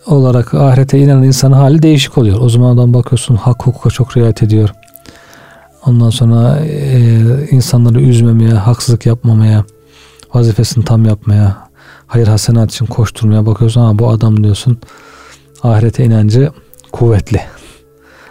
olarak 0.06 0.54
ahirete 0.54 0.98
inanan 0.98 1.22
insanın 1.22 1.52
hali 1.52 1.82
değişik 1.82 2.18
oluyor. 2.18 2.40
O 2.40 2.48
zamandan 2.48 2.94
bakıyorsun 2.94 3.36
hak 3.36 3.66
hukuka 3.66 3.90
çok 3.90 4.16
riayet 4.16 4.42
ediyor. 4.42 4.70
Ondan 5.86 6.10
sonra 6.10 6.58
e, 6.60 7.20
insanları 7.50 8.00
üzmemeye, 8.00 8.52
haksızlık 8.52 9.06
yapmamaya, 9.06 9.64
vazifesini 10.34 10.84
tam 10.84 11.04
yapmaya, 11.04 11.67
hayır 12.08 12.26
hasenat 12.26 12.70
için 12.70 12.86
koşturmaya 12.86 13.46
bakıyorsun. 13.46 13.80
Ha 13.80 13.98
bu 13.98 14.08
adam 14.08 14.44
diyorsun 14.44 14.78
ahirete 15.62 16.04
inancı 16.04 16.50
kuvvetli. 16.92 17.40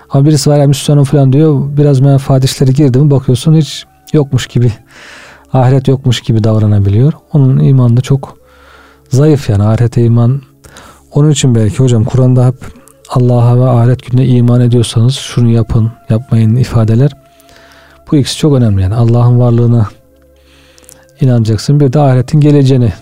Ama 0.09 0.25
birisi 0.25 0.49
var 0.49 0.59
ya 0.59 0.67
Müslümanım 0.67 1.03
falan 1.03 1.33
diyor. 1.33 1.77
Biraz 1.77 1.99
menfaat 1.99 2.43
işleri 2.43 2.73
girdi 2.73 2.99
mi 2.99 3.11
bakıyorsun 3.11 3.55
hiç 3.55 3.85
yokmuş 4.13 4.47
gibi 4.47 4.71
ahiret 5.53 5.87
yokmuş 5.87 6.21
gibi 6.21 6.43
davranabiliyor. 6.43 7.13
Onun 7.33 7.59
imanı 7.59 7.97
da 7.97 8.01
çok 8.01 8.37
zayıf 9.09 9.49
yani 9.49 9.63
ahirete 9.63 10.03
iman. 10.03 10.41
Onun 11.11 11.31
için 11.31 11.55
belki 11.55 11.77
hocam 11.77 12.03
Kur'an'da 12.03 12.47
hep 12.47 12.55
Allah'a 13.09 13.59
ve 13.59 13.69
ahiret 13.69 14.05
gününe 14.05 14.27
iman 14.27 14.61
ediyorsanız 14.61 15.15
şunu 15.15 15.49
yapın, 15.49 15.91
yapmayın 16.09 16.55
ifadeler. 16.55 17.11
Bu 18.11 18.15
ikisi 18.15 18.37
çok 18.37 18.53
önemli 18.53 18.81
yani 18.81 18.95
Allah'ın 18.95 19.39
varlığına 19.39 19.87
inanacaksın. 21.21 21.79
Bir 21.79 21.93
de 21.93 21.99
ahiretin 21.99 22.39
geleceğini. 22.39 22.93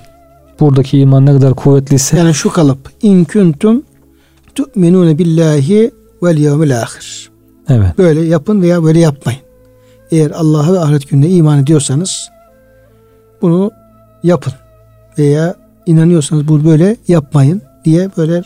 Buradaki 0.59 0.99
iman 0.99 1.25
ne 1.25 1.31
kadar 1.31 1.53
kuvvetliyse 1.53 2.17
Yani 2.17 2.33
şu 2.33 2.49
kalıp 2.49 2.91
in 3.01 3.23
kuntum 3.23 3.83
tu'minune 4.55 5.17
billahi 5.17 5.91
vel 6.23 6.37
yevmil 6.37 6.81
ahir. 6.81 7.29
evet. 7.69 7.97
Böyle 7.97 8.21
yapın 8.21 8.61
veya 8.61 8.83
böyle 8.83 8.99
yapmayın. 8.99 9.39
Eğer 10.11 10.31
Allah'a 10.31 10.73
ve 10.73 10.79
ahiret 10.79 11.09
gününe 11.09 11.29
iman 11.29 11.59
ediyorsanız 11.59 12.29
bunu 13.41 13.71
yapın. 14.23 14.53
Veya 15.17 15.55
inanıyorsanız 15.85 16.47
bunu 16.47 16.65
böyle 16.65 16.97
yapmayın 17.07 17.61
diye 17.85 18.09
böyle 18.17 18.43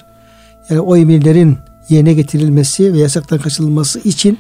yani 0.70 0.82
o 0.82 0.98
emirlerin 0.98 1.58
yerine 1.90 2.14
getirilmesi 2.14 2.94
ve 2.94 2.98
yasaktan 2.98 3.40
kaçınılması 3.40 4.00
için 4.00 4.38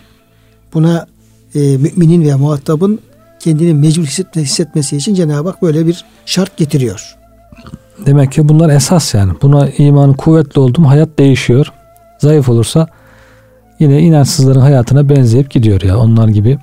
buna 0.73 1.07
e, 1.55 1.59
müminin 1.77 2.21
veya 2.21 2.37
muhatabın 2.37 2.99
kendini 3.39 3.73
mecbur 3.73 4.03
hissetme, 4.03 4.41
hissetmesi 4.41 4.97
için 4.97 5.13
Cenab-ı 5.13 5.49
Hak 5.49 5.61
böyle 5.61 5.87
bir 5.87 6.05
şart 6.25 6.57
getiriyor. 6.57 7.18
Demek 8.05 8.31
ki 8.31 8.49
bunlar 8.49 8.69
esas 8.69 9.13
yani. 9.13 9.33
Buna 9.41 9.69
iman 9.69 10.13
kuvvetli 10.13 10.61
oldu 10.61 10.81
mu 10.81 10.89
hayat 10.89 11.19
değişiyor. 11.19 11.71
Zayıf 12.19 12.49
olursa 12.49 12.87
yine 13.79 14.01
inançsızların 14.01 14.59
hayatına 14.59 15.09
benzeyip 15.09 15.51
gidiyor 15.51 15.81
ya. 15.81 15.97
Onlar 15.97 16.27
gibi 16.27 16.57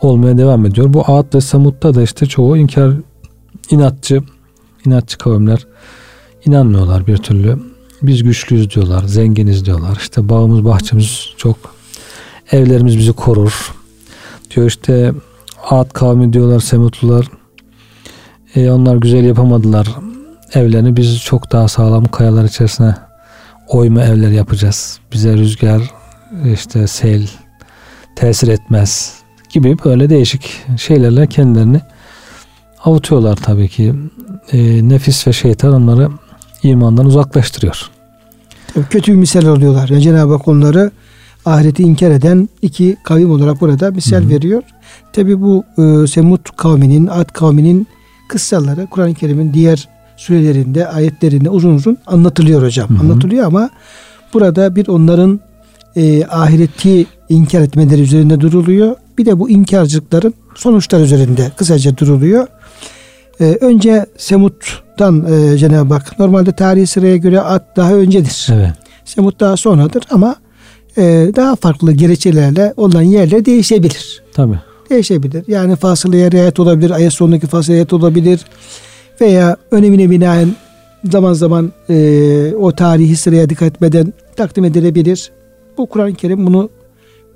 olmaya 0.00 0.38
devam 0.38 0.66
ediyor. 0.66 0.92
Bu 0.92 1.04
Ad 1.06 1.34
ve 1.34 1.40
Semud'da 1.40 1.94
da 1.94 2.02
işte 2.02 2.26
çoğu 2.26 2.56
inkar 2.56 2.92
inatçı 3.70 4.22
inatçı 4.86 5.18
kavimler 5.18 5.66
inanmıyorlar 6.46 7.06
bir 7.06 7.16
türlü. 7.16 7.58
Biz 8.02 8.22
güçlüyüz 8.22 8.70
diyorlar, 8.70 9.04
zenginiz 9.04 9.66
diyorlar. 9.66 9.98
İşte 10.00 10.28
bağımız, 10.28 10.64
bahçemiz 10.64 11.28
çok. 11.36 11.56
Evlerimiz 12.52 12.98
bizi 12.98 13.12
korur. 13.12 13.74
Diyor 14.50 14.66
işte 14.66 15.12
Ad 15.70 15.90
kavmi 15.90 16.32
diyorlar 16.32 16.60
Semutlular. 16.60 17.30
E, 18.54 18.70
onlar 18.70 18.96
güzel 18.96 19.24
yapamadılar 19.24 19.88
evlerini. 20.54 20.96
Biz 20.96 21.20
çok 21.20 21.52
daha 21.52 21.68
sağlam 21.68 22.04
kayalar 22.04 22.44
içerisine 22.44 22.94
oyma 23.68 24.02
evler 24.02 24.30
yapacağız. 24.30 24.98
Bize 25.12 25.36
rüzgar, 25.36 25.90
işte 26.52 26.86
sel 26.86 27.28
tesir 28.16 28.48
etmez 28.48 29.14
gibi 29.50 29.76
böyle 29.84 30.10
değişik 30.10 30.62
şeylerle 30.76 31.26
kendilerini 31.26 31.80
avutuyorlar 32.84 33.36
tabii 33.36 33.68
ki. 33.68 33.94
E, 34.52 34.88
nefis 34.88 35.26
ve 35.26 35.32
şeytan 35.32 35.72
onları 35.72 36.08
imandan 36.62 37.06
uzaklaştırıyor. 37.06 37.90
Tabii 38.74 38.84
Kötü 38.84 39.12
bir 39.12 39.16
misal 39.16 39.44
oluyorlar. 39.44 39.88
Yani 39.88 40.02
Cenab-ı 40.02 40.32
Hak 40.32 40.48
onları 40.48 40.90
ahireti 41.44 41.82
inkar 41.82 42.10
eden 42.10 42.48
iki 42.62 42.96
kavim 43.04 43.30
olarak 43.30 43.60
burada 43.60 43.90
misal 43.90 44.20
Hı 44.20 44.24
hı. 44.24 44.28
veriyor. 44.28 44.62
Tabi 45.12 45.40
bu 45.40 45.64
e, 45.78 46.06
Semut 46.06 46.56
kavminin, 46.56 47.06
Ad 47.06 47.32
kavminin 47.32 47.86
kıssaları 48.28 48.86
Kur'an-ı 48.86 49.14
Kerim'in 49.14 49.54
diğer 49.54 49.88
surelerinde, 50.22 50.88
ayetlerinde 50.88 51.50
uzun 51.50 51.74
uzun 51.74 51.98
anlatılıyor 52.06 52.62
hocam. 52.62 52.90
Hı 52.90 52.94
hı. 52.94 53.00
Anlatılıyor 53.00 53.46
ama 53.46 53.70
burada 54.34 54.76
bir 54.76 54.88
onların 54.88 55.40
e, 55.96 56.24
ahireti 56.24 57.06
inkar 57.28 57.60
etmeleri 57.60 58.02
üzerinde 58.02 58.40
duruluyor. 58.40 58.96
Bir 59.18 59.26
de 59.26 59.38
bu 59.38 59.50
inkarcılıkların 59.50 60.34
sonuçlar 60.54 61.00
üzerinde 61.00 61.50
kısaca 61.56 61.96
duruluyor. 61.96 62.46
E, 63.40 63.44
önce 63.44 64.06
Semut'tan 64.16 65.26
e, 65.32 65.58
Cenab-ı 65.58 65.94
Hak 65.94 66.18
normalde 66.18 66.52
tarihi 66.52 66.86
sıraya 66.86 67.16
göre 67.16 67.40
Ad 67.40 67.76
daha 67.76 67.94
öncedir. 67.94 68.46
Evet. 68.52 68.72
Semut 69.04 69.40
daha 69.40 69.56
sonradır 69.56 70.02
ama 70.10 70.36
e, 70.96 71.02
daha 71.36 71.56
farklı 71.56 71.92
gerekçelerle 71.92 72.74
olan 72.76 73.02
yerler 73.02 73.44
değişebilir. 73.44 74.22
Tabii. 74.34 74.58
Değişebilir. 74.90 75.44
Yani 75.48 75.76
fasılaya 75.76 76.30
riayet 76.30 76.60
olabilir, 76.60 76.90
ayet 76.90 77.12
sonundaki 77.12 77.46
fasılaya 77.46 77.76
riayet 77.76 77.92
olabilir 77.92 78.40
veya 79.22 79.56
önemine 79.70 80.10
binaen 80.10 80.48
zaman 81.10 81.32
zaman 81.32 81.72
e, 81.90 82.54
o 82.54 82.72
tarihi 82.72 83.16
sıraya 83.16 83.50
dikkat 83.50 83.68
etmeden 83.74 84.12
takdim 84.36 84.64
edilebilir. 84.64 85.30
Bu 85.78 85.86
Kur'an-ı 85.86 86.14
Kerim 86.14 86.46
bunu 86.46 86.70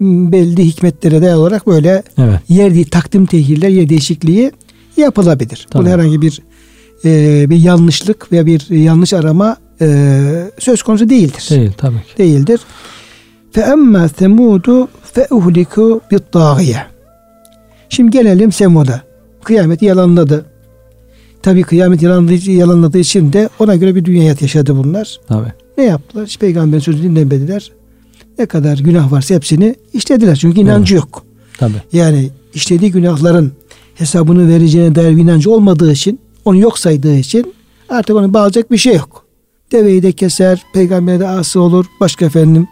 belli 0.01 0.65
hikmetlere 0.65 1.23
dayalı 1.23 1.41
olarak 1.41 1.67
böyle 1.67 2.03
Evet. 2.19 2.41
yer 2.49 2.85
takdim 2.85 3.27
tehirler, 3.27 3.69
yer 3.69 3.89
değişikliği 3.89 4.53
yapılabilir. 4.97 5.67
Tabii. 5.71 5.83
Burada 5.83 5.95
herhangi 5.95 6.23
bir 6.23 6.43
e, 7.05 7.51
bir 7.51 7.57
yanlışlık 7.57 8.33
veya 8.33 8.47
bir 8.47 8.71
yanlış 8.71 9.13
arama 9.13 9.57
e, 9.81 10.51
söz 10.59 10.83
konusu 10.83 11.09
değildir 11.09 11.47
Değil 11.51 11.73
tabii 11.77 11.97
ki. 11.97 12.19
değildir. 12.19 12.61
Fe 13.53 13.61
emme 13.61 14.09
semudu 14.09 14.89
fe 15.13 15.27
uhliku 15.31 16.01
bit 16.11 16.23
Şimdi 17.89 18.11
gelelim 18.11 18.53
Semud'a. 18.53 19.03
Kıyameti 19.45 19.85
yalanladı. 19.85 20.45
Tabi 21.47 21.63
kıyamet 21.63 22.03
yalanladığı, 22.03 22.51
yalanladığı 22.51 22.99
için 22.99 23.33
de 23.33 23.49
ona 23.59 23.77
göre 23.77 23.95
bir 23.95 24.05
dünya 24.05 24.35
yaşadı 24.41 24.77
bunlar. 24.77 25.21
Tabii. 25.29 25.53
Ne 25.79 25.85
yaptılar? 25.85 26.27
Hiç 26.27 26.39
peygamberin 26.39 26.81
sözünü 26.81 27.03
dinlemediler. 27.03 27.73
Ne 28.39 28.47
kadar 28.47 28.79
günah 28.79 29.13
varsa 29.13 29.35
hepsini 29.35 29.75
işlediler. 29.93 30.37
Çünkü 30.37 30.61
inancı 30.61 30.95
evet. 30.95 31.05
yok. 31.05 31.25
Tabii. 31.59 31.83
Yani 31.93 32.31
işlediği 32.55 32.93
günahların 32.93 33.53
hesabını 33.95 34.49
vereceğine 34.49 34.95
dair 34.95 35.17
bir 35.17 35.23
inancı 35.23 35.51
olmadığı 35.51 35.93
için, 35.93 36.21
onu 36.45 36.57
yok 36.57 36.79
saydığı 36.79 37.17
için 37.17 37.55
artık 37.89 38.17
onu 38.17 38.35
bağlayacak 38.35 38.71
bir 38.71 38.79
şey 38.79 38.95
yok. 38.95 39.25
Deveyi 39.73 40.03
de 40.03 40.13
keser, 40.13 40.63
peygambere 40.75 41.21
de 41.21 41.29
ası 41.29 41.61
olur, 41.61 41.87
başka 42.01 42.27
efendim 42.27 42.69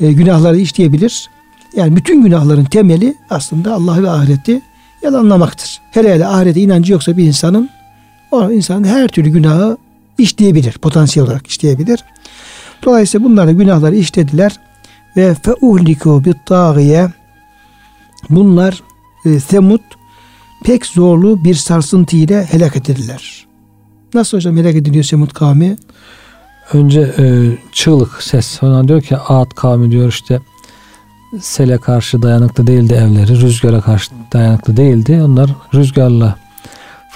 e, 0.00 0.12
günahları 0.12 0.56
işleyebilir. 0.56 1.30
Yani 1.76 1.96
bütün 1.96 2.22
günahların 2.22 2.64
temeli 2.64 3.14
aslında 3.30 3.74
Allah 3.74 4.02
ve 4.02 4.10
ahireti 4.10 4.60
yalanlamaktır. 5.02 5.80
Hele 5.90 6.14
hele 6.14 6.26
ahirete 6.26 6.60
inancı 6.60 6.92
yoksa 6.92 7.16
bir 7.16 7.24
insanın 7.24 7.75
o 8.30 8.50
insan 8.50 8.84
her 8.84 9.08
türlü 9.08 9.28
günahı 9.28 9.76
işleyebilir. 10.18 10.72
Potansiyel 10.72 11.26
olarak 11.26 11.46
işleyebilir. 11.46 12.04
Dolayısıyla 12.84 13.28
bunlar 13.28 13.46
da 13.46 13.52
günahları 13.52 13.96
işlediler 13.96 14.60
ve 15.16 15.34
feuhliku 15.34 16.24
bit 16.24 16.36
bunlar 18.30 18.82
e, 19.24 19.40
Semud 19.40 19.80
pek 20.64 20.86
zorlu 20.86 21.44
bir 21.44 21.54
sarsıntı 21.54 22.16
ile 22.16 22.44
helak 22.44 22.76
edildiler. 22.76 23.46
Nasıl 24.14 24.36
hocam 24.36 24.56
helak 24.56 24.74
ediliyor 24.74 25.04
Semud 25.04 25.30
kavmi? 25.30 25.76
Önce 26.72 27.00
e, 27.18 27.24
çığlık 27.72 28.22
ses. 28.22 28.46
Sonra 28.46 28.88
diyor 28.88 29.02
ki 29.02 29.16
Ad 29.16 29.50
kavmi 29.50 29.90
diyor 29.90 30.08
işte 30.08 30.40
sele 31.40 31.78
karşı 31.78 32.22
dayanıklı 32.22 32.66
değildi 32.66 32.94
evleri. 32.94 33.40
Rüzgara 33.40 33.80
karşı 33.80 34.10
dayanıklı 34.32 34.76
değildi. 34.76 35.22
Onlar 35.22 35.50
rüzgarla 35.74 36.36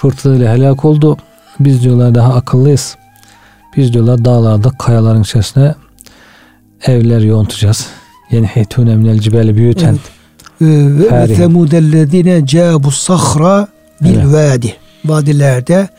fırtınayla 0.01 0.53
helak 0.53 0.85
oldu. 0.85 1.17
Biz 1.59 1.83
diyorlar 1.83 2.15
daha 2.15 2.33
akıllıyız. 2.33 2.95
Biz 3.77 3.93
diyorlar 3.93 4.25
dağlarda 4.25 4.69
kayaların 4.69 5.21
içerisine 5.21 5.75
evler 6.85 7.19
yontacağız. 7.19 7.87
Yani 8.31 8.45
heytune 8.45 8.95
minel 8.95 9.19
cibeli 9.19 9.55
büyüten. 9.55 9.97
Ve 10.61 11.35
semudellezine 11.35 12.45
cabu 12.45 12.91
sahra 12.91 13.67
bil 14.01 14.33
vadi. 14.33 14.75
Vadilerde 15.05 15.89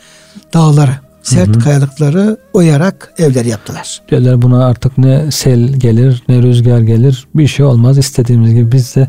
dağları 0.53 0.95
sert 1.23 1.47
hı 1.47 1.53
hı. 1.53 1.59
kayalıkları 1.59 2.37
oyarak 2.53 3.13
evler 3.17 3.45
yaptılar. 3.45 4.01
Diyorlar 4.09 4.41
buna 4.41 4.65
artık 4.65 4.97
ne 4.97 5.31
sel 5.31 5.59
gelir 5.59 6.23
ne 6.29 6.41
rüzgar 6.41 6.79
gelir 6.79 7.27
bir 7.35 7.47
şey 7.47 7.65
olmaz. 7.65 7.97
İstediğimiz 7.97 8.53
gibi 8.53 8.71
biz 8.71 8.95
de 8.95 9.07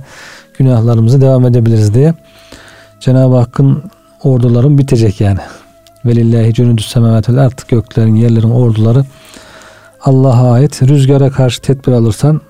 günahlarımızı 0.59 1.21
devam 1.21 1.47
edebiliriz 1.47 1.95
diye. 1.95 2.15
Cenab-ı 3.01 3.37
Hakk'ın 3.37 3.83
orduların 4.25 4.79
bitecek 4.79 5.21
yani. 5.21 5.41
Velillahi 6.05 6.55
cünüdüs 6.55 6.87
semavatül 6.87 7.39
artık 7.39 7.69
göklerin 7.69 8.15
yerlerin 8.15 8.51
orduları 8.51 9.05
Allah'a 10.01 10.53
ait. 10.53 10.83
Rüzgara 10.83 11.31
karşı 11.31 11.61
tedbir 11.61 11.93
alırsan 11.93 12.41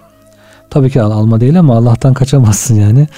tabii 0.70 0.90
ki 0.90 1.02
al, 1.02 1.10
alma 1.10 1.40
değil 1.40 1.58
ama 1.58 1.76
Allah'tan 1.76 2.14
kaçamazsın 2.14 2.74
yani. 2.74 3.08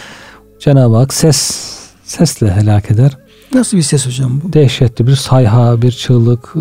Cenab-ı 0.60 0.96
Hak 0.96 1.14
ses 1.14 1.70
sesle 2.04 2.52
helak 2.52 2.90
eder. 2.90 3.16
Nasıl 3.54 3.76
bir 3.76 3.82
ses 3.82 4.06
hocam 4.06 4.40
bu? 4.44 4.52
Dehşetli 4.52 5.06
bir 5.06 5.16
sayha, 5.16 5.82
bir 5.82 5.90
çığlık, 5.92 6.54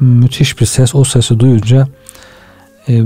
müthiş 0.00 0.60
bir 0.60 0.66
ses. 0.66 0.94
O 0.94 1.04
sesi 1.04 1.40
duyunca 1.40 1.88
e, 2.88 3.02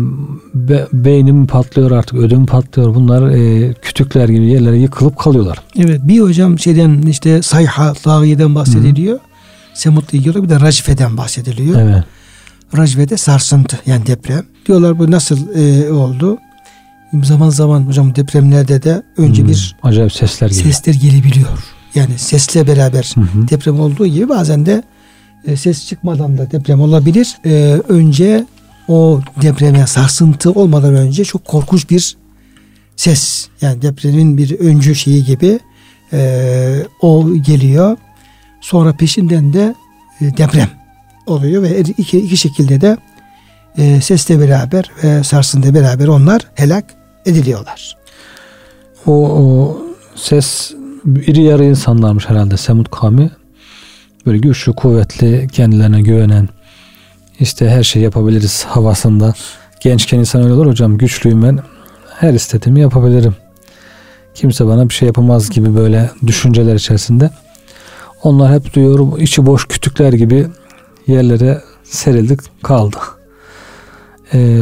be, 0.54 0.86
beynim 0.92 1.46
patlıyor 1.46 1.90
artık, 1.90 2.18
ödüm 2.18 2.46
patlıyor. 2.46 2.94
Bunlar 2.94 3.30
e, 3.30 3.74
kütükler 3.74 4.28
gibi 4.28 4.46
yerlere 4.46 4.78
yıkılıp 4.78 5.18
kalıyorlar. 5.18 5.58
Evet 5.78 6.00
bir 6.04 6.20
hocam 6.20 6.58
şeyden 6.58 7.02
işte 7.02 7.42
sayha, 7.42 7.92
tağiyeden 7.92 8.54
bahsediliyor. 8.54 9.18
Semut'la 9.74 10.18
ilgili 10.18 10.42
bir 10.42 10.48
de 10.48 10.60
racfeden 10.60 11.16
bahsediliyor. 11.16 11.80
Evet. 11.80 12.04
Racfede 12.76 13.16
sarsıntı 13.16 13.78
yani 13.86 14.06
deprem. 14.06 14.44
Diyorlar 14.66 14.98
bu 14.98 15.10
nasıl 15.10 15.38
e, 15.56 15.92
oldu? 15.92 16.38
Zaman 17.22 17.50
zaman 17.50 17.82
hocam 17.82 18.14
depremlerde 18.14 18.82
de 18.82 19.02
önce 19.16 19.42
hmm, 19.42 19.48
bir 19.48 19.76
acayip 19.82 20.12
sesler 20.12 20.48
geliyor. 20.48 20.64
Sesler 20.64 20.94
gelebiliyor. 20.94 21.48
Yani 21.94 22.18
sesle 22.18 22.66
beraber 22.66 23.12
hı 23.14 23.20
hı. 23.20 23.48
deprem 23.48 23.80
olduğu 23.80 24.06
gibi 24.06 24.28
bazen 24.28 24.66
de 24.66 24.82
e, 25.46 25.56
ses 25.56 25.86
çıkmadan 25.86 26.38
da 26.38 26.50
deprem 26.50 26.80
olabilir. 26.80 27.36
E, 27.44 27.80
önce 27.88 28.46
o 28.88 29.20
depreme 29.42 29.86
sarsıntı 29.86 30.50
olmadan 30.50 30.94
önce 30.94 31.24
çok 31.24 31.44
korkunç 31.44 31.90
bir 31.90 32.16
ses 32.96 33.48
yani 33.60 33.82
depremin 33.82 34.38
bir 34.38 34.58
öncü 34.58 34.94
şeyi 34.94 35.24
gibi 35.24 35.58
e, 36.12 36.86
o 37.00 37.34
geliyor. 37.34 37.96
Sonra 38.60 38.92
peşinden 38.92 39.52
de 39.52 39.74
e, 40.20 40.36
deprem 40.36 40.70
oluyor 41.26 41.62
ve 41.62 41.80
iki, 41.80 42.18
iki 42.18 42.36
şekilde 42.36 42.80
de 42.80 42.96
e, 43.78 44.00
sesle 44.00 44.40
beraber 44.40 44.90
ve 45.04 45.24
sarsıntı 45.24 45.74
beraber 45.74 46.08
onlar 46.08 46.50
helak 46.54 46.84
ediliyorlar. 47.26 47.96
O, 49.06 49.12
o 49.12 49.78
ses 50.14 50.72
iri 51.26 51.42
yarı 51.42 51.64
insanlarmış 51.64 52.28
herhalde 52.28 52.56
Semud 52.56 52.86
kavmi. 52.90 53.30
Böyle 54.26 54.38
güçlü, 54.38 54.72
kuvvetli, 54.72 55.48
kendilerine 55.52 56.00
güvenen, 56.00 56.48
işte 57.44 57.68
her 57.70 57.82
şey 57.82 58.02
yapabiliriz 58.02 58.64
havasında. 58.64 59.34
Gençken 59.80 60.18
insan 60.18 60.42
öyle 60.42 60.52
olur 60.52 60.66
hocam 60.66 60.98
güçlüyüm 60.98 61.42
ben. 61.42 61.58
Her 62.18 62.34
istediğimi 62.34 62.80
yapabilirim. 62.80 63.36
Kimse 64.34 64.66
bana 64.66 64.88
bir 64.88 64.94
şey 64.94 65.06
yapamaz 65.06 65.50
gibi 65.50 65.76
böyle 65.76 66.10
düşünceler 66.26 66.74
içerisinde. 66.74 67.30
Onlar 68.22 68.52
hep 68.52 68.74
duyuyorum 68.74 69.14
içi 69.18 69.46
boş 69.46 69.68
kütükler 69.68 70.12
gibi 70.12 70.46
yerlere 71.06 71.62
serildik 71.84 72.40
kaldı. 72.62 72.96
Ee, 74.34 74.60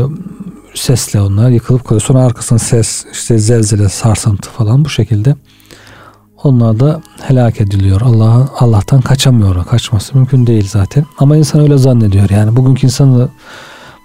sesle 0.75 1.21
onlar 1.21 1.51
yıkılıp 1.51 1.85
kalıyor. 1.85 2.03
Sonra 2.03 2.21
arkasından 2.21 2.59
ses, 2.59 3.05
işte 3.13 3.39
zelzele, 3.39 3.89
sarsıntı 3.89 4.51
falan 4.51 4.85
bu 4.85 4.89
şekilde. 4.89 5.37
Onlar 6.45 6.81
da 6.81 7.01
helak 7.21 7.61
ediliyor. 7.61 8.01
Allah 8.01 8.49
Allah'tan 8.59 9.01
kaçamıyor. 9.01 9.65
Kaçması 9.65 10.17
mümkün 10.17 10.47
değil 10.47 10.69
zaten. 10.69 11.05
Ama 11.19 11.37
insan 11.37 11.61
öyle 11.61 11.79
zannediyor. 11.79 12.31
Yani 12.31 12.57
bugünkü 12.57 12.87
insanı 12.87 13.29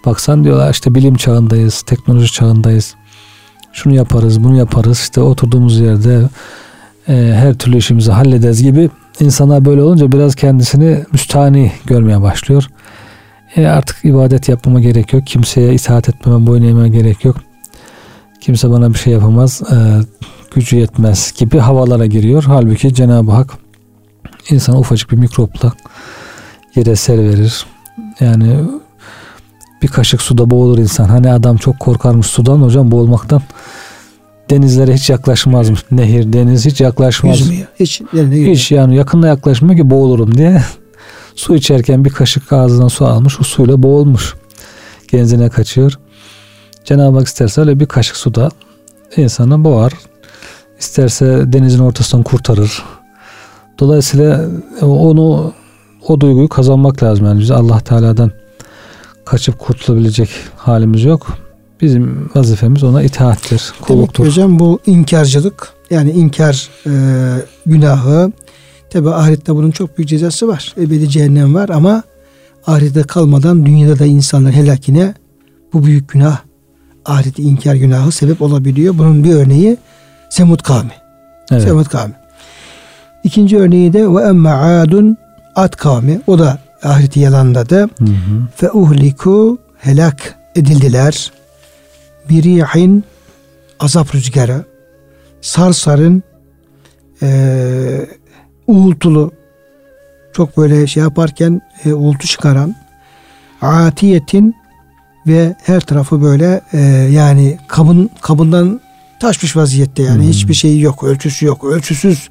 baksan 0.05 0.43
diyorlar 0.43 0.73
işte 0.73 0.95
bilim 0.95 1.15
çağındayız, 1.15 1.81
teknoloji 1.81 2.31
çağındayız. 2.31 2.95
Şunu 3.73 3.95
yaparız, 3.95 4.43
bunu 4.43 4.57
yaparız. 4.57 4.99
İşte 4.99 5.21
oturduğumuz 5.21 5.79
yerde 5.79 6.29
e, 7.07 7.13
her 7.13 7.53
türlü 7.53 7.77
işimizi 7.77 8.11
hallederiz 8.11 8.63
gibi 8.63 8.89
insanlar 9.19 9.65
böyle 9.65 9.81
olunca 9.81 10.11
biraz 10.11 10.35
kendisini 10.35 11.05
müstahni 11.11 11.71
görmeye 11.85 12.21
başlıyor. 12.21 12.69
E 13.55 13.67
artık 13.67 14.05
ibadet 14.05 14.49
yapmama 14.49 14.79
gerek 14.79 15.13
yok. 15.13 15.27
Kimseye 15.27 15.73
itaat 15.73 16.09
etmeme, 16.09 16.47
boyun 16.47 16.63
eğmeme 16.63 16.89
gerek 16.89 17.25
yok. 17.25 17.37
Kimse 18.41 18.69
bana 18.69 18.93
bir 18.93 18.99
şey 18.99 19.13
yapamaz. 19.13 19.61
E, 19.71 19.75
gücü 20.57 20.75
yetmez 20.75 21.33
gibi 21.37 21.57
havalara 21.59 22.05
giriyor. 22.05 22.43
Halbuki 22.47 22.93
Cenab-ı 22.93 23.31
Hak 23.31 23.53
insan 24.49 24.77
ufacık 24.77 25.11
bir 25.11 25.17
mikropla 25.17 25.73
yere 26.75 26.95
ser 26.95 27.17
verir. 27.17 27.65
Yani 28.19 28.59
bir 29.81 29.87
kaşık 29.87 30.21
suda 30.21 30.49
boğulur 30.49 30.77
insan. 30.77 31.05
Hani 31.05 31.31
adam 31.31 31.57
çok 31.57 31.79
korkarmış 31.79 32.27
sudan 32.27 32.61
hocam 32.61 32.91
boğulmaktan. 32.91 33.41
Denizlere 34.49 34.93
hiç 34.93 35.09
yaklaşmazmış. 35.09 35.79
Nehir, 35.91 36.33
deniz 36.33 36.65
hiç 36.65 36.81
yaklaşmaz. 36.81 37.39
Yüzmüyor. 37.39 37.67
Hiç, 37.79 38.01
hiç 38.31 38.71
yani 38.71 38.95
yakında 38.95 39.27
yaklaşmıyor 39.27 39.77
ki 39.77 39.89
boğulurum 39.89 40.37
diye. 40.37 40.63
su 41.35 41.55
içerken 41.55 42.05
bir 42.05 42.09
kaşık 42.09 42.53
ağzından 42.53 42.87
su 42.87 43.05
almış. 43.05 43.39
O 43.39 43.43
suyla 43.43 43.83
boğulmuş. 43.83 44.35
Genzine 45.11 45.49
kaçıyor. 45.49 45.99
Cenab-ı 46.85 47.17
Hak 47.17 47.27
isterse 47.27 47.61
öyle 47.61 47.79
bir 47.79 47.85
kaşık 47.85 48.17
suda 48.17 48.49
insanı 49.17 49.63
boğar. 49.63 49.93
İsterse 50.79 51.53
denizin 51.53 51.79
ortasından 51.79 52.23
kurtarır. 52.23 52.83
Dolayısıyla 53.79 54.45
onu 54.81 55.53
o 56.07 56.19
duyguyu 56.19 56.49
kazanmak 56.49 57.03
lazım. 57.03 57.25
Yani 57.25 57.39
biz 57.39 57.51
Allah 57.51 57.79
Teala'dan 57.79 58.31
kaçıp 59.25 59.59
kurtulabilecek 59.59 60.29
halimiz 60.55 61.03
yok. 61.03 61.27
Bizim 61.81 62.29
vazifemiz 62.35 62.83
ona 62.83 63.03
itaattir, 63.03 63.73
kulluktur. 63.81 64.23
Demek 64.23 64.31
hocam 64.31 64.59
bu 64.59 64.79
inkarcılık 64.85 65.73
yani 65.89 66.11
inkar 66.11 66.69
e, 66.85 66.91
günahı 67.65 68.31
tabi 68.89 69.09
ahirette 69.09 69.55
bunun 69.55 69.71
çok 69.71 69.97
büyük 69.97 70.09
cezası 70.09 70.47
var. 70.47 70.75
Ebedi 70.77 71.09
cehennem 71.09 71.55
var 71.55 71.69
ama 71.69 72.03
ahirette 72.67 73.03
kalmadan 73.03 73.65
dünyada 73.65 73.99
da 73.99 74.05
insanlar 74.05 74.53
helakine 74.53 75.13
bu 75.73 75.85
büyük 75.85 76.09
günah 76.09 76.39
ahireti 77.05 77.41
inkar 77.41 77.75
günahı 77.75 78.11
sebep 78.11 78.41
olabiliyor. 78.41 78.97
Bunun 78.97 79.23
bir 79.23 79.33
örneği 79.33 79.77
Semud 80.29 80.59
kavmi. 80.59 80.93
Evet. 81.51 81.63
Semud 81.63 81.85
kavmi. 81.85 82.13
İkinci 83.23 83.57
örneği 83.57 83.93
de 83.93 84.13
ve 84.13 84.23
emme 84.23 84.49
adun 84.49 85.17
Ad 85.55 85.75
kavmi. 85.75 86.21
O 86.27 86.39
da 86.39 86.57
ahireti 86.83 87.19
yalanladı. 87.19 87.89
Fe 88.55 88.71
uhliku 88.71 89.57
helak 89.77 90.35
edildiler. 90.55 91.31
Birihin 92.29 93.03
azap 93.79 94.15
rüzgarı 94.15 94.65
sarsarın 95.41 96.23
e, 97.21 98.07
uğultulu 98.67 99.31
çok 100.33 100.57
böyle 100.57 100.87
şey 100.87 101.03
yaparken 101.03 101.61
e, 101.85 101.93
uğultu 101.93 102.27
çıkaran 102.27 102.75
atiyetin 103.61 104.55
ve 105.27 105.55
her 105.63 105.81
tarafı 105.81 106.21
böyle 106.21 106.61
e, 106.73 106.79
yani 107.11 107.57
kabın 107.67 108.09
kabından 108.21 108.81
taşmış 109.21 109.55
vaziyette 109.55 110.03
yani 110.03 110.23
hmm. 110.23 110.29
hiçbir 110.29 110.53
şeyi 110.53 110.81
yok 110.81 111.03
ölçüsü 111.03 111.45
yok 111.45 111.63
ölçüsüz 111.63 112.29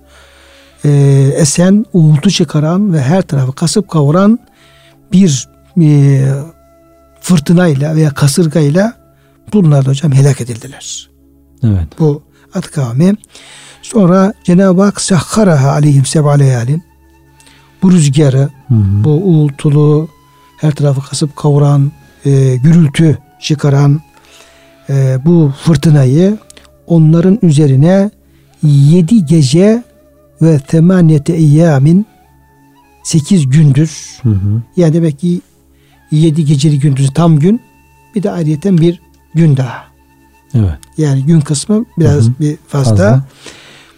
e, 0.84 0.90
esen 1.36 1.84
uğultu 1.92 2.30
çıkaran 2.30 2.92
ve 2.92 3.02
her 3.02 3.22
tarafı 3.22 3.52
kasıp 3.52 3.88
kavuran 3.88 4.38
bir 5.12 5.48
e, 5.80 6.24
fırtınayla 7.20 7.94
veya 7.94 8.10
kasırgayla 8.10 8.92
bunlar 9.52 9.84
da 9.84 9.90
hocam 9.90 10.12
helak 10.12 10.40
edildiler. 10.40 11.10
Evet. 11.64 11.88
Bu 11.98 12.22
Ad 12.54 12.62
kavmi. 12.62 13.14
Sonra 13.82 14.32
Cenab-ı 14.44 14.82
Hak 14.82 15.00
sahharaha 15.00 15.70
aleyhim 15.70 16.06
seb'a 16.06 16.32
leyalin. 16.32 16.82
Bu 17.82 17.92
rüzgarı, 17.92 18.48
hı 18.68 18.74
hı. 18.74 19.04
bu 19.04 19.10
uğultulu, 19.10 20.08
her 20.60 20.72
tarafı 20.72 21.08
kasıp 21.08 21.36
kavuran, 21.36 21.92
e, 22.24 22.56
gürültü 22.56 23.18
çıkaran 23.40 24.00
e, 24.90 25.18
bu 25.24 25.52
fırtınayı 25.64 26.38
onların 26.86 27.38
üzerine 27.42 28.10
yedi 28.62 29.26
gece 29.26 29.82
ve 30.42 30.58
temaniyete 30.58 31.32
eyyamin 31.32 32.06
sekiz 33.04 33.48
gündüz 33.48 34.18
hı 34.22 34.28
hı. 34.28 34.62
yani 34.76 34.94
demek 34.94 35.18
ki 35.18 35.40
yedi 36.10 36.44
geceli 36.44 36.78
gündüz 36.78 37.10
tam 37.14 37.38
gün 37.38 37.60
bir 38.14 38.22
de 38.22 38.30
ayrıyeten 38.30 38.78
bir 38.78 39.00
gün 39.34 39.56
daha. 39.56 39.84
Evet. 40.54 40.78
Yani 40.98 41.24
gün 41.24 41.40
kısmı 41.40 41.84
biraz 41.98 42.24
hı 42.24 42.28
hı. 42.28 42.32
bir 42.40 42.56
fazla. 42.68 42.90
fazla. 42.90 43.24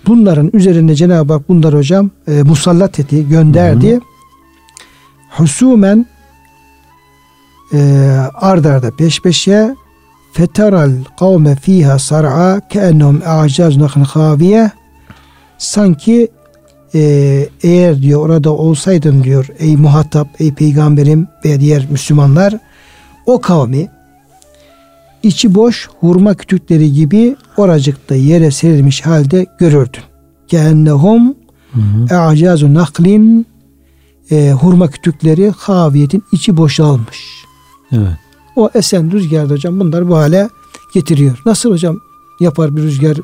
Bunların 0.07 0.51
üzerine 0.53 0.95
Cenab-ı 0.95 1.33
Hak 1.33 1.49
bunlar 1.49 1.75
hocam 1.75 2.11
e, 2.29 2.43
musallat 2.43 3.01
etti, 3.01 3.29
gönderdi. 3.29 3.93
Hı 3.93 3.97
hı. 3.97 4.01
Husumen 5.31 6.07
e, 7.73 7.79
ard 8.35 8.65
arda 8.65 8.97
peş 8.97 9.23
peşe 9.23 9.77
feteral 10.33 10.93
kavme 11.19 11.57
fiha 11.57 11.99
sar'a 11.99 12.61
keennehum 12.69 13.23
a'caz 13.27 13.77
nakhin 13.77 14.05
kaviye 14.05 14.71
sanki 15.59 16.29
e, 16.95 17.01
eğer 17.63 18.03
diyor 18.03 18.21
orada 18.21 18.51
olsaydın 18.53 19.25
diyor 19.25 19.47
ey 19.59 19.77
muhatap 19.77 20.29
ey 20.41 20.55
peygamberim 20.55 21.29
ve 21.45 21.61
diğer 21.61 21.87
Müslümanlar 21.91 22.59
o 23.27 23.41
kavmi 23.41 23.89
içi 25.23 25.55
boş 25.55 25.89
hurma 26.01 26.35
kütükleri 26.35 26.93
gibi 26.93 27.37
oracıkta 27.57 28.15
yere 28.15 28.51
serilmiş 28.51 29.07
halde 29.07 29.47
görürdün. 29.59 30.03
Keennehum 30.49 31.35
e'acazu 32.11 32.75
naklin 32.75 33.47
e, 34.31 34.53
hurma 34.53 34.91
kütükleri 34.91 35.51
haviyetin 35.51 36.23
içi 36.33 36.57
boşalmış. 36.57 37.45
Evet. 37.93 38.28
O 38.59 38.71
esen 38.75 39.13
rüzgarda 39.13 39.55
hocam 39.55 39.81
bunlar 39.81 40.09
bu 40.09 40.17
hale 40.17 40.51
getiriyor. 40.93 41.43
Nasıl 41.47 41.71
hocam 41.71 42.01
yapar 42.41 42.77
bir 42.77 42.83
rüzgar 42.83 43.17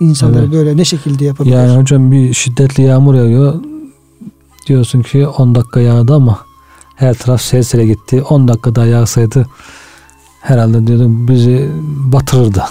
insanları 0.00 0.42
evet. 0.42 0.52
böyle 0.52 0.76
ne 0.76 0.84
şekilde 0.84 1.24
yapabilir? 1.24 1.54
Yani 1.54 1.76
hocam 1.76 2.12
bir 2.12 2.34
şiddetli 2.34 2.82
yağmur 2.82 3.14
yağıyor. 3.14 3.54
Diyorsun 4.66 5.02
ki 5.02 5.26
10 5.26 5.54
dakika 5.54 5.80
yağdı 5.80 6.14
ama 6.14 6.38
her 6.96 7.14
taraf 7.14 7.42
selsele 7.42 7.86
gitti. 7.86 8.22
10 8.22 8.48
dakika 8.48 8.74
daha 8.74 8.86
yağsaydı 8.86 9.46
herhalde 10.40 10.86
diyordum 10.86 11.28
bizi 11.28 11.70
batırırdı. 12.12 12.64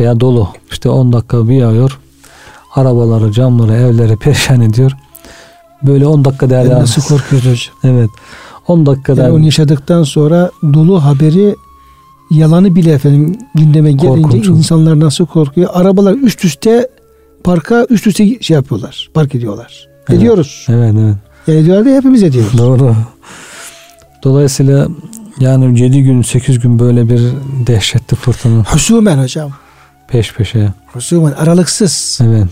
Veya 0.00 0.20
dolu. 0.20 0.48
İşte 0.70 0.88
10 0.88 1.12
dakika 1.12 1.48
bir 1.48 1.54
yağıyor. 1.54 1.98
Arabaları, 2.74 3.32
camları, 3.32 3.72
evleri 3.72 4.16
perişan 4.16 4.60
ediyor. 4.60 4.92
Böyle 5.82 6.06
10 6.06 6.24
dakika 6.24 6.46
yani 6.46 6.68
Nasıl 6.68 7.02
korkuyoruz 7.02 7.50
hocam? 7.50 7.94
Evet. 7.96 8.10
10 8.68 8.86
dakikada. 8.86 9.22
Yani 9.22 9.32
onu 9.32 9.44
yaşadıktan 9.44 10.02
sonra 10.02 10.50
dolu 10.62 11.04
haberi 11.04 11.56
yalanı 12.30 12.74
bile 12.76 12.92
efendim 12.92 13.36
gündeme 13.54 13.92
gelince 13.92 14.22
Korkunç. 14.22 14.46
insanlar 14.46 15.00
nasıl 15.00 15.26
korkuyor? 15.26 15.70
Arabalar 15.72 16.12
üst 16.12 16.44
üste 16.44 16.88
parka 17.44 17.86
üst 17.90 18.06
üste 18.06 18.42
şey 18.42 18.54
yapıyorlar. 18.54 19.10
Park 19.14 19.34
ediyorlar. 19.34 19.88
Evet. 20.08 20.18
Ediyoruz. 20.20 20.66
Evet 20.68 20.94
evet. 20.98 21.16
Yani 21.46 21.58
ediyorlar 21.58 21.86
da 21.86 21.96
hepimiz 21.96 22.22
ediyoruz. 22.22 22.58
Doğru. 22.58 22.94
Dolayısıyla 24.24 24.88
yani 25.40 25.80
7 25.80 26.02
gün 26.02 26.22
8 26.22 26.58
gün 26.58 26.78
böyle 26.78 27.08
bir 27.08 27.22
dehşetli 27.66 28.16
fırtına. 28.16 28.64
Husumen 28.64 29.18
hocam. 29.22 29.50
Peş 30.08 30.34
peşe. 30.34 30.68
Husumen 30.92 31.32
aralıksız. 31.32 32.18
Evet. 32.22 32.48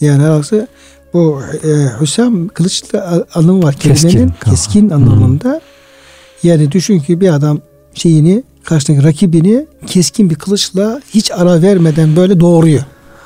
Yani 0.00 0.22
aralıksız. 0.22 0.64
Bu 1.14 1.40
e, 1.64 2.00
Hüsam 2.00 2.48
kılıçlı 2.48 3.26
anlamı 3.34 3.62
var 3.62 3.74
kelimenin. 3.74 4.28
Keskin, 4.28 4.50
keskin 4.50 4.90
anlamında. 4.90 5.52
Hmm. 5.52 6.50
Yani 6.50 6.72
düşün 6.72 6.98
ki 6.98 7.20
bir 7.20 7.34
adam 7.34 7.60
şeyini 7.94 8.42
karşındaki 8.64 9.04
rakibini 9.04 9.66
keskin 9.86 10.30
bir 10.30 10.34
kılıçla 10.34 11.00
hiç 11.14 11.30
ara 11.30 11.62
vermeden 11.62 12.16
böyle 12.16 12.40
doğuruyor. 12.40 12.82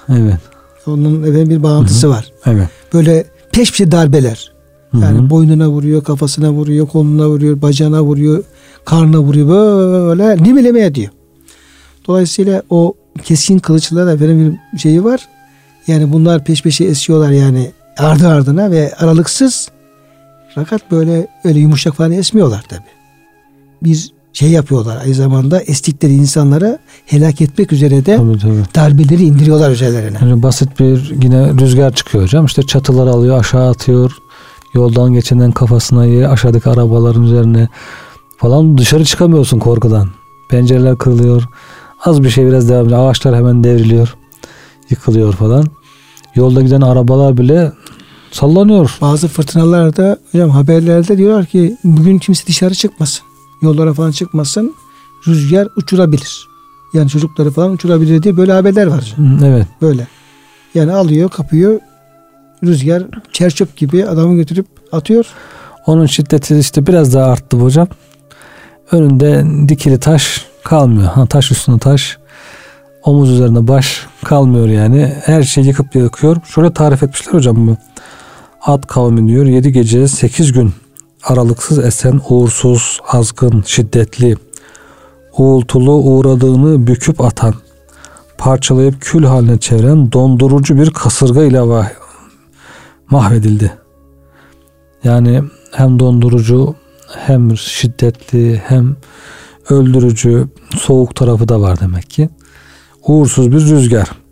Evet. 0.08 0.40
Onun 0.86 1.22
efendim 1.22 1.50
bir 1.50 1.62
bağıntısı 1.62 2.10
var. 2.10 2.32
Evet. 2.46 2.68
Böyle 2.92 3.26
peş 3.52 3.70
peşe 3.70 3.92
darbeler. 3.92 4.52
Yani 4.94 5.18
Hı-hı. 5.18 5.30
boynuna 5.30 5.68
vuruyor, 5.68 6.04
kafasına 6.04 6.52
vuruyor, 6.52 6.86
koluna 6.86 7.28
vuruyor, 7.28 7.62
bacağına 7.62 8.02
vuruyor, 8.02 8.44
karnına 8.84 9.20
vuruyor 9.20 9.48
böyle 9.48 10.42
nimeleme 10.42 10.80
ediyor. 10.80 11.12
Dolayısıyla 12.08 12.62
o 12.70 12.94
keskin 13.22 13.58
kılıçla 13.58 14.06
da 14.06 14.20
benim 14.20 14.58
bir 14.74 14.78
şeyi 14.78 15.04
var. 15.04 15.28
Yani 15.86 16.12
bunlar 16.12 16.44
peş 16.44 16.62
peşe 16.62 16.84
esiyorlar 16.84 17.30
yani 17.30 17.70
ardı 17.98 18.28
ardına 18.28 18.70
ve 18.70 18.94
aralıksız. 18.98 19.68
Fakat 20.54 20.90
böyle 20.90 21.26
öyle 21.44 21.58
yumuşak 21.58 21.94
falan 21.94 22.12
esmiyorlar 22.12 22.62
tabi. 22.68 22.84
Bir 23.82 24.16
şey 24.32 24.50
yapıyorlar 24.50 24.98
aynı 25.04 25.14
zamanda 25.14 25.60
estikleri 25.60 26.12
insanlara 26.12 26.78
helak 27.06 27.40
etmek 27.40 27.72
üzere 27.72 28.06
de 28.06 28.16
tabii, 28.16 28.38
tabii. 28.38 28.62
darbeleri 28.74 29.24
indiriyorlar 29.24 29.70
üzerlerine. 29.70 30.18
Yani 30.20 30.42
basit 30.42 30.80
bir 30.80 31.14
yine 31.22 31.48
rüzgar 31.48 31.94
çıkıyor 31.94 32.24
hocam. 32.24 32.44
İşte 32.44 32.62
çatıları 32.62 33.10
alıyor 33.10 33.38
aşağı 33.38 33.70
atıyor. 33.70 34.12
Yoldan 34.74 35.12
geçenden 35.12 35.52
kafasına 35.52 36.06
yiyor. 36.06 36.32
Aşağıdaki 36.32 36.70
arabaların 36.70 37.22
üzerine 37.22 37.68
falan 38.36 38.78
dışarı 38.78 39.04
çıkamıyorsun 39.04 39.58
korkudan. 39.58 40.08
Pencereler 40.50 40.98
kırılıyor. 40.98 41.48
Az 42.04 42.22
bir 42.22 42.30
şey 42.30 42.46
biraz 42.46 42.68
devam 42.68 42.86
ediyor. 42.86 43.10
Ağaçlar 43.10 43.36
hemen 43.36 43.64
devriliyor. 43.64 44.16
Yıkılıyor 44.90 45.32
falan. 45.32 45.66
Yolda 46.34 46.62
giden 46.62 46.80
arabalar 46.80 47.36
bile 47.36 47.72
sallanıyor. 48.36 48.98
Bazı 49.00 49.28
fırtınalarda 49.28 50.18
hocam 50.32 50.50
haberlerde 50.50 51.18
diyorlar 51.18 51.46
ki 51.46 51.76
bugün 51.84 52.18
kimse 52.18 52.46
dışarı 52.46 52.74
çıkmasın. 52.74 53.24
Yollara 53.62 53.94
falan 53.94 54.10
çıkmasın. 54.10 54.74
Rüzgar 55.28 55.68
uçurabilir. 55.76 56.48
Yani 56.94 57.08
çocukları 57.08 57.50
falan 57.50 57.72
uçurabilir 57.72 58.22
diye 58.22 58.36
böyle 58.36 58.52
haberler 58.52 58.86
var. 58.86 59.14
Evet. 59.44 59.66
Böyle. 59.82 60.06
Yani 60.74 60.92
alıyor, 60.92 61.30
kapıyor. 61.30 61.80
Rüzgar 62.64 63.02
çerçöp 63.32 63.76
gibi 63.76 64.06
adamı 64.06 64.34
götürüp 64.34 64.66
atıyor. 64.92 65.26
Onun 65.86 66.06
şiddeti 66.06 66.58
işte 66.58 66.86
biraz 66.86 67.14
daha 67.14 67.30
arttı 67.30 67.56
hocam. 67.56 67.88
Önünde 68.92 69.44
dikili 69.68 70.00
taş 70.00 70.46
kalmıyor. 70.64 71.08
Ha, 71.08 71.26
taş 71.26 71.50
üstüne 71.50 71.78
taş 71.78 72.18
omuz 73.04 73.30
üzerine 73.30 73.68
baş 73.68 74.06
kalmıyor 74.24 74.68
yani. 74.68 75.12
Her 75.24 75.42
şey 75.42 75.64
yıkıp 75.64 75.94
yıkıyor. 75.96 76.36
Şöyle 76.54 76.72
tarif 76.72 77.02
etmişler 77.02 77.34
hocam 77.34 77.66
bu. 77.66 77.76
Ad 78.66 78.82
kavmi 78.82 79.28
diyor 79.28 79.46
7 79.46 79.72
gece 79.72 80.08
8 80.08 80.52
gün 80.52 80.72
aralıksız 81.22 81.78
esen 81.78 82.20
uğursuz, 82.28 83.00
azgın, 83.08 83.62
şiddetli, 83.66 84.36
uğultulu 85.38 85.92
uğradığını 85.92 86.86
büküp 86.86 87.20
atan, 87.20 87.54
parçalayıp 88.38 89.00
kül 89.00 89.24
haline 89.24 89.58
çeviren 89.58 90.12
dondurucu 90.12 90.78
bir 90.78 90.90
kasırga 90.90 91.42
ile 91.44 91.60
mahvedildi. 93.10 93.72
Yani 95.04 95.42
hem 95.72 95.98
dondurucu 95.98 96.74
hem 97.16 97.56
şiddetli 97.56 98.62
hem 98.66 98.96
öldürücü 99.70 100.48
soğuk 100.78 101.14
tarafı 101.14 101.48
da 101.48 101.60
var 101.60 101.80
demek 101.80 102.10
ki 102.10 102.28
uğursuz 103.06 103.52
bir 103.52 103.60
rüzgar. 103.60 104.25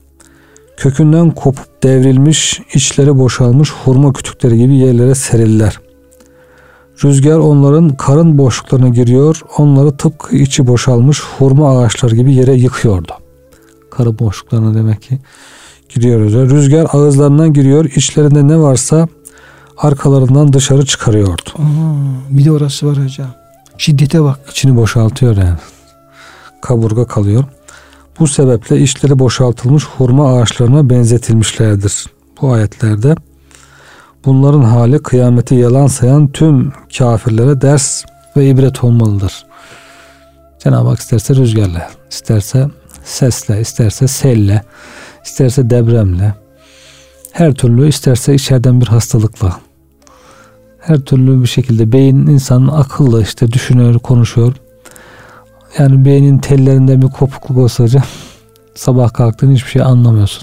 Kökünden 0.77 1.31
kopup 1.31 1.83
devrilmiş, 1.83 2.61
içleri 2.75 3.19
boşalmış 3.19 3.73
hurma 3.85 4.13
kütükleri 4.13 4.59
gibi 4.59 4.77
yerlere 4.77 5.15
serildiler. 5.15 5.79
Rüzgar 7.05 7.39
onların 7.39 7.97
karın 7.97 8.39
boşluklarına 8.39 8.89
giriyor, 8.89 9.41
onları 9.59 9.97
tıpkı 9.97 10.37
içi 10.37 10.67
boşalmış 10.67 11.23
hurma 11.39 11.79
ağaçları 11.79 12.17
gibi 12.17 12.35
yere 12.35 12.55
yıkıyordu. 12.55 13.13
Karın 13.91 14.19
boşluklarına 14.19 14.75
demek 14.75 15.03
ki 15.03 15.19
giriyor 15.89 16.21
rüzgar. 16.21 16.49
Rüzgar 16.49 16.87
ağızlarından 16.93 17.53
giriyor, 17.53 17.85
içlerinde 17.85 18.49
ne 18.49 18.59
varsa 18.59 19.09
arkalarından 19.77 20.53
dışarı 20.53 20.87
çıkarıyordu. 20.87 21.51
Aa, 21.59 21.65
bir 22.31 22.45
de 22.45 22.53
orası 22.53 22.87
var 22.87 23.05
hocam. 23.05 23.29
Şiddete 23.79 24.23
bak. 24.23 24.41
İçini 24.51 24.77
boşaltıyor 24.77 25.37
yani. 25.37 25.59
Kaburga 26.63 27.07
kalıyor. 27.07 27.45
Bu 28.19 28.29
sebeple 28.29 28.81
içleri 28.81 29.19
boşaltılmış 29.19 29.85
hurma 29.85 30.37
ağaçlarına 30.39 30.91
benzetilmişlerdir. 30.91 32.07
Bu 32.41 32.53
ayetlerde. 32.53 33.15
Bunların 34.25 34.63
hali 34.63 34.99
kıyameti 34.99 35.55
yalan 35.55 35.87
sayan 35.87 36.33
tüm 36.33 36.73
kafirlere 36.99 37.61
ders 37.61 38.05
ve 38.37 38.49
ibret 38.49 38.85
olmalıdır. 38.85 39.47
Cenab-ı 40.59 40.89
Hak 40.89 40.99
isterse 40.99 41.35
rüzgarla, 41.35 41.91
isterse 42.11 42.71
sesle, 43.05 43.61
isterse 43.61 44.09
selle, 44.09 44.63
isterse 45.25 45.71
depremle, 45.71 46.35
her 47.33 47.55
türlü 47.55 47.89
isterse 47.89 48.35
içeriden 48.35 48.81
bir 48.81 48.87
hastalıkla, 48.87 49.61
her 50.81 51.01
türlü 51.01 51.43
bir 51.43 51.49
şekilde 51.49 51.93
beyin 51.93 52.27
insanın 52.27 52.69
akıllı 52.69 53.23
işte 53.23 53.53
düşünüyor, 53.53 53.99
konuşuyor. 53.99 54.55
Yani 55.79 56.05
beynin 56.05 56.39
tellerinde 56.39 57.03
bir 57.03 57.07
kopukluk 57.09 57.59
olsa 57.59 57.85
hocam 57.85 58.03
sabah 58.75 59.13
kalktığın 59.13 59.53
hiçbir 59.55 59.71
şey 59.71 59.83
anlamıyorsun. 59.83 60.43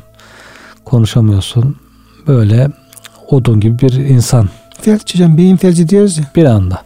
Konuşamıyorsun. 0.86 1.76
Böyle 2.28 2.68
odun 3.30 3.60
gibi 3.60 3.80
bir 3.80 3.94
insan. 3.94 4.50
Felç 4.82 5.16
hocam 5.16 5.38
beyin 5.38 5.58
felci 5.58 5.90
diyoruz 5.90 6.18
ya. 6.18 6.24
Bir 6.36 6.46
anda. 6.46 6.82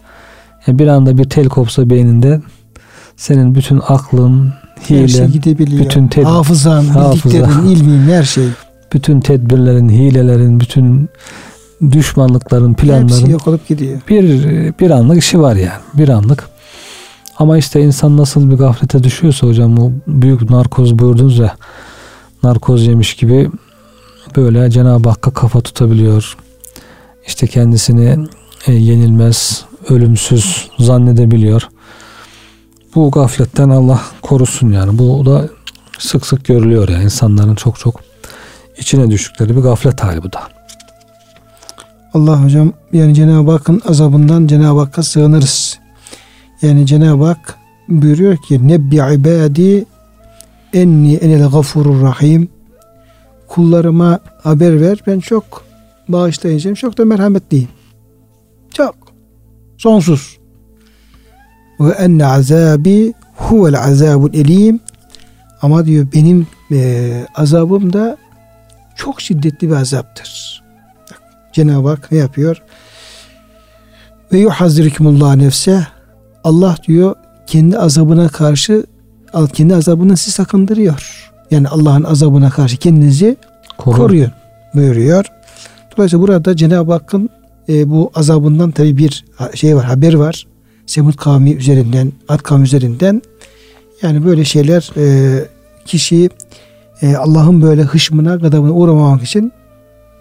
Yani 0.68 0.80
bir 0.80 0.88
anda 0.88 1.18
bir 1.18 1.24
tel 1.24 1.46
kopsa 1.46 1.90
beyninde 1.90 2.42
senin 3.18 3.56
bütün 3.56 3.82
aklın, 3.88 4.54
hilen, 4.90 5.02
her 5.02 5.08
şey 5.08 5.28
gidebiliyor. 5.28 5.86
bütün 5.86 6.08
ted- 6.08 6.24
hafızan, 6.24 6.84
hafıza, 6.86 7.30
bildiklerin, 7.30 7.68
ilmin, 7.70 8.00
her 8.12 8.24
şey. 8.24 8.48
Bütün 8.94 9.20
tedbirlerin, 9.20 9.90
hilelerin, 9.90 10.60
bütün 10.60 11.10
düşmanlıkların, 11.92 12.74
planların 12.74 13.08
hepsi 13.08 13.32
yok 13.32 13.48
olup 13.48 13.68
gidiyor. 13.68 14.02
Bir 14.10 14.24
bir 14.80 14.90
anlık 14.90 15.18
işi 15.18 15.40
var 15.40 15.56
yani. 15.56 15.82
Bir 15.94 16.10
anlık. 16.10 16.50
Ama 17.38 17.58
işte 17.58 17.82
insan 17.82 18.18
nasıl 18.18 18.52
bir 18.52 18.56
gaflete 18.56 19.04
düşüyorsa 19.04 19.48
hocam 19.48 19.80
o 19.80 19.92
büyük 20.08 20.50
narkoz 20.50 21.00
buyurdunuz 21.00 21.38
ya 21.38 21.56
narkoz 22.44 22.88
yemiş 22.88 23.14
gibi 23.14 23.52
böyle 24.36 24.70
Cenab-ı 24.70 25.10
Hakk'a 25.10 25.32
kafa 25.32 25.62
tutabiliyor. 25.62 26.38
İşte 27.28 27.48
kendisini 27.48 28.28
e, 28.68 28.74
yenilmez, 28.74 29.66
ölümsüz 29.90 30.70
zannedebiliyor. 30.80 31.70
Bu 32.96 33.12
gafletten 33.12 33.70
Allah 33.70 34.02
korusun 34.22 34.72
yani. 34.72 34.98
Bu 34.98 35.26
da 35.26 35.50
sık 36.00 36.26
sık 36.26 36.46
görülüyor 36.46 36.90
yani 36.90 37.04
insanların 37.04 37.56
çok 37.56 37.80
çok 37.80 38.02
içine 38.78 39.12
düştükleri 39.12 39.56
bir 39.56 39.62
gaflet 39.62 40.04
hali 40.04 40.24
bu 40.24 40.34
da. 40.34 40.40
Allah 42.14 42.44
hocam 42.44 42.74
yani 42.94 43.14
Cenab-ı 43.14 43.52
Hakk'ın 43.52 43.82
azabından 43.88 44.48
Cenab-ı 44.48 44.80
Hakk'a 44.80 45.04
sığınırız. 45.04 45.75
Yani 46.66 46.86
Cenab-ı 46.86 47.26
Hak 47.26 47.58
buyuruyor 47.88 48.38
ki 48.38 48.68
Nebbi 48.68 48.96
ibadi 48.96 49.86
enni 50.74 51.16
enel 51.16 51.50
gafurur 51.50 52.02
rahim 52.02 52.50
kullarıma 53.48 54.20
haber 54.44 54.82
ver 54.82 55.00
ben 55.08 55.20
çok 55.20 55.66
bağışlayacağım 56.08 56.76
çok 56.76 56.98
da 56.98 57.06
merhametliyim. 57.06 57.70
Çok. 58.74 58.96
Sonsuz. 59.78 60.38
Ve 61.80 61.92
enne 61.92 62.26
azabi 62.26 63.14
huvel 63.36 63.80
azabul 63.80 64.34
elim 64.34 64.80
ama 65.62 65.86
diyor 65.86 66.08
benim 66.14 66.48
e, 66.72 67.12
azabım 67.36 67.94
da 67.94 68.18
çok 68.96 69.22
şiddetli 69.22 69.70
bir 69.70 69.76
azaptır. 69.76 70.64
Cenab-ı 71.54 71.90
Hak 71.90 72.12
ne 72.12 72.18
yapıyor? 72.18 72.62
Ve 74.32 74.38
yuhazirikumullah 74.38 75.36
nefse 75.36 75.88
Allah 76.46 76.76
diyor 76.88 77.16
kendi 77.48 77.78
azabına 77.78 78.30
karşı 78.30 78.86
kendi 79.54 79.76
azabını 79.76 80.18
sizi 80.18 80.32
sakındırıyor. 80.32 81.32
Yani 81.52 81.68
Allah'ın 81.68 82.04
azabına 82.04 82.50
karşı 82.50 82.78
kendinizi 82.78 83.38
Korun. 83.78 83.98
koruyor 83.98 84.30
buyuruyor. 84.74 85.26
Dolayısıyla 85.98 86.28
burada 86.28 86.56
Cenab-ı 86.56 86.92
Hakk'ın 86.92 87.30
e, 87.70 87.90
bu 87.90 88.12
azabından 88.16 88.72
tabi 88.72 88.98
bir 88.98 89.26
şey 89.54 89.76
var, 89.76 89.86
haber 89.86 90.14
var. 90.14 90.48
Semud 90.86 91.16
kavmi 91.16 91.52
üzerinden, 91.52 92.12
Ad 92.30 92.40
kavmi 92.40 92.64
üzerinden 92.64 93.22
yani 94.02 94.26
böyle 94.26 94.46
şeyler 94.46 94.92
e, 94.98 95.46
kişiyi 95.86 96.30
e, 97.02 97.16
Allah'ın 97.16 97.62
böyle 97.62 97.82
hışmına, 97.82 98.36
gadabına 98.36 98.72
uğramamak 98.72 99.24
için 99.24 99.52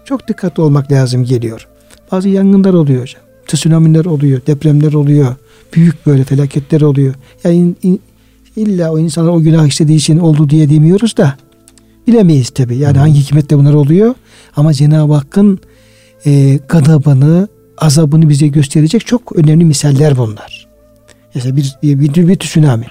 çok 0.05 0.27
dikkatli 0.27 0.61
olmak 0.61 0.91
lazım 0.91 1.23
geliyor. 1.23 1.67
Bazı 2.11 2.29
yangınlar 2.29 2.73
oluyor 2.73 3.01
hocam. 3.01 3.21
Tsunamiler 3.47 4.05
oluyor, 4.05 4.41
depremler 4.47 4.93
oluyor. 4.93 5.35
Büyük 5.73 6.05
böyle 6.05 6.23
felaketler 6.23 6.81
oluyor. 6.81 7.15
Yani 7.43 7.55
in, 7.55 7.77
in, 7.83 8.01
illa 8.55 8.91
o 8.91 8.99
insanlar 8.99 9.31
o 9.31 9.41
günah 9.41 9.67
işlediği 9.67 9.97
için 9.97 10.19
oldu 10.19 10.49
diye 10.49 10.69
demiyoruz 10.69 11.17
da 11.17 11.35
bilemeyiz 12.07 12.49
tabi. 12.49 12.77
Yani 12.77 12.97
hangi 12.97 13.19
hikmetle 13.19 13.57
bunlar 13.57 13.73
oluyor. 13.73 14.15
Ama 14.55 14.73
Cenab-ı 14.73 15.13
Hakk'ın 15.13 15.59
e, 16.25 16.59
gadabını, 16.67 17.47
azabını 17.77 18.29
bize 18.29 18.47
gösterecek 18.47 19.05
çok 19.05 19.35
önemli 19.35 19.65
misaller 19.65 20.17
bunlar. 20.17 20.67
Mesela 21.35 21.55
bir, 21.55 21.75
bir, 21.83 21.99
bir, 21.99 22.27
bir 22.27 22.35
tsunami. 22.35 22.85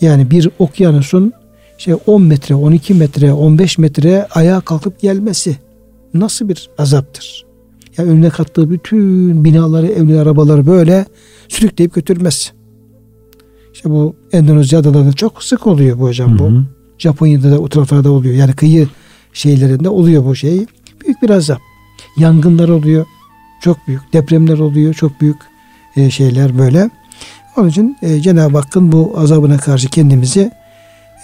Yani 0.00 0.30
bir 0.30 0.48
okyanusun 0.58 1.32
şey 1.78 1.94
10 2.06 2.22
metre, 2.22 2.54
12 2.54 2.94
metre, 2.94 3.32
15 3.32 3.78
metre 3.78 4.26
ayağa 4.34 4.60
kalkıp 4.60 5.00
gelmesi 5.00 5.56
nasıl 6.14 6.48
bir 6.48 6.70
azaptır? 6.78 7.44
Yani 7.98 8.10
önüne 8.10 8.30
kattığı 8.30 8.70
bütün 8.70 9.44
binaları, 9.44 9.86
evli 9.86 10.20
arabaları 10.20 10.66
böyle 10.66 11.06
sürükleyip 11.48 11.94
götürmez. 11.94 12.52
İşte 13.74 13.90
bu 13.90 14.16
Endonezya 14.32 14.78
adalarında 14.78 15.12
çok 15.12 15.42
sık 15.42 15.66
oluyor 15.66 15.98
bu 15.98 16.02
hocam 16.02 16.38
bu. 16.38 16.44
Hı 16.44 16.48
hı. 16.48 16.64
Japonya'da 16.98 17.50
da 17.50 17.58
o 17.58 17.68
taraflarda 17.68 18.10
oluyor. 18.10 18.34
Yani 18.34 18.52
kıyı 18.52 18.88
şeylerinde 19.32 19.88
oluyor 19.88 20.24
bu 20.24 20.36
şey. 20.36 20.66
Büyük 21.04 21.22
bir 21.22 21.30
azap. 21.30 21.60
Yangınlar 22.16 22.68
oluyor. 22.68 23.06
Çok 23.60 23.78
büyük. 23.88 24.12
Depremler 24.12 24.58
oluyor. 24.58 24.94
Çok 24.94 25.20
büyük 25.20 25.36
e, 25.96 26.10
şeyler 26.10 26.58
böyle. 26.58 26.90
Onun 27.56 27.68
için 27.68 27.96
e, 28.02 28.20
Cenab-ı 28.20 28.58
Hakk'ın 28.58 28.92
bu 28.92 29.12
azabına 29.16 29.58
karşı 29.58 29.88
kendimizi 29.88 30.50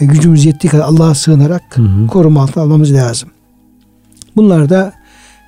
e, 0.01 0.05
gücümüz 0.05 0.45
yettiği 0.45 0.71
kadar 0.71 0.85
Allah'a 0.85 1.15
sığınarak 1.15 1.63
hı 1.77 1.83
hı. 1.83 2.07
koruma 2.07 2.43
altına 2.43 2.65
almamız 2.65 2.93
lazım. 2.93 3.29
Bunlar 4.37 4.71
da 4.71 4.93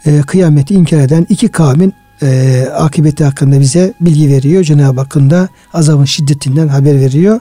e, 0.06 0.20
kıyameti 0.22 0.74
inkar 0.74 0.98
eden 0.98 1.26
iki 1.28 1.48
kavmin 1.48 1.92
e, 2.22 2.66
akıbeti 2.74 3.24
hakkında 3.24 3.60
bize 3.60 3.94
bilgi 4.00 4.28
veriyor. 4.28 4.64
Cenab-ı 4.64 5.00
Hakk'ın 5.00 5.30
da 5.30 5.48
azabın 5.72 6.04
şiddetinden 6.04 6.68
haber 6.68 7.00
veriyor. 7.00 7.40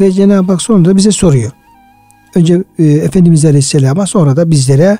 Ve 0.00 0.12
Cenab-ı 0.12 0.52
Hak 0.52 0.62
sonra 0.62 0.84
da 0.84 0.96
bize 0.96 1.12
soruyor. 1.12 1.52
Önce 2.34 2.64
e, 2.78 2.84
Efendimiz 2.84 3.44
Aleyhisselam'a 3.44 4.06
sonra 4.06 4.36
da 4.36 4.50
bizlere 4.50 4.98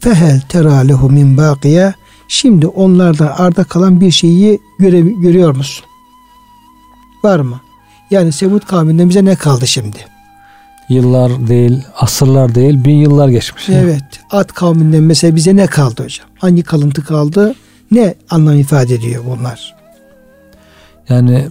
fehel 0.00 0.40
tera 0.40 0.74
lehu 0.74 1.10
min 1.10 1.36
bakiye 1.36 1.94
şimdi 2.28 2.66
onlardan 2.66 3.34
arda 3.38 3.64
kalan 3.64 4.00
bir 4.00 4.10
şeyi 4.10 4.60
göre, 4.78 5.00
görüyor 5.00 5.56
musun? 5.56 5.84
Var 7.24 7.40
mı? 7.40 7.60
Yani 8.10 8.32
Semud 8.32 8.62
kavminden 8.62 9.08
bize 9.08 9.24
ne 9.24 9.36
kaldı 9.36 9.66
şimdi? 9.66 10.17
Yıllar 10.88 11.48
değil, 11.48 11.84
asırlar 11.96 12.54
değil, 12.54 12.84
bin 12.84 12.96
yıllar 12.96 13.28
geçmiş. 13.28 13.68
Evet. 13.68 14.04
Ad 14.30 14.48
kavminden 14.48 15.02
mesela 15.02 15.36
bize 15.36 15.56
ne 15.56 15.66
kaldı 15.66 16.04
hocam? 16.04 16.26
Hangi 16.38 16.62
kalıntı 16.62 17.04
kaldı? 17.04 17.54
Ne 17.90 18.14
anlam 18.30 18.58
ifade 18.58 18.94
ediyor 18.94 19.24
bunlar? 19.26 19.74
Yani 21.08 21.48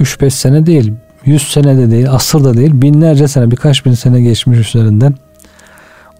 3-5 0.00 0.30
sene 0.30 0.66
değil, 0.66 0.92
100 1.24 1.42
sene 1.42 1.78
de 1.78 1.90
değil, 1.90 2.10
asır 2.10 2.44
da 2.44 2.56
değil, 2.56 2.70
binlerce 2.82 3.28
sene, 3.28 3.50
birkaç 3.50 3.86
bin 3.86 3.92
sene 3.92 4.20
geçmiş 4.20 4.68
üzerinden. 4.68 5.14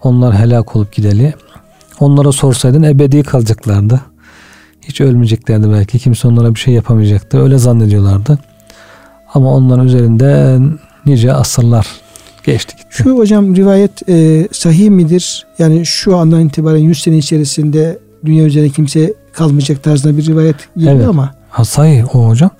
Onlar 0.03 0.35
helak 0.35 0.75
olup 0.75 0.93
gideli. 0.93 1.33
Onlara 1.99 2.31
sorsaydın 2.31 2.83
ebedi 2.83 3.23
kalacaklardı. 3.23 4.01
Hiç 4.81 5.01
ölmeyeceklerdi 5.01 5.71
belki. 5.71 5.99
Kimse 5.99 6.27
onlara 6.27 6.55
bir 6.55 6.59
şey 6.59 6.73
yapamayacaktı. 6.73 7.43
Öyle 7.43 7.57
zannediyorlardı. 7.57 8.39
Ama 9.33 9.53
onların 9.53 9.85
üzerinden 9.85 10.79
nice 11.05 11.33
asırlar 11.33 11.87
geçti 12.43 12.75
gitti. 12.75 12.87
Şu 12.89 13.17
hocam 13.17 13.55
rivayet 13.55 14.09
e, 14.09 14.47
sahih 14.51 14.89
midir? 14.89 15.45
Yani 15.59 15.85
şu 15.85 16.17
andan 16.17 16.45
itibaren 16.45 16.77
100 16.77 17.01
sene 17.01 17.17
içerisinde 17.17 17.99
dünya 18.25 18.45
üzerinde 18.45 18.69
kimse 18.69 19.13
kalmayacak 19.33 19.83
tarzında 19.83 20.17
bir 20.17 20.25
rivayet 20.25 20.55
geliyor 20.75 20.95
evet. 20.95 21.07
ama. 21.07 21.35
Ha 21.49 21.65
sahih 21.65 22.15
o 22.15 22.29
hocam. 22.29 22.51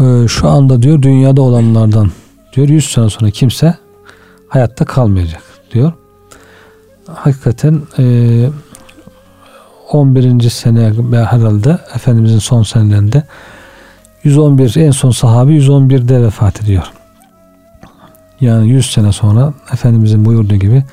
Ee, 0.00 0.28
şu 0.28 0.48
anda 0.48 0.82
diyor 0.82 1.02
dünyada 1.02 1.42
olanlardan 1.42 2.10
diyor 2.52 2.68
100 2.68 2.92
sene 2.92 3.10
sonra 3.10 3.30
kimse 3.30 3.74
hayatta 4.48 4.84
kalmayacak 4.84 5.42
diyor. 5.74 5.92
Hakikaten 7.06 7.82
e, 7.98 8.48
11. 9.92 10.50
sene 10.50 10.92
herhalde 11.12 11.78
Efendimizin 11.94 12.38
son 12.38 12.62
senelerinde 12.62 13.22
111 14.24 14.76
en 14.76 14.90
son 14.90 15.10
sahabi 15.10 15.52
111'de 15.52 16.22
vefat 16.22 16.62
ediyor. 16.62 16.92
Yani 18.40 18.70
100 18.70 18.90
sene 18.90 19.12
sonra 19.12 19.54
Efendimizin 19.72 20.24
buyurduğu 20.24 20.56
gibi 20.56 20.84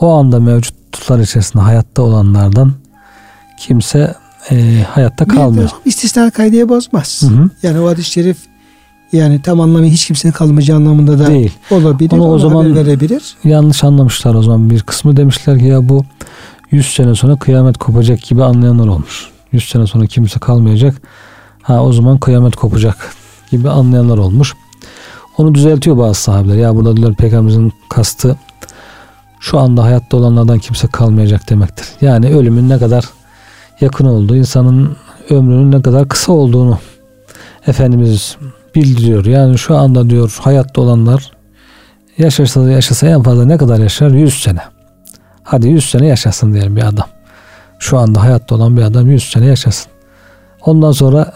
o 0.00 0.12
anda 0.14 0.40
mevcutlar 0.40 1.18
içerisinde 1.18 1.62
hayatta 1.62 2.02
olanlardan 2.02 2.72
kimse 3.58 4.14
e, 4.50 4.86
hayatta 4.88 5.24
kalmıyor. 5.24 5.70
İstisna 5.84 6.30
kaydeye 6.30 6.68
bozmaz. 6.68 7.22
Hı 7.22 7.26
hı. 7.26 7.50
Yani 7.62 7.80
o 7.80 7.88
hadis-i 7.88 8.10
şerif 8.10 8.36
yani 9.12 9.42
tam 9.42 9.60
anlamıyla 9.60 9.92
hiç 9.94 10.06
kimsenin 10.06 10.32
kalmayacağı 10.32 10.76
anlamında 10.76 11.18
da 11.18 11.26
değil. 11.26 11.52
olabilir. 11.70 12.12
Onu 12.12 12.30
o 12.30 12.38
zaman 12.38 12.74
verebilir. 12.74 13.36
Yanlış 13.44 13.84
anlamışlar 13.84 14.34
o 14.34 14.42
zaman 14.42 14.70
bir 14.70 14.80
kısmı 14.80 15.16
demişler 15.16 15.58
ki 15.58 15.64
ya 15.64 15.88
bu 15.88 16.04
100 16.70 16.86
sene 16.86 17.14
sonra 17.14 17.36
kıyamet 17.36 17.78
kopacak 17.78 18.22
gibi 18.22 18.44
anlayanlar 18.44 18.86
olmuş. 18.86 19.28
100 19.52 19.68
sene 19.68 19.86
sonra 19.86 20.06
kimse 20.06 20.40
kalmayacak. 20.40 21.02
Ha 21.62 21.84
o 21.84 21.92
zaman 21.92 22.18
kıyamet 22.18 22.56
kopacak 22.56 23.14
gibi 23.50 23.70
anlayanlar 23.70 24.18
olmuş. 24.18 24.54
Onu 25.38 25.54
düzeltiyor 25.54 25.98
bazı 25.98 26.22
sahabeler. 26.22 26.56
Ya 26.56 26.76
burada 26.76 26.96
diyorlar 26.96 27.16
peygamberimizin 27.16 27.72
kastı 27.88 28.36
şu 29.40 29.58
anda 29.58 29.84
hayatta 29.84 30.16
olanlardan 30.16 30.58
kimse 30.58 30.86
kalmayacak 30.86 31.50
demektir. 31.50 31.86
Yani 32.00 32.34
ölümün 32.34 32.68
ne 32.68 32.78
kadar 32.78 33.04
yakın 33.80 34.04
olduğu, 34.04 34.36
insanın 34.36 34.96
ömrünün 35.30 35.72
ne 35.72 35.82
kadar 35.82 36.08
kısa 36.08 36.32
olduğunu 36.32 36.78
Efendimiz 37.66 38.36
bildiriyor. 38.74 39.24
Yani 39.24 39.58
şu 39.58 39.76
anda 39.76 40.10
diyor 40.10 40.38
hayatta 40.42 40.80
olanlar 40.80 41.32
yaşasa 42.18 42.70
yaşasa 42.70 43.06
en 43.06 43.22
fazla 43.22 43.44
ne 43.44 43.56
kadar 43.56 43.78
yaşar? 43.78 44.10
100 44.10 44.42
sene. 44.42 44.60
Hadi 45.42 45.68
100 45.68 45.90
sene 45.90 46.06
yaşasın 46.06 46.52
diyelim 46.52 46.76
bir 46.76 46.82
adam. 46.82 47.06
Şu 47.78 47.98
anda 47.98 48.22
hayatta 48.22 48.54
olan 48.54 48.76
bir 48.76 48.82
adam 48.82 49.10
100 49.10 49.30
sene 49.30 49.46
yaşasın. 49.46 49.92
Ondan 50.60 50.92
sonra 50.92 51.32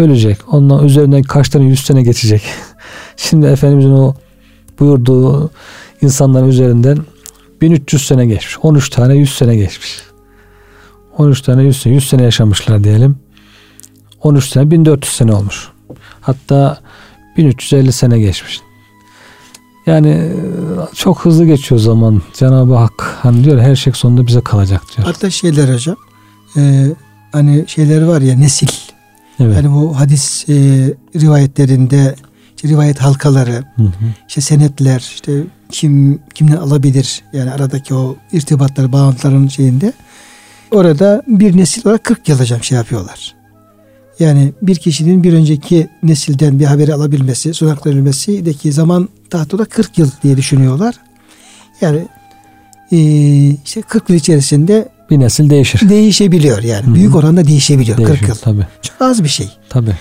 ölecek. 0.00 0.38
Ondan 0.54 0.84
üzerinden 0.84 1.22
kaç 1.22 1.48
tane 1.48 1.64
100 1.64 1.80
sene 1.84 2.02
geçecek. 2.02 2.42
Şimdi 3.16 3.46
Efendimizin 3.46 3.90
o 3.90 4.14
buyurduğu 4.80 5.50
insanların 6.02 6.48
üzerinden 6.48 6.98
1300 7.60 8.06
sene 8.06 8.26
geçmiş. 8.26 8.58
13 8.62 8.90
tane 8.90 9.14
100 9.14 9.34
sene 9.34 9.56
geçmiş. 9.56 10.02
13 11.18 11.42
tane 11.42 11.62
100 11.62 11.82
sene, 11.82 11.94
100 11.94 12.08
sene 12.08 12.22
yaşamışlar 12.22 12.84
diyelim. 12.84 13.16
13 14.22 14.48
sene 14.48 14.70
1400 14.70 15.14
sene 15.14 15.32
olmuş. 15.32 15.68
Hatta 16.20 16.80
1350 17.36 17.92
sene 17.92 18.18
geçmiş. 18.18 18.60
Yani 19.86 20.08
e, 20.08 20.32
çok 20.94 21.24
hızlı 21.24 21.44
geçiyor 21.44 21.80
zaman. 21.80 22.22
Cenab-ı 22.34 22.74
Hak 22.74 23.18
hani 23.22 23.44
diyor 23.44 23.60
her 23.60 23.76
şey 23.76 23.92
sonunda 23.92 24.26
bize 24.26 24.40
kalacak 24.40 24.82
diyor. 24.96 25.06
Hatta 25.06 25.30
şeyler 25.30 25.74
hocam 25.74 25.96
e, 26.56 26.86
hani 27.32 27.64
şeyler 27.66 28.02
var 28.02 28.20
ya 28.20 28.36
nesil. 28.36 28.68
Evet. 29.40 29.56
Hani 29.56 29.70
bu 29.70 30.00
hadis 30.00 30.48
e, 30.48 30.54
rivayetlerinde 31.16 32.14
işte 32.56 32.68
rivayet 32.68 32.98
halkaları, 32.98 33.64
hı 33.76 33.82
hı. 33.82 33.90
işte 34.28 34.40
senetler, 34.40 34.98
işte 34.98 35.32
kim 35.70 36.20
kimden 36.34 36.56
alabilir 36.56 37.22
yani 37.32 37.50
aradaki 37.50 37.94
o 37.94 38.16
irtibatlar, 38.32 38.92
bağlantıların 38.92 39.48
şeyinde 39.48 39.92
orada 40.70 41.22
bir 41.26 41.56
nesil 41.56 41.86
olarak 41.86 42.04
40 42.04 42.28
yıl 42.28 42.40
hocam 42.40 42.62
şey 42.62 42.78
yapıyorlar. 42.78 43.34
Yani 44.18 44.52
bir 44.62 44.76
kişinin 44.76 45.22
bir 45.22 45.32
önceki 45.32 45.88
nesilden 46.02 46.58
bir 46.58 46.64
haberi 46.64 46.94
alabilmesi, 46.94 47.54
aktarabilmesi 47.70 48.44
zaman 48.72 49.08
tahtada 49.30 49.64
40 49.64 49.98
yıl 49.98 50.10
diye 50.22 50.36
düşünüyorlar. 50.36 50.94
Yani 51.80 52.08
e, 52.92 52.98
işte 53.64 53.82
40 53.82 54.10
yıl 54.10 54.16
içerisinde 54.16 54.88
bir 55.10 55.20
nesil 55.20 55.50
değişir. 55.50 55.88
Değişebiliyor 55.88 56.62
yani. 56.62 56.86
Hı-hı. 56.86 56.94
Büyük 56.94 57.16
oranda 57.16 57.46
değişebiliyor 57.46 57.98
Değişiyor, 57.98 58.18
40 58.18 58.28
yıl. 58.28 58.36
Tabii. 58.36 58.66
Çok 58.82 58.96
az 59.00 59.24
bir 59.24 59.28
şey. 59.28 59.48
Tabii. 59.68 59.96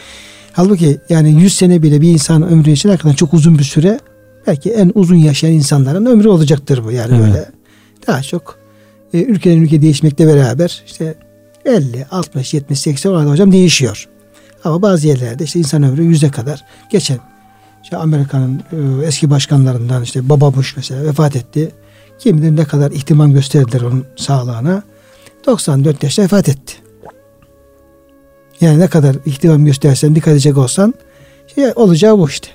Halbuki 0.53 0.97
yani 1.09 1.41
100 1.41 1.55
sene 1.55 1.83
bile 1.83 2.01
bir 2.01 2.09
insan 2.09 2.49
ömrü 2.49 2.71
için 2.71 2.89
hakikaten 2.89 3.15
çok 3.15 3.33
uzun 3.33 3.59
bir 3.59 3.63
süre 3.63 3.99
belki 4.47 4.71
en 4.71 4.91
uzun 4.95 5.15
yaşayan 5.15 5.51
insanların 5.51 6.05
ömrü 6.05 6.27
olacaktır 6.27 6.83
bu 6.85 6.91
yani 6.91 7.15
evet. 7.15 7.27
böyle. 7.27 7.49
Daha 8.07 8.21
çok 8.21 8.59
e, 9.13 9.23
ülkeden 9.23 9.57
ülke 9.57 9.81
değişmekle 9.81 10.27
beraber 10.27 10.83
işte 10.85 11.15
50, 11.65 12.05
60, 12.11 12.53
70, 12.53 12.79
80 12.79 13.09
orada 13.09 13.29
hocam 13.29 13.51
değişiyor. 13.51 14.07
Ama 14.63 14.81
bazı 14.81 15.07
yerlerde 15.07 15.43
işte 15.43 15.59
insan 15.59 15.83
ömrü 15.83 16.03
yüze 16.03 16.29
kadar 16.29 16.65
geçen 16.91 17.19
işte 17.83 17.97
Amerika'nın 17.97 18.63
e, 19.01 19.05
eski 19.05 19.29
başkanlarından 19.29 20.03
işte 20.03 20.29
Baba 20.29 20.55
Bush 20.55 20.73
mesela 20.75 21.03
vefat 21.03 21.35
etti. 21.35 21.71
Kim 22.19 22.37
bilir 22.37 22.55
ne 22.55 22.65
kadar 22.65 22.91
ihtimam 22.91 23.33
gösterdiler 23.33 23.81
onun 23.81 24.05
sağlığına. 24.15 24.83
94 25.45 26.03
yaşta 26.03 26.23
vefat 26.23 26.49
etti. 26.49 26.73
Yani 28.61 28.79
ne 28.79 28.87
kadar 28.87 29.15
ihtimam 29.25 29.65
göstersen 29.65 30.15
dikkat 30.15 30.31
edecek 30.31 30.57
olsan 30.57 30.93
şey 31.55 31.71
olacağı 31.75 32.19
bu 32.19 32.29
işte. 32.29 32.47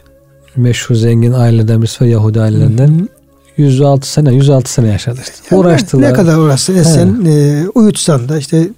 Meşhur 0.57 0.95
zengin 0.95 1.33
aileden 1.33 1.83
birisi 1.83 2.05
ve 2.05 2.09
Yahudi 2.09 2.41
ailelerinden 2.41 2.89
Hı-hı. 2.89 3.09
106 3.57 4.09
sene 4.09 4.35
106 4.35 4.73
sene 4.73 4.89
yaşadı 4.89 5.21
işte. 5.23 5.35
Yani 5.51 5.61
Uğraştılar. 5.61 6.03
Ne 6.03 6.13
kadar 6.13 6.39
uğraşsın 6.39 6.83
sen 6.83 7.25
e, 7.27 7.65
uyutsan 7.75 8.29
da 8.29 8.39
işte 8.39 8.69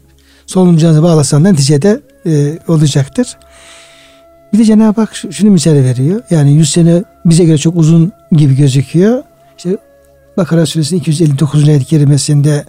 soluncağını 0.46 1.02
bağlasan 1.02 1.44
da 1.44 1.50
neticede 1.50 2.00
e, 2.26 2.58
olacaktır. 2.68 3.36
Bir 4.52 4.58
de 4.58 4.64
Cenab-ı 4.64 5.00
Hak 5.00 5.14
şunu 5.30 5.50
misal 5.50 5.72
veriyor. 5.72 6.22
Yani 6.30 6.52
100 6.52 6.72
sene 6.72 7.04
bize 7.24 7.44
göre 7.44 7.58
çok 7.58 7.76
uzun 7.76 8.12
gibi 8.32 8.56
gözüküyor. 8.56 9.22
İşte 9.56 9.76
Bakara 10.36 10.66
suresinin 10.66 11.00
259. 11.00 11.68
ayet-i 11.68 11.84
kerimesinde 11.84 12.64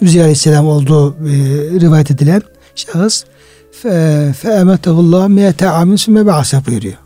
Üzeyir 0.00 0.22
Aleyhisselam 0.22 0.66
olduğu 0.66 1.10
e, 1.10 1.34
rivayet 1.80 2.10
edilen 2.10 2.42
şahıs 2.74 3.24
fe'emetehullah 4.32 5.28
miyete 5.28 5.68
amin 5.68 5.96
sümme 5.96 6.26
ba'ase 6.26 6.66
buyuruyor. 6.66 6.96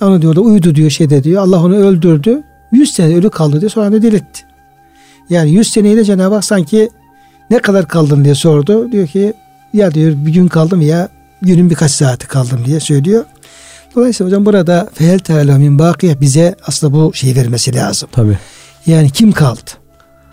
Onu 0.00 0.22
diyor 0.22 0.36
da 0.36 0.40
uyudu 0.40 0.74
diyor 0.74 0.90
şeyde 0.90 1.24
diyor. 1.24 1.42
Allah 1.42 1.64
onu 1.64 1.76
öldürdü. 1.76 2.42
100 2.72 2.94
sene 2.94 3.16
ölü 3.16 3.30
kaldı 3.30 3.60
diyor. 3.60 3.70
Sonra 3.70 3.92
da 3.92 4.02
diriltti. 4.02 4.40
Yani 5.30 5.50
100 5.50 5.70
seneyi 5.70 5.96
de 5.96 6.04
Cenab-ı 6.04 6.34
Hak 6.34 6.44
sanki 6.44 6.90
ne 7.50 7.58
kadar 7.58 7.88
kaldın 7.88 8.24
diye 8.24 8.34
sordu. 8.34 8.92
Diyor 8.92 9.06
ki 9.06 9.32
ya 9.72 9.94
diyor 9.94 10.12
bir 10.16 10.32
gün 10.32 10.48
kaldım 10.48 10.80
ya 10.80 11.08
günün 11.42 11.70
birkaç 11.70 11.90
saati 11.90 12.26
kaldım 12.26 12.60
diye 12.64 12.80
söylüyor. 12.80 13.24
Dolayısıyla 13.96 14.28
hocam 14.28 14.46
burada 14.46 14.88
fehel 14.94 15.18
teala 15.18 15.58
min 15.58 15.78
bakiye 15.78 16.20
bize 16.20 16.56
aslında 16.66 16.92
bu 16.92 17.14
şeyi 17.14 17.36
vermesi 17.36 17.74
lazım. 17.74 18.08
Tabii. 18.12 18.38
Yani 18.86 19.10
kim 19.10 19.32
kaldı? 19.32 19.81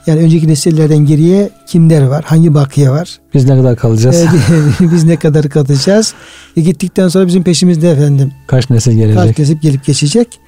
Yani 0.10 0.22
önceki 0.22 0.48
nesillerden 0.48 0.98
geriye 0.98 1.50
kimler 1.68 2.02
var? 2.02 2.24
Hangi 2.24 2.54
bakiye 2.54 2.90
var? 2.90 3.20
Biz 3.34 3.46
ne 3.46 3.58
kadar 3.58 3.76
kalacağız? 3.76 4.26
biz 4.80 5.04
ne 5.04 5.16
kadar 5.16 5.50
kalacağız? 5.50 6.14
E 6.58 6.62
gittikten 6.62 7.08
sonra 7.08 7.28
bizim 7.28 7.44
peşimizde 7.44 7.92
efendim. 7.92 8.32
Kaç 8.48 8.70
nesil 8.70 8.92
gelecek? 8.92 9.16
Kaç 9.16 9.40
nesil 9.40 9.58
gelip 9.58 9.86
geçecek? 9.86 10.40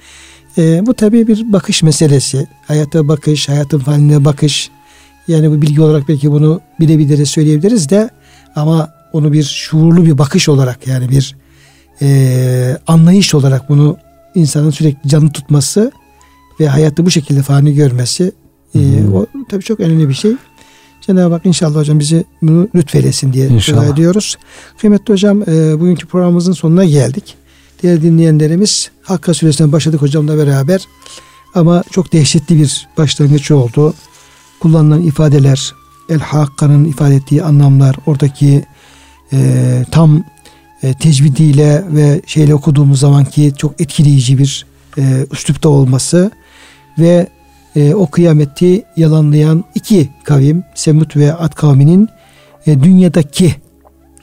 E, 0.58 0.86
bu 0.86 0.94
tabii 0.94 1.28
bir 1.28 1.52
bakış 1.52 1.82
meselesi. 1.82 2.46
Hayata 2.68 3.08
bakış, 3.08 3.48
hayatın 3.48 3.78
faline 3.78 4.24
bakış. 4.24 4.70
Yani 5.28 5.50
bu 5.50 5.62
bilgi 5.62 5.80
olarak 5.80 6.08
belki 6.08 6.32
bunu 6.32 6.60
bilebiliriz, 6.80 7.28
söyleyebiliriz 7.28 7.90
de 7.90 8.10
ama 8.56 8.90
onu 9.12 9.32
bir 9.32 9.42
şuurlu 9.42 10.06
bir 10.06 10.18
bakış 10.18 10.48
olarak 10.48 10.86
yani 10.86 11.10
bir 11.10 11.36
e, 12.02 12.78
anlayış 12.86 13.34
olarak 13.34 13.68
bunu 13.68 13.96
insanın 14.34 14.70
sürekli 14.70 15.08
canı 15.08 15.32
tutması 15.32 15.92
ve 16.60 16.68
hayatı 16.68 17.06
bu 17.06 17.10
şekilde 17.10 17.42
fani 17.42 17.74
görmesi 17.74 18.32
e, 18.74 18.78
o 19.14 19.26
tabii 19.48 19.62
çok 19.62 19.80
önemli 19.80 20.08
bir 20.08 20.14
şey. 20.14 20.32
Cenab-ı 21.06 21.34
Hak 21.34 21.46
inşallah 21.46 21.76
hocam 21.76 21.98
bizi 21.98 22.24
bunu 22.42 22.68
lütfelesin 22.74 23.32
diye 23.32 23.50
dua 23.50 23.86
ediyoruz. 23.86 24.36
Kıymetli 24.78 25.12
hocam 25.12 25.42
e, 25.42 25.80
bugünkü 25.80 26.06
programımızın 26.06 26.52
sonuna 26.52 26.84
geldik. 26.84 27.34
Diğer 27.82 28.02
dinleyenlerimiz 28.02 28.90
Hakka 29.02 29.34
Suresi'nden 29.34 29.72
başladık 29.72 30.02
hocamla 30.02 30.38
beraber. 30.38 30.86
Ama 31.54 31.84
çok 31.90 32.12
dehşetli 32.12 32.58
bir 32.58 32.88
başlangıç 32.98 33.50
oldu. 33.50 33.94
Kullanılan 34.60 35.02
ifadeler, 35.02 35.74
El 36.08 36.18
Hakka'nın 36.18 36.84
ifade 36.84 37.14
ettiği 37.14 37.42
anlamlar, 37.42 37.96
oradaki 38.06 38.64
e, 39.32 39.84
tam 39.90 40.24
e, 40.82 40.94
tecvidiyle 40.94 41.84
ve 41.88 42.20
şeyle 42.26 42.54
okuduğumuz 42.54 43.00
zamanki 43.00 43.52
çok 43.58 43.80
etkileyici 43.80 44.38
bir 44.38 44.66
e, 44.98 45.26
üslupta 45.32 45.68
olması 45.68 46.30
ve 46.98 47.26
e, 47.76 47.94
o 47.94 48.06
kıyameti 48.06 48.84
yalanlayan 48.96 49.64
iki 49.74 50.10
kavim 50.24 50.64
Semut 50.74 51.16
ve 51.16 51.34
Ad 51.34 51.54
kavminin 51.54 52.08
e, 52.66 52.82
dünyadaki 52.82 53.54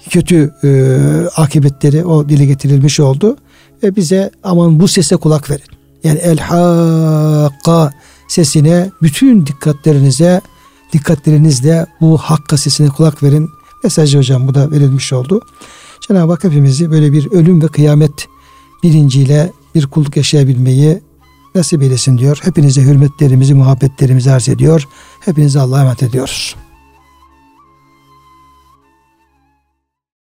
kötü 0.09 0.53
e, 0.63 0.69
akıbetleri 1.35 2.05
o 2.05 2.29
dile 2.29 2.45
getirilmiş 2.45 2.99
oldu 2.99 3.37
ve 3.83 3.95
bize 3.95 4.31
aman 4.43 4.79
bu 4.79 4.87
sese 4.87 5.15
kulak 5.15 5.49
verin. 5.49 5.63
Yani 6.03 6.19
el 6.19 6.37
hakka 6.37 7.91
sesine 8.27 8.91
bütün 9.01 9.45
dikkatlerinize 9.45 10.41
dikkatlerinizle 10.93 11.85
bu 12.01 12.17
hakka 12.17 12.57
sesine 12.57 12.89
kulak 12.89 13.23
verin. 13.23 13.49
Mesajı 13.83 14.17
hocam 14.17 14.47
bu 14.47 14.53
da 14.53 14.71
verilmiş 14.71 15.13
oldu. 15.13 15.41
Cenab-ı 16.07 16.31
Hak 16.31 16.43
hepimizi 16.43 16.91
böyle 16.91 17.13
bir 17.13 17.31
ölüm 17.31 17.61
ve 17.61 17.67
kıyamet 17.67 18.27
bilinciyle 18.83 19.51
bir 19.75 19.87
kulluk 19.87 20.17
yaşayabilmeyi 20.17 21.01
nasip 21.55 21.81
eylesin 21.81 22.17
diyor. 22.17 22.39
Hepinize 22.43 22.81
hürmetlerimizi, 22.81 23.53
muhabbetlerimizi 23.53 24.31
arz 24.31 24.49
ediyor. 24.49 24.87
Hepinize 25.19 25.59
Allah'a 25.59 25.81
emanet 25.81 26.03
ediyoruz. 26.03 26.55